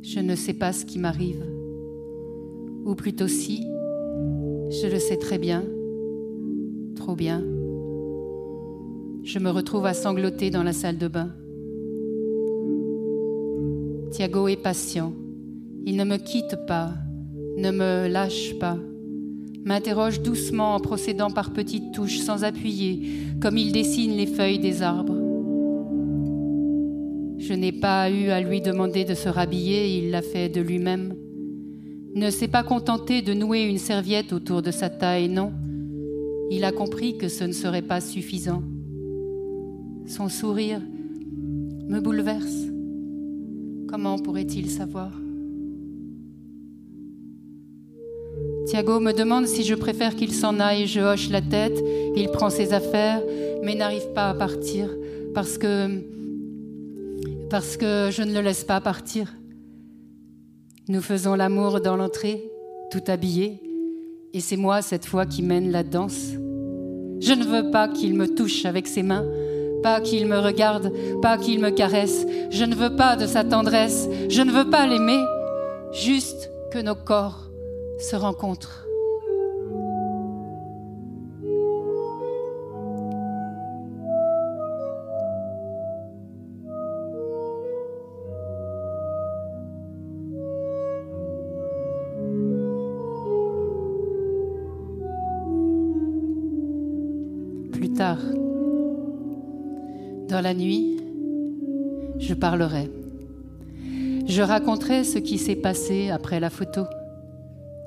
Je 0.03 0.20
ne 0.20 0.35
sais 0.35 0.53
pas 0.53 0.72
ce 0.72 0.85
qui 0.85 0.99
m'arrive. 0.99 1.43
Ou 2.85 2.95
plutôt 2.95 3.29
si, 3.29 3.66
je 4.70 4.87
le 4.93 4.99
sais 4.99 5.16
très 5.16 5.39
bien, 5.39 5.64
trop 6.97 7.14
bien. 7.14 7.43
Je 9.22 9.39
me 9.39 9.51
retrouve 9.51 9.87
à 9.87 9.95
sangloter 9.95 10.51
dans 10.51 10.62
la 10.62 10.75
salle 10.75 10.99
de 10.99 11.09
bain. 11.09 11.31
Thiago 14.11 14.49
est 14.49 14.62
patient. 14.62 15.14
Il 15.87 15.97
ne 15.97 16.05
me 16.05 16.18
quitte 16.18 16.57
pas, 16.66 16.93
ne 17.57 17.70
me 17.70 18.07
lâche 18.07 18.59
pas, 18.59 18.79
m'interroge 19.64 20.20
doucement 20.20 20.74
en 20.74 20.80
procédant 20.80 21.30
par 21.30 21.52
petites 21.52 21.92
touches 21.92 22.18
sans 22.18 22.44
appuyer, 22.44 23.00
comme 23.40 23.56
il 23.56 23.72
dessine 23.72 24.16
les 24.16 24.26
feuilles 24.26 24.58
des 24.58 24.82
arbres. 24.82 25.16
Je 27.38 27.52
n'ai 27.52 27.72
pas 27.72 28.10
eu 28.10 28.28
à 28.28 28.40
lui 28.40 28.60
demander 28.60 29.04
de 29.04 29.14
se 29.14 29.28
rhabiller, 29.28 29.98
il 29.98 30.10
l'a 30.10 30.22
fait 30.22 30.48
de 30.48 30.60
lui-même. 30.60 31.14
Ne 32.14 32.30
s'est 32.30 32.48
pas 32.48 32.62
contenté 32.62 33.22
de 33.22 33.34
nouer 33.34 33.64
une 33.64 33.78
serviette 33.78 34.32
autour 34.32 34.62
de 34.62 34.70
sa 34.70 34.88
taille, 34.88 35.28
non. 35.28 35.52
Il 36.50 36.64
a 36.64 36.72
compris 36.72 37.18
que 37.18 37.28
ce 37.28 37.44
ne 37.44 37.52
serait 37.52 37.82
pas 37.82 38.00
suffisant. 38.00 38.62
Son 40.06 40.28
sourire 40.28 40.80
me 41.88 42.00
bouleverse. 42.00 42.68
Comment 43.88 44.18
pourrait-il 44.18 44.70
savoir? 44.70 45.24
Thiago 48.75 48.99
me 48.99 49.12
demande 49.12 49.47
si 49.47 49.62
je 49.62 49.77
préfère 49.77 50.16
qu'il 50.16 50.33
s'en 50.33 50.59
aille. 50.59 50.89
Je 50.89 50.99
hoche 50.99 51.31
la 51.31 51.41
tête. 51.41 51.81
Il 52.16 52.29
prend 52.31 52.51
ses 52.51 52.72
affaires, 52.72 53.22
mais 53.62 53.77
n'arrive 53.77 54.12
pas 54.16 54.31
à 54.31 54.35
partir 54.35 54.89
parce 55.33 55.59
que 55.59 56.03
parce 57.49 57.77
que 57.77 58.09
je 58.11 58.25
ne 58.25 58.35
le 58.35 58.41
laisse 58.41 58.64
pas 58.64 58.81
partir. 58.81 59.33
Nous 60.89 61.01
faisons 61.01 61.37
l'amour 61.37 61.81
dans 61.83 61.95
l'entrée, 61.95 62.43
tout 62.91 63.03
habillé, 63.07 63.62
et 64.33 64.41
c'est 64.41 64.57
moi 64.57 64.83
cette 64.83 65.07
fois 65.07 65.25
qui 65.25 65.45
mène 65.45 65.70
la 65.70 65.85
danse. 65.85 66.33
Je 67.20 67.33
ne 67.33 67.45
veux 67.45 67.70
pas 67.70 67.87
qu'il 67.87 68.14
me 68.14 68.27
touche 68.27 68.64
avec 68.64 68.89
ses 68.89 69.05
mains, 69.05 69.25
pas 69.85 70.01
qu'il 70.01 70.27
me 70.27 70.41
regarde, 70.41 70.93
pas 71.22 71.39
qu'il 71.39 71.61
me 71.61 71.70
caresse. 71.70 72.27
Je 72.51 72.64
ne 72.64 72.75
veux 72.75 72.97
pas 72.97 73.14
de 73.14 73.29
sa 73.29 73.45
tendresse, 73.45 74.09
je 74.29 74.43
ne 74.43 74.51
veux 74.51 74.68
pas 74.68 74.85
l'aimer, 74.85 75.22
juste 75.93 76.51
que 76.72 76.81
nos 76.81 76.97
corps 76.97 77.53
se 77.99 78.16
rencontrent. 78.16 78.86
Plus 97.72 97.92
tard, 97.92 98.18
dans 100.28 100.40
la 100.40 100.55
nuit, 100.55 100.97
je 102.18 102.34
parlerai. 102.34 102.90
Je 104.26 104.42
raconterai 104.42 105.05
ce 105.05 105.18
qui 105.18 105.38
s'est 105.38 105.55
passé 105.55 106.11
après 106.11 106.40
la 106.40 106.51
photo 106.51 106.84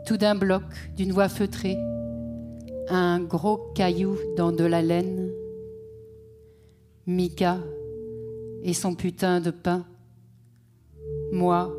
tout 0.08 0.16
d'un 0.16 0.36
bloc, 0.36 0.64
d'une 0.96 1.12
voix 1.12 1.28
feutrée, 1.28 1.78
un 2.88 3.20
gros 3.20 3.58
caillou 3.76 4.18
dans 4.38 4.54
de 4.54 4.64
la 4.64 4.82
laine, 4.82 5.30
Mika 7.06 7.60
et 8.64 8.74
son 8.74 8.96
putain 8.96 9.42
de 9.42 9.52
pain, 9.52 9.86
moi 11.34 11.76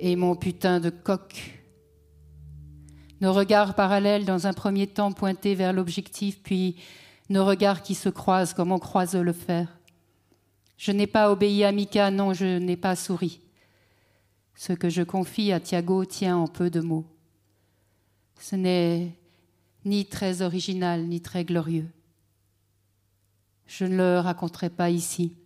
et 0.00 0.16
mon 0.16 0.36
putain 0.36 0.80
de 0.80 0.90
coq. 0.90 1.62
Nos 3.22 3.32
regards 3.32 3.74
parallèles 3.74 4.26
dans 4.26 4.46
un 4.46 4.52
premier 4.52 4.86
temps 4.86 5.12
pointés 5.12 5.54
vers 5.54 5.72
l'objectif, 5.72 6.42
puis 6.42 6.76
nos 7.30 7.46
regards 7.46 7.80
qui 7.80 7.94
se 7.94 8.10
croisent 8.10 8.52
comme 8.52 8.70
on 8.70 8.78
croise 8.78 9.16
le 9.16 9.32
fer. 9.32 9.78
Je 10.76 10.92
n'ai 10.92 11.06
pas 11.06 11.32
obéi 11.32 11.64
à 11.64 11.72
Mika, 11.72 12.10
non, 12.10 12.34
je 12.34 12.58
n'ai 12.58 12.76
pas 12.76 12.96
souri. 12.96 13.40
Ce 14.54 14.74
que 14.74 14.90
je 14.90 15.02
confie 15.02 15.52
à 15.52 15.60
Thiago 15.60 16.04
tient 16.04 16.36
en 16.36 16.48
peu 16.48 16.68
de 16.68 16.80
mots. 16.80 17.15
Ce 18.38 18.56
n'est 18.56 19.12
ni 19.84 20.06
très 20.06 20.42
original, 20.42 21.04
ni 21.06 21.20
très 21.20 21.44
glorieux. 21.44 21.88
Je 23.66 23.84
ne 23.84 23.96
le 23.96 24.18
raconterai 24.18 24.70
pas 24.70 24.90
ici. 24.90 25.36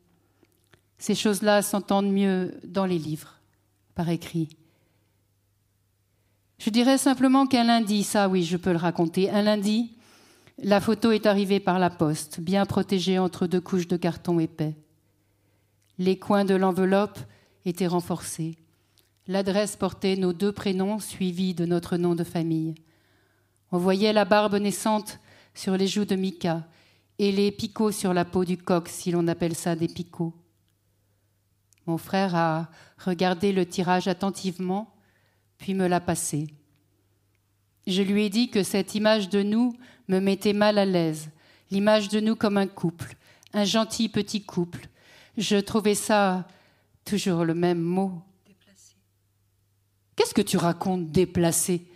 Ces 0.98 1.14
choses-là 1.14 1.62
s'entendent 1.62 2.12
mieux 2.12 2.58
dans 2.64 2.86
les 2.86 2.98
livres, 2.98 3.40
par 3.94 4.08
écrit. 4.08 4.48
Je 6.58 6.68
dirais 6.68 6.98
simplement 6.98 7.46
qu'un 7.46 7.64
lundi, 7.64 8.04
ça 8.04 8.28
oui, 8.28 8.44
je 8.44 8.58
peux 8.58 8.72
le 8.72 8.76
raconter, 8.76 9.30
un 9.30 9.42
lundi, 9.42 9.94
la 10.62 10.80
photo 10.80 11.10
est 11.10 11.24
arrivée 11.24 11.60
par 11.60 11.78
la 11.78 11.88
poste, 11.88 12.40
bien 12.40 12.66
protégée 12.66 13.18
entre 13.18 13.46
deux 13.46 13.62
couches 13.62 13.88
de 13.88 13.96
carton 13.96 14.38
épais. 14.38 14.76
Les 15.96 16.18
coins 16.18 16.44
de 16.44 16.54
l'enveloppe 16.54 17.18
étaient 17.64 17.86
renforcés. 17.86 18.56
L'adresse 19.30 19.76
portait 19.76 20.16
nos 20.16 20.32
deux 20.32 20.50
prénoms 20.50 20.98
suivis 20.98 21.54
de 21.54 21.64
notre 21.64 21.96
nom 21.96 22.16
de 22.16 22.24
famille. 22.24 22.74
On 23.70 23.78
voyait 23.78 24.12
la 24.12 24.24
barbe 24.24 24.56
naissante 24.56 25.20
sur 25.54 25.76
les 25.76 25.86
joues 25.86 26.04
de 26.04 26.16
Mika 26.16 26.66
et 27.20 27.30
les 27.30 27.52
picots 27.52 27.92
sur 27.92 28.12
la 28.12 28.24
peau 28.24 28.44
du 28.44 28.58
coq, 28.58 28.88
si 28.88 29.12
l'on 29.12 29.28
appelle 29.28 29.54
ça 29.54 29.76
des 29.76 29.86
picots. 29.86 30.34
Mon 31.86 31.96
frère 31.96 32.34
a 32.34 32.70
regardé 32.98 33.52
le 33.52 33.64
tirage 33.64 34.08
attentivement, 34.08 34.92
puis 35.58 35.74
me 35.74 35.86
l'a 35.86 36.00
passé. 36.00 36.48
Je 37.86 38.02
lui 38.02 38.24
ai 38.24 38.30
dit 38.30 38.50
que 38.50 38.64
cette 38.64 38.96
image 38.96 39.28
de 39.28 39.44
nous 39.44 39.76
me 40.08 40.18
mettait 40.18 40.54
mal 40.54 40.76
à 40.76 40.84
l'aise, 40.84 41.30
l'image 41.70 42.08
de 42.08 42.18
nous 42.18 42.34
comme 42.34 42.56
un 42.56 42.66
couple, 42.66 43.14
un 43.52 43.62
gentil 43.62 44.08
petit 44.08 44.42
couple. 44.42 44.88
Je 45.38 45.58
trouvais 45.58 45.94
ça 45.94 46.48
toujours 47.04 47.44
le 47.44 47.54
même 47.54 47.80
mot, 47.80 48.24
Qu'est-ce 50.20 50.34
que 50.34 50.42
tu 50.42 50.58
racontes, 50.58 51.10
déplacé? 51.10 51.86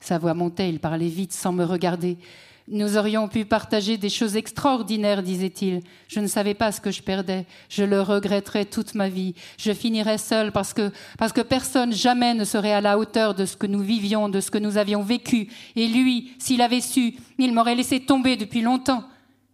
Sa 0.00 0.18
voix 0.18 0.34
montait, 0.34 0.68
il 0.68 0.80
parlait 0.80 1.06
vite 1.06 1.32
sans 1.32 1.52
me 1.52 1.62
regarder. 1.62 2.18
Nous 2.66 2.96
aurions 2.96 3.28
pu 3.28 3.44
partager 3.44 3.96
des 3.96 4.08
choses 4.08 4.34
extraordinaires, 4.34 5.22
disait-il. 5.22 5.80
Je 6.08 6.18
ne 6.18 6.26
savais 6.26 6.54
pas 6.54 6.72
ce 6.72 6.80
que 6.80 6.90
je 6.90 7.00
perdais. 7.00 7.46
Je 7.68 7.84
le 7.84 8.00
regretterais 8.00 8.64
toute 8.64 8.96
ma 8.96 9.08
vie. 9.08 9.36
Je 9.56 9.72
finirais 9.72 10.18
seul 10.18 10.50
parce 10.50 10.74
que, 10.74 10.90
parce 11.16 11.32
que 11.32 11.42
personne 11.42 11.92
jamais 11.92 12.34
ne 12.34 12.44
serait 12.44 12.72
à 12.72 12.80
la 12.80 12.98
hauteur 12.98 13.36
de 13.36 13.46
ce 13.46 13.56
que 13.56 13.68
nous 13.68 13.82
vivions, 13.82 14.28
de 14.28 14.40
ce 14.40 14.50
que 14.50 14.58
nous 14.58 14.76
avions 14.76 15.04
vécu. 15.04 15.48
Et 15.76 15.86
lui, 15.86 16.32
s'il 16.40 16.62
avait 16.62 16.80
su, 16.80 17.14
il 17.38 17.54
m'aurait 17.54 17.76
laissé 17.76 18.00
tomber 18.00 18.36
depuis 18.36 18.62
longtemps. 18.62 19.04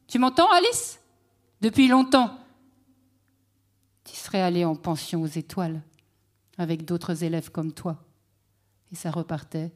Tu 0.08 0.18
m'entends, 0.18 0.50
Alice? 0.52 1.00
Depuis 1.60 1.86
longtemps. 1.86 2.30
Tu 4.04 4.16
serais 4.16 4.40
allé 4.40 4.64
en 4.64 4.74
pension 4.74 5.20
aux 5.20 5.26
étoiles 5.26 5.82
avec 6.56 6.86
d'autres 6.86 7.22
élèves 7.22 7.50
comme 7.50 7.72
toi. 7.72 7.98
Et 8.92 8.96
ça 8.96 9.10
repartait, 9.10 9.72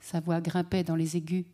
sa 0.00 0.20
voix 0.20 0.40
grimpait 0.40 0.84
dans 0.84 0.96
les 0.96 1.16
aigus. 1.16 1.44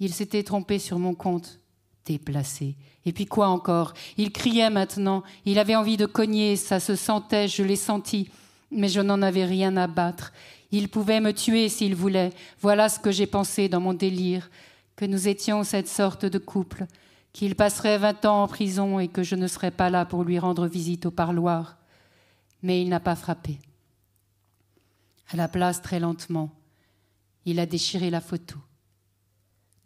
Il 0.00 0.12
s'était 0.12 0.42
trompé 0.42 0.78
sur 0.78 0.98
mon 0.98 1.14
compte, 1.14 1.60
déplacé. 2.04 2.76
Et 3.06 3.12
puis 3.12 3.26
quoi 3.26 3.48
encore? 3.48 3.94
Il 4.16 4.32
criait 4.32 4.70
maintenant, 4.70 5.22
il 5.44 5.58
avait 5.58 5.76
envie 5.76 5.96
de 5.96 6.06
cogner, 6.06 6.56
ça 6.56 6.80
se 6.80 6.96
sentait, 6.96 7.48
je 7.48 7.62
l'ai 7.62 7.76
senti, 7.76 8.28
mais 8.70 8.88
je 8.88 9.00
n'en 9.00 9.22
avais 9.22 9.44
rien 9.44 9.76
à 9.76 9.86
battre. 9.86 10.32
Il 10.70 10.88
pouvait 10.88 11.20
me 11.20 11.32
tuer 11.32 11.68
s'il 11.68 11.94
voulait. 11.94 12.32
Voilà 12.60 12.88
ce 12.88 12.98
que 12.98 13.12
j'ai 13.12 13.26
pensé 13.26 13.68
dans 13.68 13.80
mon 13.80 13.94
délire, 13.94 14.50
que 14.96 15.04
nous 15.04 15.28
étions 15.28 15.62
cette 15.64 15.88
sorte 15.88 16.26
de 16.26 16.38
couple, 16.38 16.86
qu'il 17.32 17.54
passerait 17.54 17.98
vingt 17.98 18.24
ans 18.24 18.42
en 18.44 18.48
prison 18.48 18.98
et 18.98 19.08
que 19.08 19.22
je 19.22 19.34
ne 19.34 19.46
serais 19.46 19.70
pas 19.70 19.90
là 19.90 20.04
pour 20.04 20.24
lui 20.24 20.38
rendre 20.38 20.66
visite 20.66 21.06
au 21.06 21.10
parloir. 21.10 21.76
Mais 22.62 22.80
il 22.82 22.88
n'a 22.88 23.00
pas 23.00 23.16
frappé. 23.16 23.58
À 25.30 25.36
la 25.36 25.48
place, 25.48 25.82
très 25.82 26.00
lentement, 26.00 26.50
il 27.44 27.58
a 27.60 27.66
déchiré 27.66 28.10
la 28.10 28.20
photo. 28.20 28.58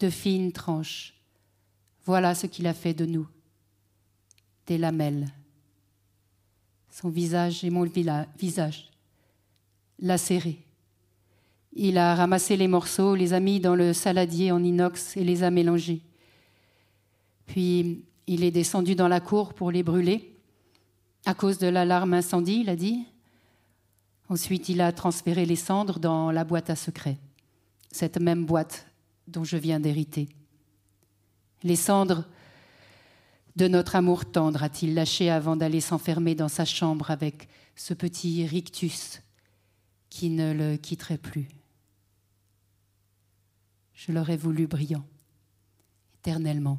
De 0.00 0.10
fines 0.10 0.52
tranches. 0.52 1.14
Voilà 2.04 2.34
ce 2.34 2.46
qu'il 2.46 2.66
a 2.66 2.74
fait 2.74 2.94
de 2.94 3.04
nous. 3.04 3.28
Des 4.66 4.78
lamelles. 4.78 5.28
Son 6.90 7.08
visage 7.08 7.64
et 7.64 7.70
mon 7.70 7.84
visage. 8.36 8.90
Lacéré. 9.98 10.64
Il 11.72 11.98
a 11.98 12.14
ramassé 12.14 12.56
les 12.56 12.68
morceaux, 12.68 13.14
les 13.14 13.32
a 13.32 13.40
mis 13.40 13.60
dans 13.60 13.74
le 13.74 13.92
saladier 13.92 14.50
en 14.52 14.62
inox 14.62 15.16
et 15.16 15.24
les 15.24 15.42
a 15.42 15.50
mélangés. 15.50 16.02
Puis 17.46 18.04
il 18.26 18.44
est 18.44 18.50
descendu 18.50 18.94
dans 18.94 19.08
la 19.08 19.20
cour 19.20 19.54
pour 19.54 19.70
les 19.70 19.82
brûler. 19.82 20.34
À 21.24 21.34
cause 21.34 21.58
de 21.58 21.66
l'alarme 21.66 22.14
incendie, 22.14 22.60
il 22.60 22.68
a 22.68 22.76
dit. 22.76 23.04
Ensuite, 24.28 24.68
il 24.68 24.80
a 24.80 24.92
transféré 24.92 25.46
les 25.46 25.56
cendres 25.56 25.98
dans 25.98 26.30
la 26.30 26.44
boîte 26.44 26.70
à 26.70 26.76
secret, 26.76 27.18
cette 27.90 28.20
même 28.20 28.44
boîte 28.44 28.86
dont 29.26 29.44
je 29.44 29.56
viens 29.56 29.80
d'hériter. 29.80 30.28
Les 31.62 31.76
cendres 31.76 32.24
de 33.56 33.68
notre 33.68 33.96
amour 33.96 34.30
tendre 34.30 34.62
a-t-il 34.62 34.94
lâché 34.94 35.30
avant 35.30 35.56
d'aller 35.56 35.80
s'enfermer 35.80 36.34
dans 36.34 36.48
sa 36.48 36.64
chambre 36.64 37.10
avec 37.10 37.48
ce 37.74 37.94
petit 37.94 38.46
rictus 38.46 39.22
qui 40.10 40.30
ne 40.30 40.52
le 40.52 40.76
quitterait 40.76 41.18
plus? 41.18 41.48
Je 43.94 44.12
l'aurais 44.12 44.36
voulu 44.36 44.66
brillant, 44.66 45.04
éternellement. 46.20 46.78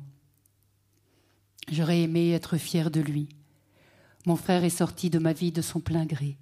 J'aurais 1.70 2.02
aimé 2.02 2.32
être 2.32 2.58
fier 2.58 2.90
de 2.90 3.02
lui. 3.02 3.28
Mon 4.26 4.36
frère 4.36 4.64
est 4.64 4.70
sorti 4.70 5.10
de 5.10 5.20
ma 5.20 5.34
vie 5.34 5.52
de 5.52 5.62
son 5.62 5.82
plein 5.82 6.06
gré. 6.06 6.38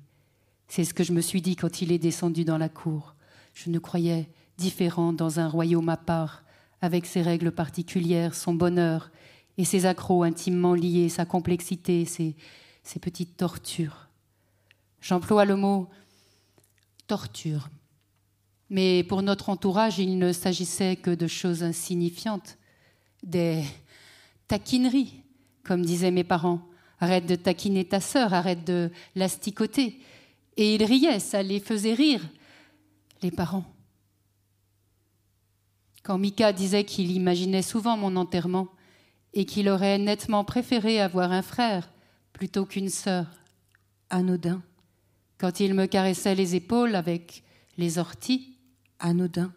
C'est 0.67 0.83
ce 0.83 0.93
que 0.93 1.03
je 1.03 1.13
me 1.13 1.21
suis 1.21 1.41
dit 1.41 1.55
quand 1.55 1.81
il 1.81 1.91
est 1.91 1.99
descendu 1.99 2.43
dans 2.43 2.57
la 2.57 2.69
cour. 2.69 3.15
Je 3.53 3.69
ne 3.69 3.79
croyais 3.79 4.29
différent 4.57 5.13
dans 5.13 5.39
un 5.39 5.47
royaume 5.47 5.89
à 5.89 5.97
part, 5.97 6.43
avec 6.81 7.05
ses 7.05 7.21
règles 7.21 7.51
particulières, 7.51 8.35
son 8.35 8.53
bonheur 8.53 9.11
et 9.57 9.65
ses 9.65 9.85
accros 9.85 10.23
intimement 10.23 10.73
liés, 10.73 11.09
sa 11.09 11.25
complexité, 11.25 12.05
ses, 12.05 12.35
petites 13.01 13.37
tortures. 13.37 14.07
J'emploie 15.01 15.45
le 15.45 15.55
mot 15.55 15.89
torture. 17.07 17.69
Mais 18.69 19.03
pour 19.03 19.21
notre 19.21 19.49
entourage, 19.49 19.99
il 19.99 20.17
ne 20.17 20.33
s'agissait 20.33 20.97
que 20.97 21.11
de 21.11 21.27
choses 21.27 21.63
insignifiantes, 21.63 22.57
des 23.23 23.63
taquineries, 24.47 25.21
comme 25.63 25.83
disaient 25.83 26.11
mes 26.11 26.23
parents. 26.23 26.61
Arrête 26.99 27.25
de 27.25 27.35
taquiner 27.35 27.85
ta 27.85 27.99
sœur, 27.99 28.33
arrête 28.33 28.65
de 28.65 28.91
l'asticoter. 29.15 29.99
Et 30.57 30.75
ils 30.75 30.83
riaient, 30.83 31.19
ça 31.19 31.43
les 31.43 31.59
faisait 31.59 31.93
rire, 31.93 32.27
les 33.21 33.31
parents. 33.31 33.65
Quand 36.03 36.17
Mika 36.17 36.51
disait 36.51 36.83
qu'il 36.83 37.11
imaginait 37.11 37.61
souvent 37.61 37.97
mon 37.97 38.15
enterrement 38.15 38.69
et 39.33 39.45
qu'il 39.45 39.69
aurait 39.69 39.99
nettement 39.99 40.43
préféré 40.43 40.99
avoir 40.99 41.31
un 41.31 41.41
frère 41.41 41.89
plutôt 42.33 42.65
qu'une 42.65 42.89
sœur. 42.89 43.27
Anodin. 44.09 44.61
Quand 45.37 45.59
il 45.59 45.73
me 45.73 45.85
caressait 45.85 46.33
les 46.33 46.55
épaules 46.55 46.95
avec 46.95 47.43
les 47.77 47.97
orties. 47.99 48.55
Anodin. 48.99 49.53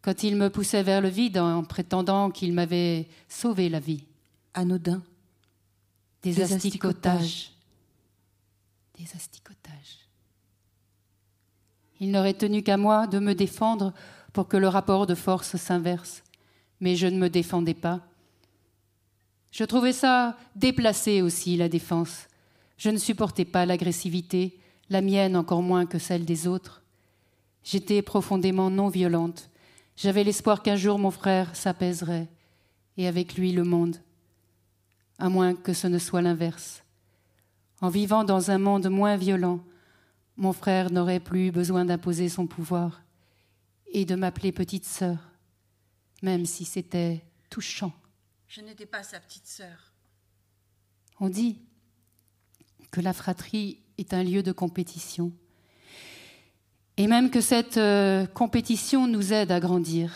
Quand 0.00 0.22
il 0.22 0.36
me 0.36 0.48
poussait 0.48 0.82
vers 0.82 1.00
le 1.00 1.08
vide 1.08 1.38
en 1.38 1.64
prétendant 1.64 2.30
qu'il 2.30 2.52
m'avait 2.52 3.08
sauvé 3.28 3.68
la 3.68 3.80
vie. 3.80 4.04
Anodin. 4.54 5.02
Des, 6.22 6.34
Des 6.34 6.52
asticotages. 6.52 7.52
Des 8.98 9.08
asticotages. 9.14 9.59
Il 12.00 12.10
n'aurait 12.10 12.34
tenu 12.34 12.62
qu'à 12.62 12.78
moi 12.78 13.06
de 13.06 13.18
me 13.18 13.34
défendre 13.34 13.92
pour 14.32 14.48
que 14.48 14.56
le 14.56 14.68
rapport 14.68 15.06
de 15.06 15.14
force 15.14 15.56
s'inverse. 15.56 16.22
Mais 16.80 16.96
je 16.96 17.06
ne 17.06 17.18
me 17.18 17.28
défendais 17.28 17.74
pas. 17.74 18.00
Je 19.50 19.64
trouvais 19.64 19.92
ça 19.92 20.36
déplacé 20.56 21.22
aussi, 21.22 21.56
la 21.56 21.68
défense. 21.68 22.26
Je 22.78 22.88
ne 22.88 22.96
supportais 22.96 23.44
pas 23.44 23.66
l'agressivité, 23.66 24.58
la 24.88 25.02
mienne 25.02 25.36
encore 25.36 25.62
moins 25.62 25.86
que 25.86 25.98
celle 25.98 26.24
des 26.24 26.46
autres. 26.46 26.82
J'étais 27.62 28.00
profondément 28.00 28.70
non 28.70 28.88
violente. 28.88 29.50
J'avais 29.96 30.24
l'espoir 30.24 30.62
qu'un 30.62 30.76
jour 30.76 30.98
mon 30.98 31.10
frère 31.10 31.54
s'apaiserait, 31.54 32.28
et 32.96 33.06
avec 33.06 33.34
lui 33.34 33.52
le 33.52 33.64
monde. 33.64 33.96
À 35.18 35.28
moins 35.28 35.54
que 35.54 35.74
ce 35.74 35.86
ne 35.86 35.98
soit 35.98 36.22
l'inverse. 36.22 36.82
En 37.82 37.90
vivant 37.90 38.24
dans 38.24 38.50
un 38.50 38.58
monde 38.58 38.88
moins 38.88 39.16
violent, 39.16 39.60
mon 40.40 40.54
frère 40.54 40.90
n'aurait 40.90 41.20
plus 41.20 41.52
besoin 41.52 41.84
d'imposer 41.84 42.30
son 42.30 42.46
pouvoir 42.46 43.02
et 43.92 44.06
de 44.06 44.14
m'appeler 44.14 44.52
petite 44.52 44.86
sœur, 44.86 45.18
même 46.22 46.46
si 46.46 46.64
c'était 46.64 47.22
touchant. 47.50 47.92
Je 48.48 48.62
n'étais 48.62 48.86
pas 48.86 49.02
sa 49.02 49.20
petite 49.20 49.46
sœur. 49.46 49.92
On 51.20 51.28
dit 51.28 51.58
que 52.90 53.02
la 53.02 53.12
fratrie 53.12 53.82
est 53.98 54.14
un 54.14 54.24
lieu 54.24 54.42
de 54.42 54.50
compétition, 54.50 55.30
et 56.96 57.06
même 57.06 57.30
que 57.30 57.42
cette 57.42 57.76
euh, 57.76 58.24
compétition 58.26 59.06
nous 59.06 59.34
aide 59.34 59.52
à 59.52 59.60
grandir. 59.60 60.14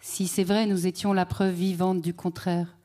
Si 0.00 0.26
c'est 0.26 0.44
vrai, 0.44 0.66
nous 0.66 0.88
étions 0.88 1.12
la 1.12 1.26
preuve 1.26 1.54
vivante 1.54 2.02
du 2.02 2.12
contraire, 2.12 2.76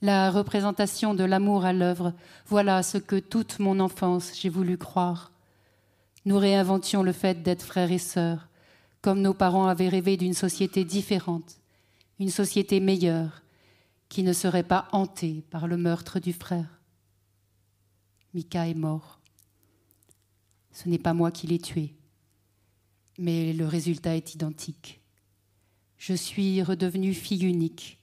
la 0.00 0.30
représentation 0.30 1.12
de 1.12 1.24
l'amour 1.24 1.66
à 1.66 1.74
l'œuvre, 1.74 2.14
voilà 2.46 2.82
ce 2.82 2.96
que 2.96 3.16
toute 3.16 3.58
mon 3.58 3.78
enfance 3.78 4.32
j'ai 4.34 4.48
voulu 4.48 4.78
croire. 4.78 5.29
Nous 6.24 6.38
réinventions 6.38 7.02
le 7.02 7.12
fait 7.12 7.42
d'être 7.42 7.62
frères 7.62 7.90
et 7.90 7.98
sœurs, 7.98 8.48
comme 9.00 9.22
nos 9.22 9.34
parents 9.34 9.66
avaient 9.66 9.88
rêvé 9.88 10.16
d'une 10.16 10.34
société 10.34 10.84
différente, 10.84 11.60
une 12.18 12.30
société 12.30 12.80
meilleure, 12.80 13.42
qui 14.10 14.22
ne 14.22 14.32
serait 14.32 14.64
pas 14.64 14.88
hantée 14.92 15.44
par 15.50 15.66
le 15.66 15.76
meurtre 15.76 16.18
du 16.18 16.32
frère. 16.32 16.80
Mika 18.34 18.68
est 18.68 18.74
mort. 18.74 19.20
Ce 20.72 20.88
n'est 20.88 20.98
pas 20.98 21.14
moi 21.14 21.30
qui 21.30 21.46
l'ai 21.46 21.58
tué, 21.58 21.94
mais 23.18 23.52
le 23.52 23.66
résultat 23.66 24.16
est 24.16 24.34
identique. 24.34 25.00
Je 25.96 26.14
suis 26.14 26.62
redevenue 26.62 27.14
fille 27.14 27.44
unique, 27.44 27.98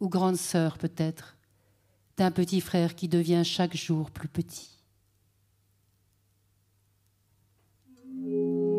ou 0.00 0.08
grande 0.08 0.36
sœur 0.36 0.78
peut-être, 0.78 1.36
d'un 2.16 2.30
petit 2.30 2.60
frère 2.60 2.94
qui 2.94 3.08
devient 3.08 3.42
chaque 3.44 3.76
jour 3.76 4.10
plus 4.10 4.28
petit. 4.28 4.77
Música 8.20 8.77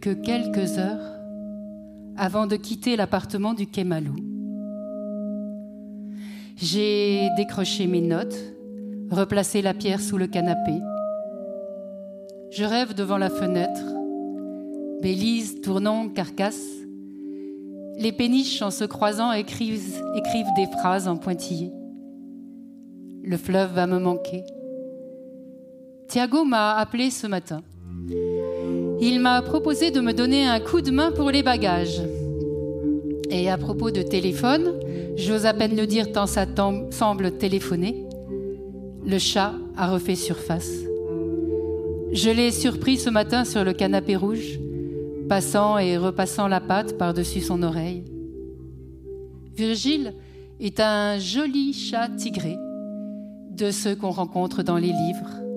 que 0.00 0.10
quelques 0.10 0.78
heures 0.78 1.16
avant 2.16 2.46
de 2.46 2.56
quitter 2.56 2.96
l'appartement 2.96 3.54
du 3.54 3.66
Kemalou. 3.66 4.16
J'ai 6.56 7.28
décroché 7.36 7.86
mes 7.86 8.00
notes, 8.00 8.36
replacé 9.10 9.62
la 9.62 9.74
pierre 9.74 10.00
sous 10.00 10.18
le 10.18 10.26
canapé. 10.26 10.80
Je 12.50 12.64
rêve 12.64 12.94
devant 12.94 13.18
la 13.18 13.30
fenêtre, 13.30 13.82
Bélise, 15.02 15.62
tournant, 15.62 16.10
carcasse. 16.10 16.66
Les 17.96 18.12
péniches, 18.12 18.60
en 18.60 18.70
se 18.70 18.84
croisant, 18.84 19.32
écrivent, 19.32 20.02
écrivent 20.14 20.52
des 20.56 20.66
phrases 20.66 21.08
en 21.08 21.16
pointillés. 21.16 21.72
Le 23.22 23.36
fleuve 23.38 23.72
va 23.72 23.86
me 23.86 23.98
manquer. 23.98 24.44
Thiago 26.08 26.44
m'a 26.44 26.72
appelé 26.72 27.10
ce 27.10 27.26
matin. 27.26 27.62
Il 29.02 29.20
m'a 29.20 29.40
proposé 29.40 29.90
de 29.90 30.00
me 30.00 30.12
donner 30.12 30.46
un 30.46 30.60
coup 30.60 30.82
de 30.82 30.90
main 30.90 31.10
pour 31.10 31.30
les 31.30 31.42
bagages. 31.42 32.02
Et 33.30 33.48
à 33.48 33.56
propos 33.56 33.90
de 33.90 34.02
téléphone, 34.02 34.74
j'ose 35.16 35.46
à 35.46 35.54
peine 35.54 35.74
le 35.74 35.86
dire 35.86 36.12
tant 36.12 36.26
ça 36.26 36.44
semble 36.90 37.32
téléphoner, 37.32 38.04
le 39.06 39.18
chat 39.18 39.54
a 39.76 39.90
refait 39.90 40.16
surface. 40.16 40.80
Je 42.12 42.28
l'ai 42.28 42.50
surpris 42.50 42.98
ce 42.98 43.08
matin 43.08 43.44
sur 43.44 43.64
le 43.64 43.72
canapé 43.72 44.16
rouge, 44.16 44.58
passant 45.28 45.78
et 45.78 45.96
repassant 45.96 46.48
la 46.48 46.60
patte 46.60 46.98
par-dessus 46.98 47.40
son 47.40 47.62
oreille. 47.62 48.04
Virgile 49.56 50.14
est 50.60 50.80
un 50.80 51.18
joli 51.18 51.72
chat 51.72 52.08
tigré, 52.18 52.56
de 53.50 53.70
ceux 53.70 53.94
qu'on 53.94 54.10
rencontre 54.10 54.62
dans 54.62 54.76
les 54.76 54.92
livres. 54.92 55.49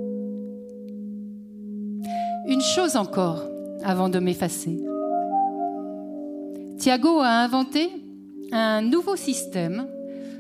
Une 2.45 2.61
chose 2.61 2.97
encore 2.97 3.41
avant 3.85 4.09
de 4.09 4.19
m'effacer. 4.19 4.77
Thiago 6.77 7.19
a 7.19 7.29
inventé 7.29 7.89
un 8.51 8.81
nouveau 8.81 9.15
système 9.15 9.87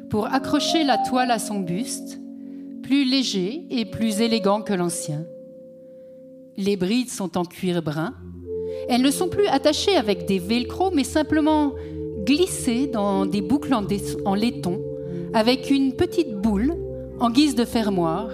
pour 0.09 0.25
accrocher 0.25 0.83
la 0.83 0.97
toile 0.97 1.31
à 1.31 1.39
son 1.39 1.61
buste, 1.61 2.19
plus 2.81 3.05
léger 3.05 3.65
et 3.69 3.85
plus 3.85 4.19
élégant 4.19 4.61
que 4.61 4.73
l'ancien. 4.73 5.23
Les 6.57 6.75
brides 6.75 7.09
sont 7.09 7.37
en 7.37 7.45
cuir 7.45 7.81
brun. 7.81 8.13
Elles 8.89 9.01
ne 9.01 9.11
sont 9.11 9.29
plus 9.29 9.47
attachées 9.47 9.95
avec 9.95 10.25
des 10.25 10.39
velcro, 10.39 10.91
mais 10.91 11.05
simplement 11.05 11.71
glissées 12.25 12.87
dans 12.87 13.25
des 13.25 13.41
boucles 13.41 13.73
en 13.73 14.35
laiton, 14.35 14.81
avec 15.33 15.71
une 15.71 15.93
petite 15.93 16.35
boule 16.35 16.75
en 17.21 17.29
guise 17.29 17.55
de 17.55 17.63
fermoir 17.63 18.27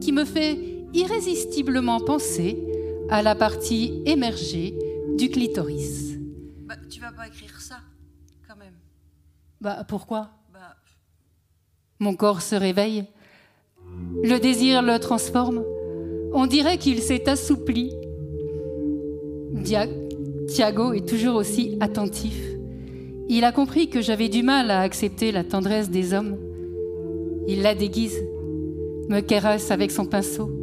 qui 0.00 0.12
me 0.12 0.24
fait 0.24 0.58
irrésistiblement 0.94 1.98
penser 1.98 2.69
à 3.10 3.22
la 3.22 3.34
partie 3.34 4.02
émergée 4.06 4.74
du 5.18 5.28
clitoris. 5.30 6.14
Bah, 6.66 6.76
tu 6.88 7.00
vas 7.00 7.12
pas 7.12 7.26
écrire 7.26 7.60
ça, 7.60 7.80
quand 8.48 8.56
même. 8.56 8.74
Bah, 9.60 9.84
pourquoi? 9.86 10.30
Bah... 10.52 10.76
Mon 11.98 12.14
corps 12.14 12.40
se 12.40 12.54
réveille. 12.54 13.04
Le 14.22 14.38
désir 14.38 14.82
le 14.82 14.98
transforme. 14.98 15.64
On 16.32 16.46
dirait 16.46 16.78
qu'il 16.78 17.00
s'est 17.00 17.28
assoupli. 17.28 17.92
Thiago 20.48 20.92
est 20.92 21.08
toujours 21.08 21.36
aussi 21.36 21.76
attentif. 21.80 22.40
Il 23.28 23.44
a 23.44 23.52
compris 23.52 23.88
que 23.88 24.00
j'avais 24.00 24.28
du 24.28 24.42
mal 24.42 24.70
à 24.70 24.80
accepter 24.80 25.32
la 25.32 25.44
tendresse 25.44 25.90
des 25.90 26.14
hommes. 26.14 26.36
Il 27.48 27.62
la 27.62 27.74
déguise, 27.74 28.24
me 29.08 29.20
caresse 29.20 29.70
avec 29.70 29.90
son 29.90 30.06
pinceau. 30.06 30.59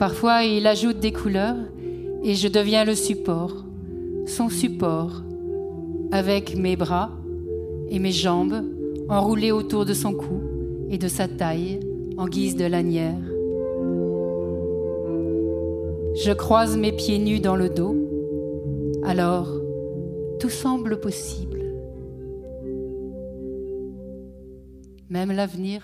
Parfois, 0.00 0.44
il 0.44 0.66
ajoute 0.66 0.98
des 0.98 1.12
couleurs 1.12 1.58
et 2.22 2.34
je 2.34 2.48
deviens 2.48 2.86
le 2.86 2.94
support, 2.94 3.66
son 4.26 4.48
support, 4.48 5.22
avec 6.10 6.56
mes 6.56 6.74
bras 6.74 7.10
et 7.90 7.98
mes 7.98 8.10
jambes 8.10 8.64
enroulées 9.10 9.52
autour 9.52 9.84
de 9.84 9.92
son 9.92 10.14
cou 10.14 10.40
et 10.88 10.96
de 10.96 11.06
sa 11.06 11.28
taille 11.28 11.80
en 12.16 12.28
guise 12.28 12.56
de 12.56 12.64
lanière. 12.64 13.20
Je 16.24 16.32
croise 16.32 16.78
mes 16.78 16.92
pieds 16.92 17.18
nus 17.18 17.40
dans 17.40 17.56
le 17.56 17.68
dos, 17.68 17.94
alors 19.04 19.52
tout 20.38 20.48
semble 20.48 20.98
possible. 20.98 21.60
Même 25.10 25.30
l'avenir 25.30 25.82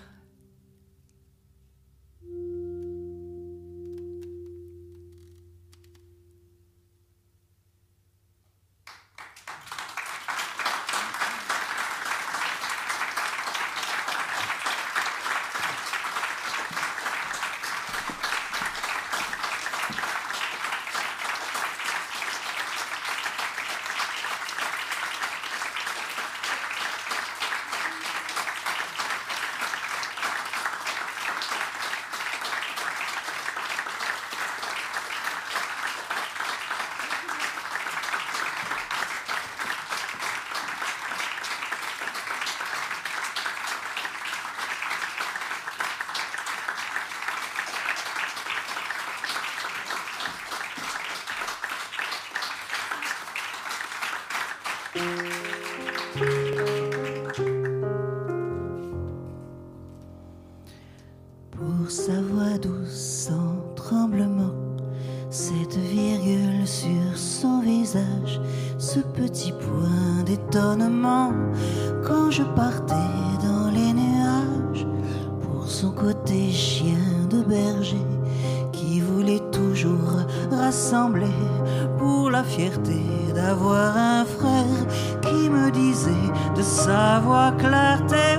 fierté 82.48 83.02
d'avoir 83.34 83.96
un 83.96 84.24
frère 84.24 84.86
qui 85.22 85.50
me 85.50 85.70
disait 85.70 86.30
de 86.56 86.62
sa 86.62 87.20
voix 87.20 87.52
clarté. 87.58 88.38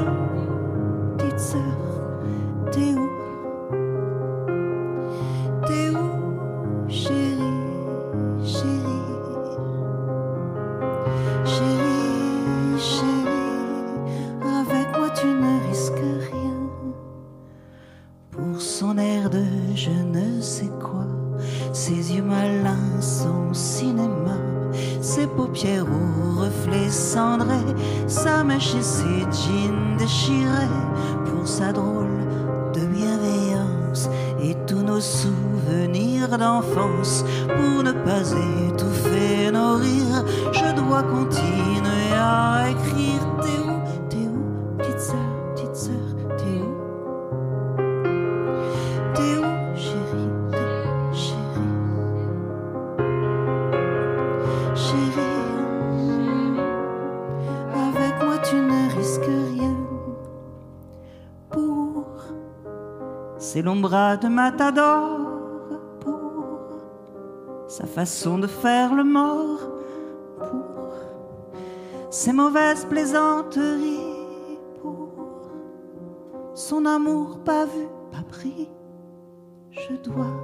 C'est 63.58 63.64
l'ombre 63.64 64.20
de 64.22 64.28
Matador 64.28 65.18
pour 66.00 66.70
sa 67.68 67.88
façon 67.88 68.38
de 68.38 68.46
faire 68.46 68.94
le 68.94 69.04
mort, 69.04 69.62
pour 70.38 70.94
ses 72.12 72.34
mauvaises 72.34 72.86
plaisanteries, 72.86 74.60
pour 74.80 75.10
son 76.54 76.86
amour 76.86 77.40
pas 77.44 77.66
vu, 77.66 77.88
pas 78.12 78.22
pris. 78.30 78.70
Je 79.72 79.96
dois 80.04 80.38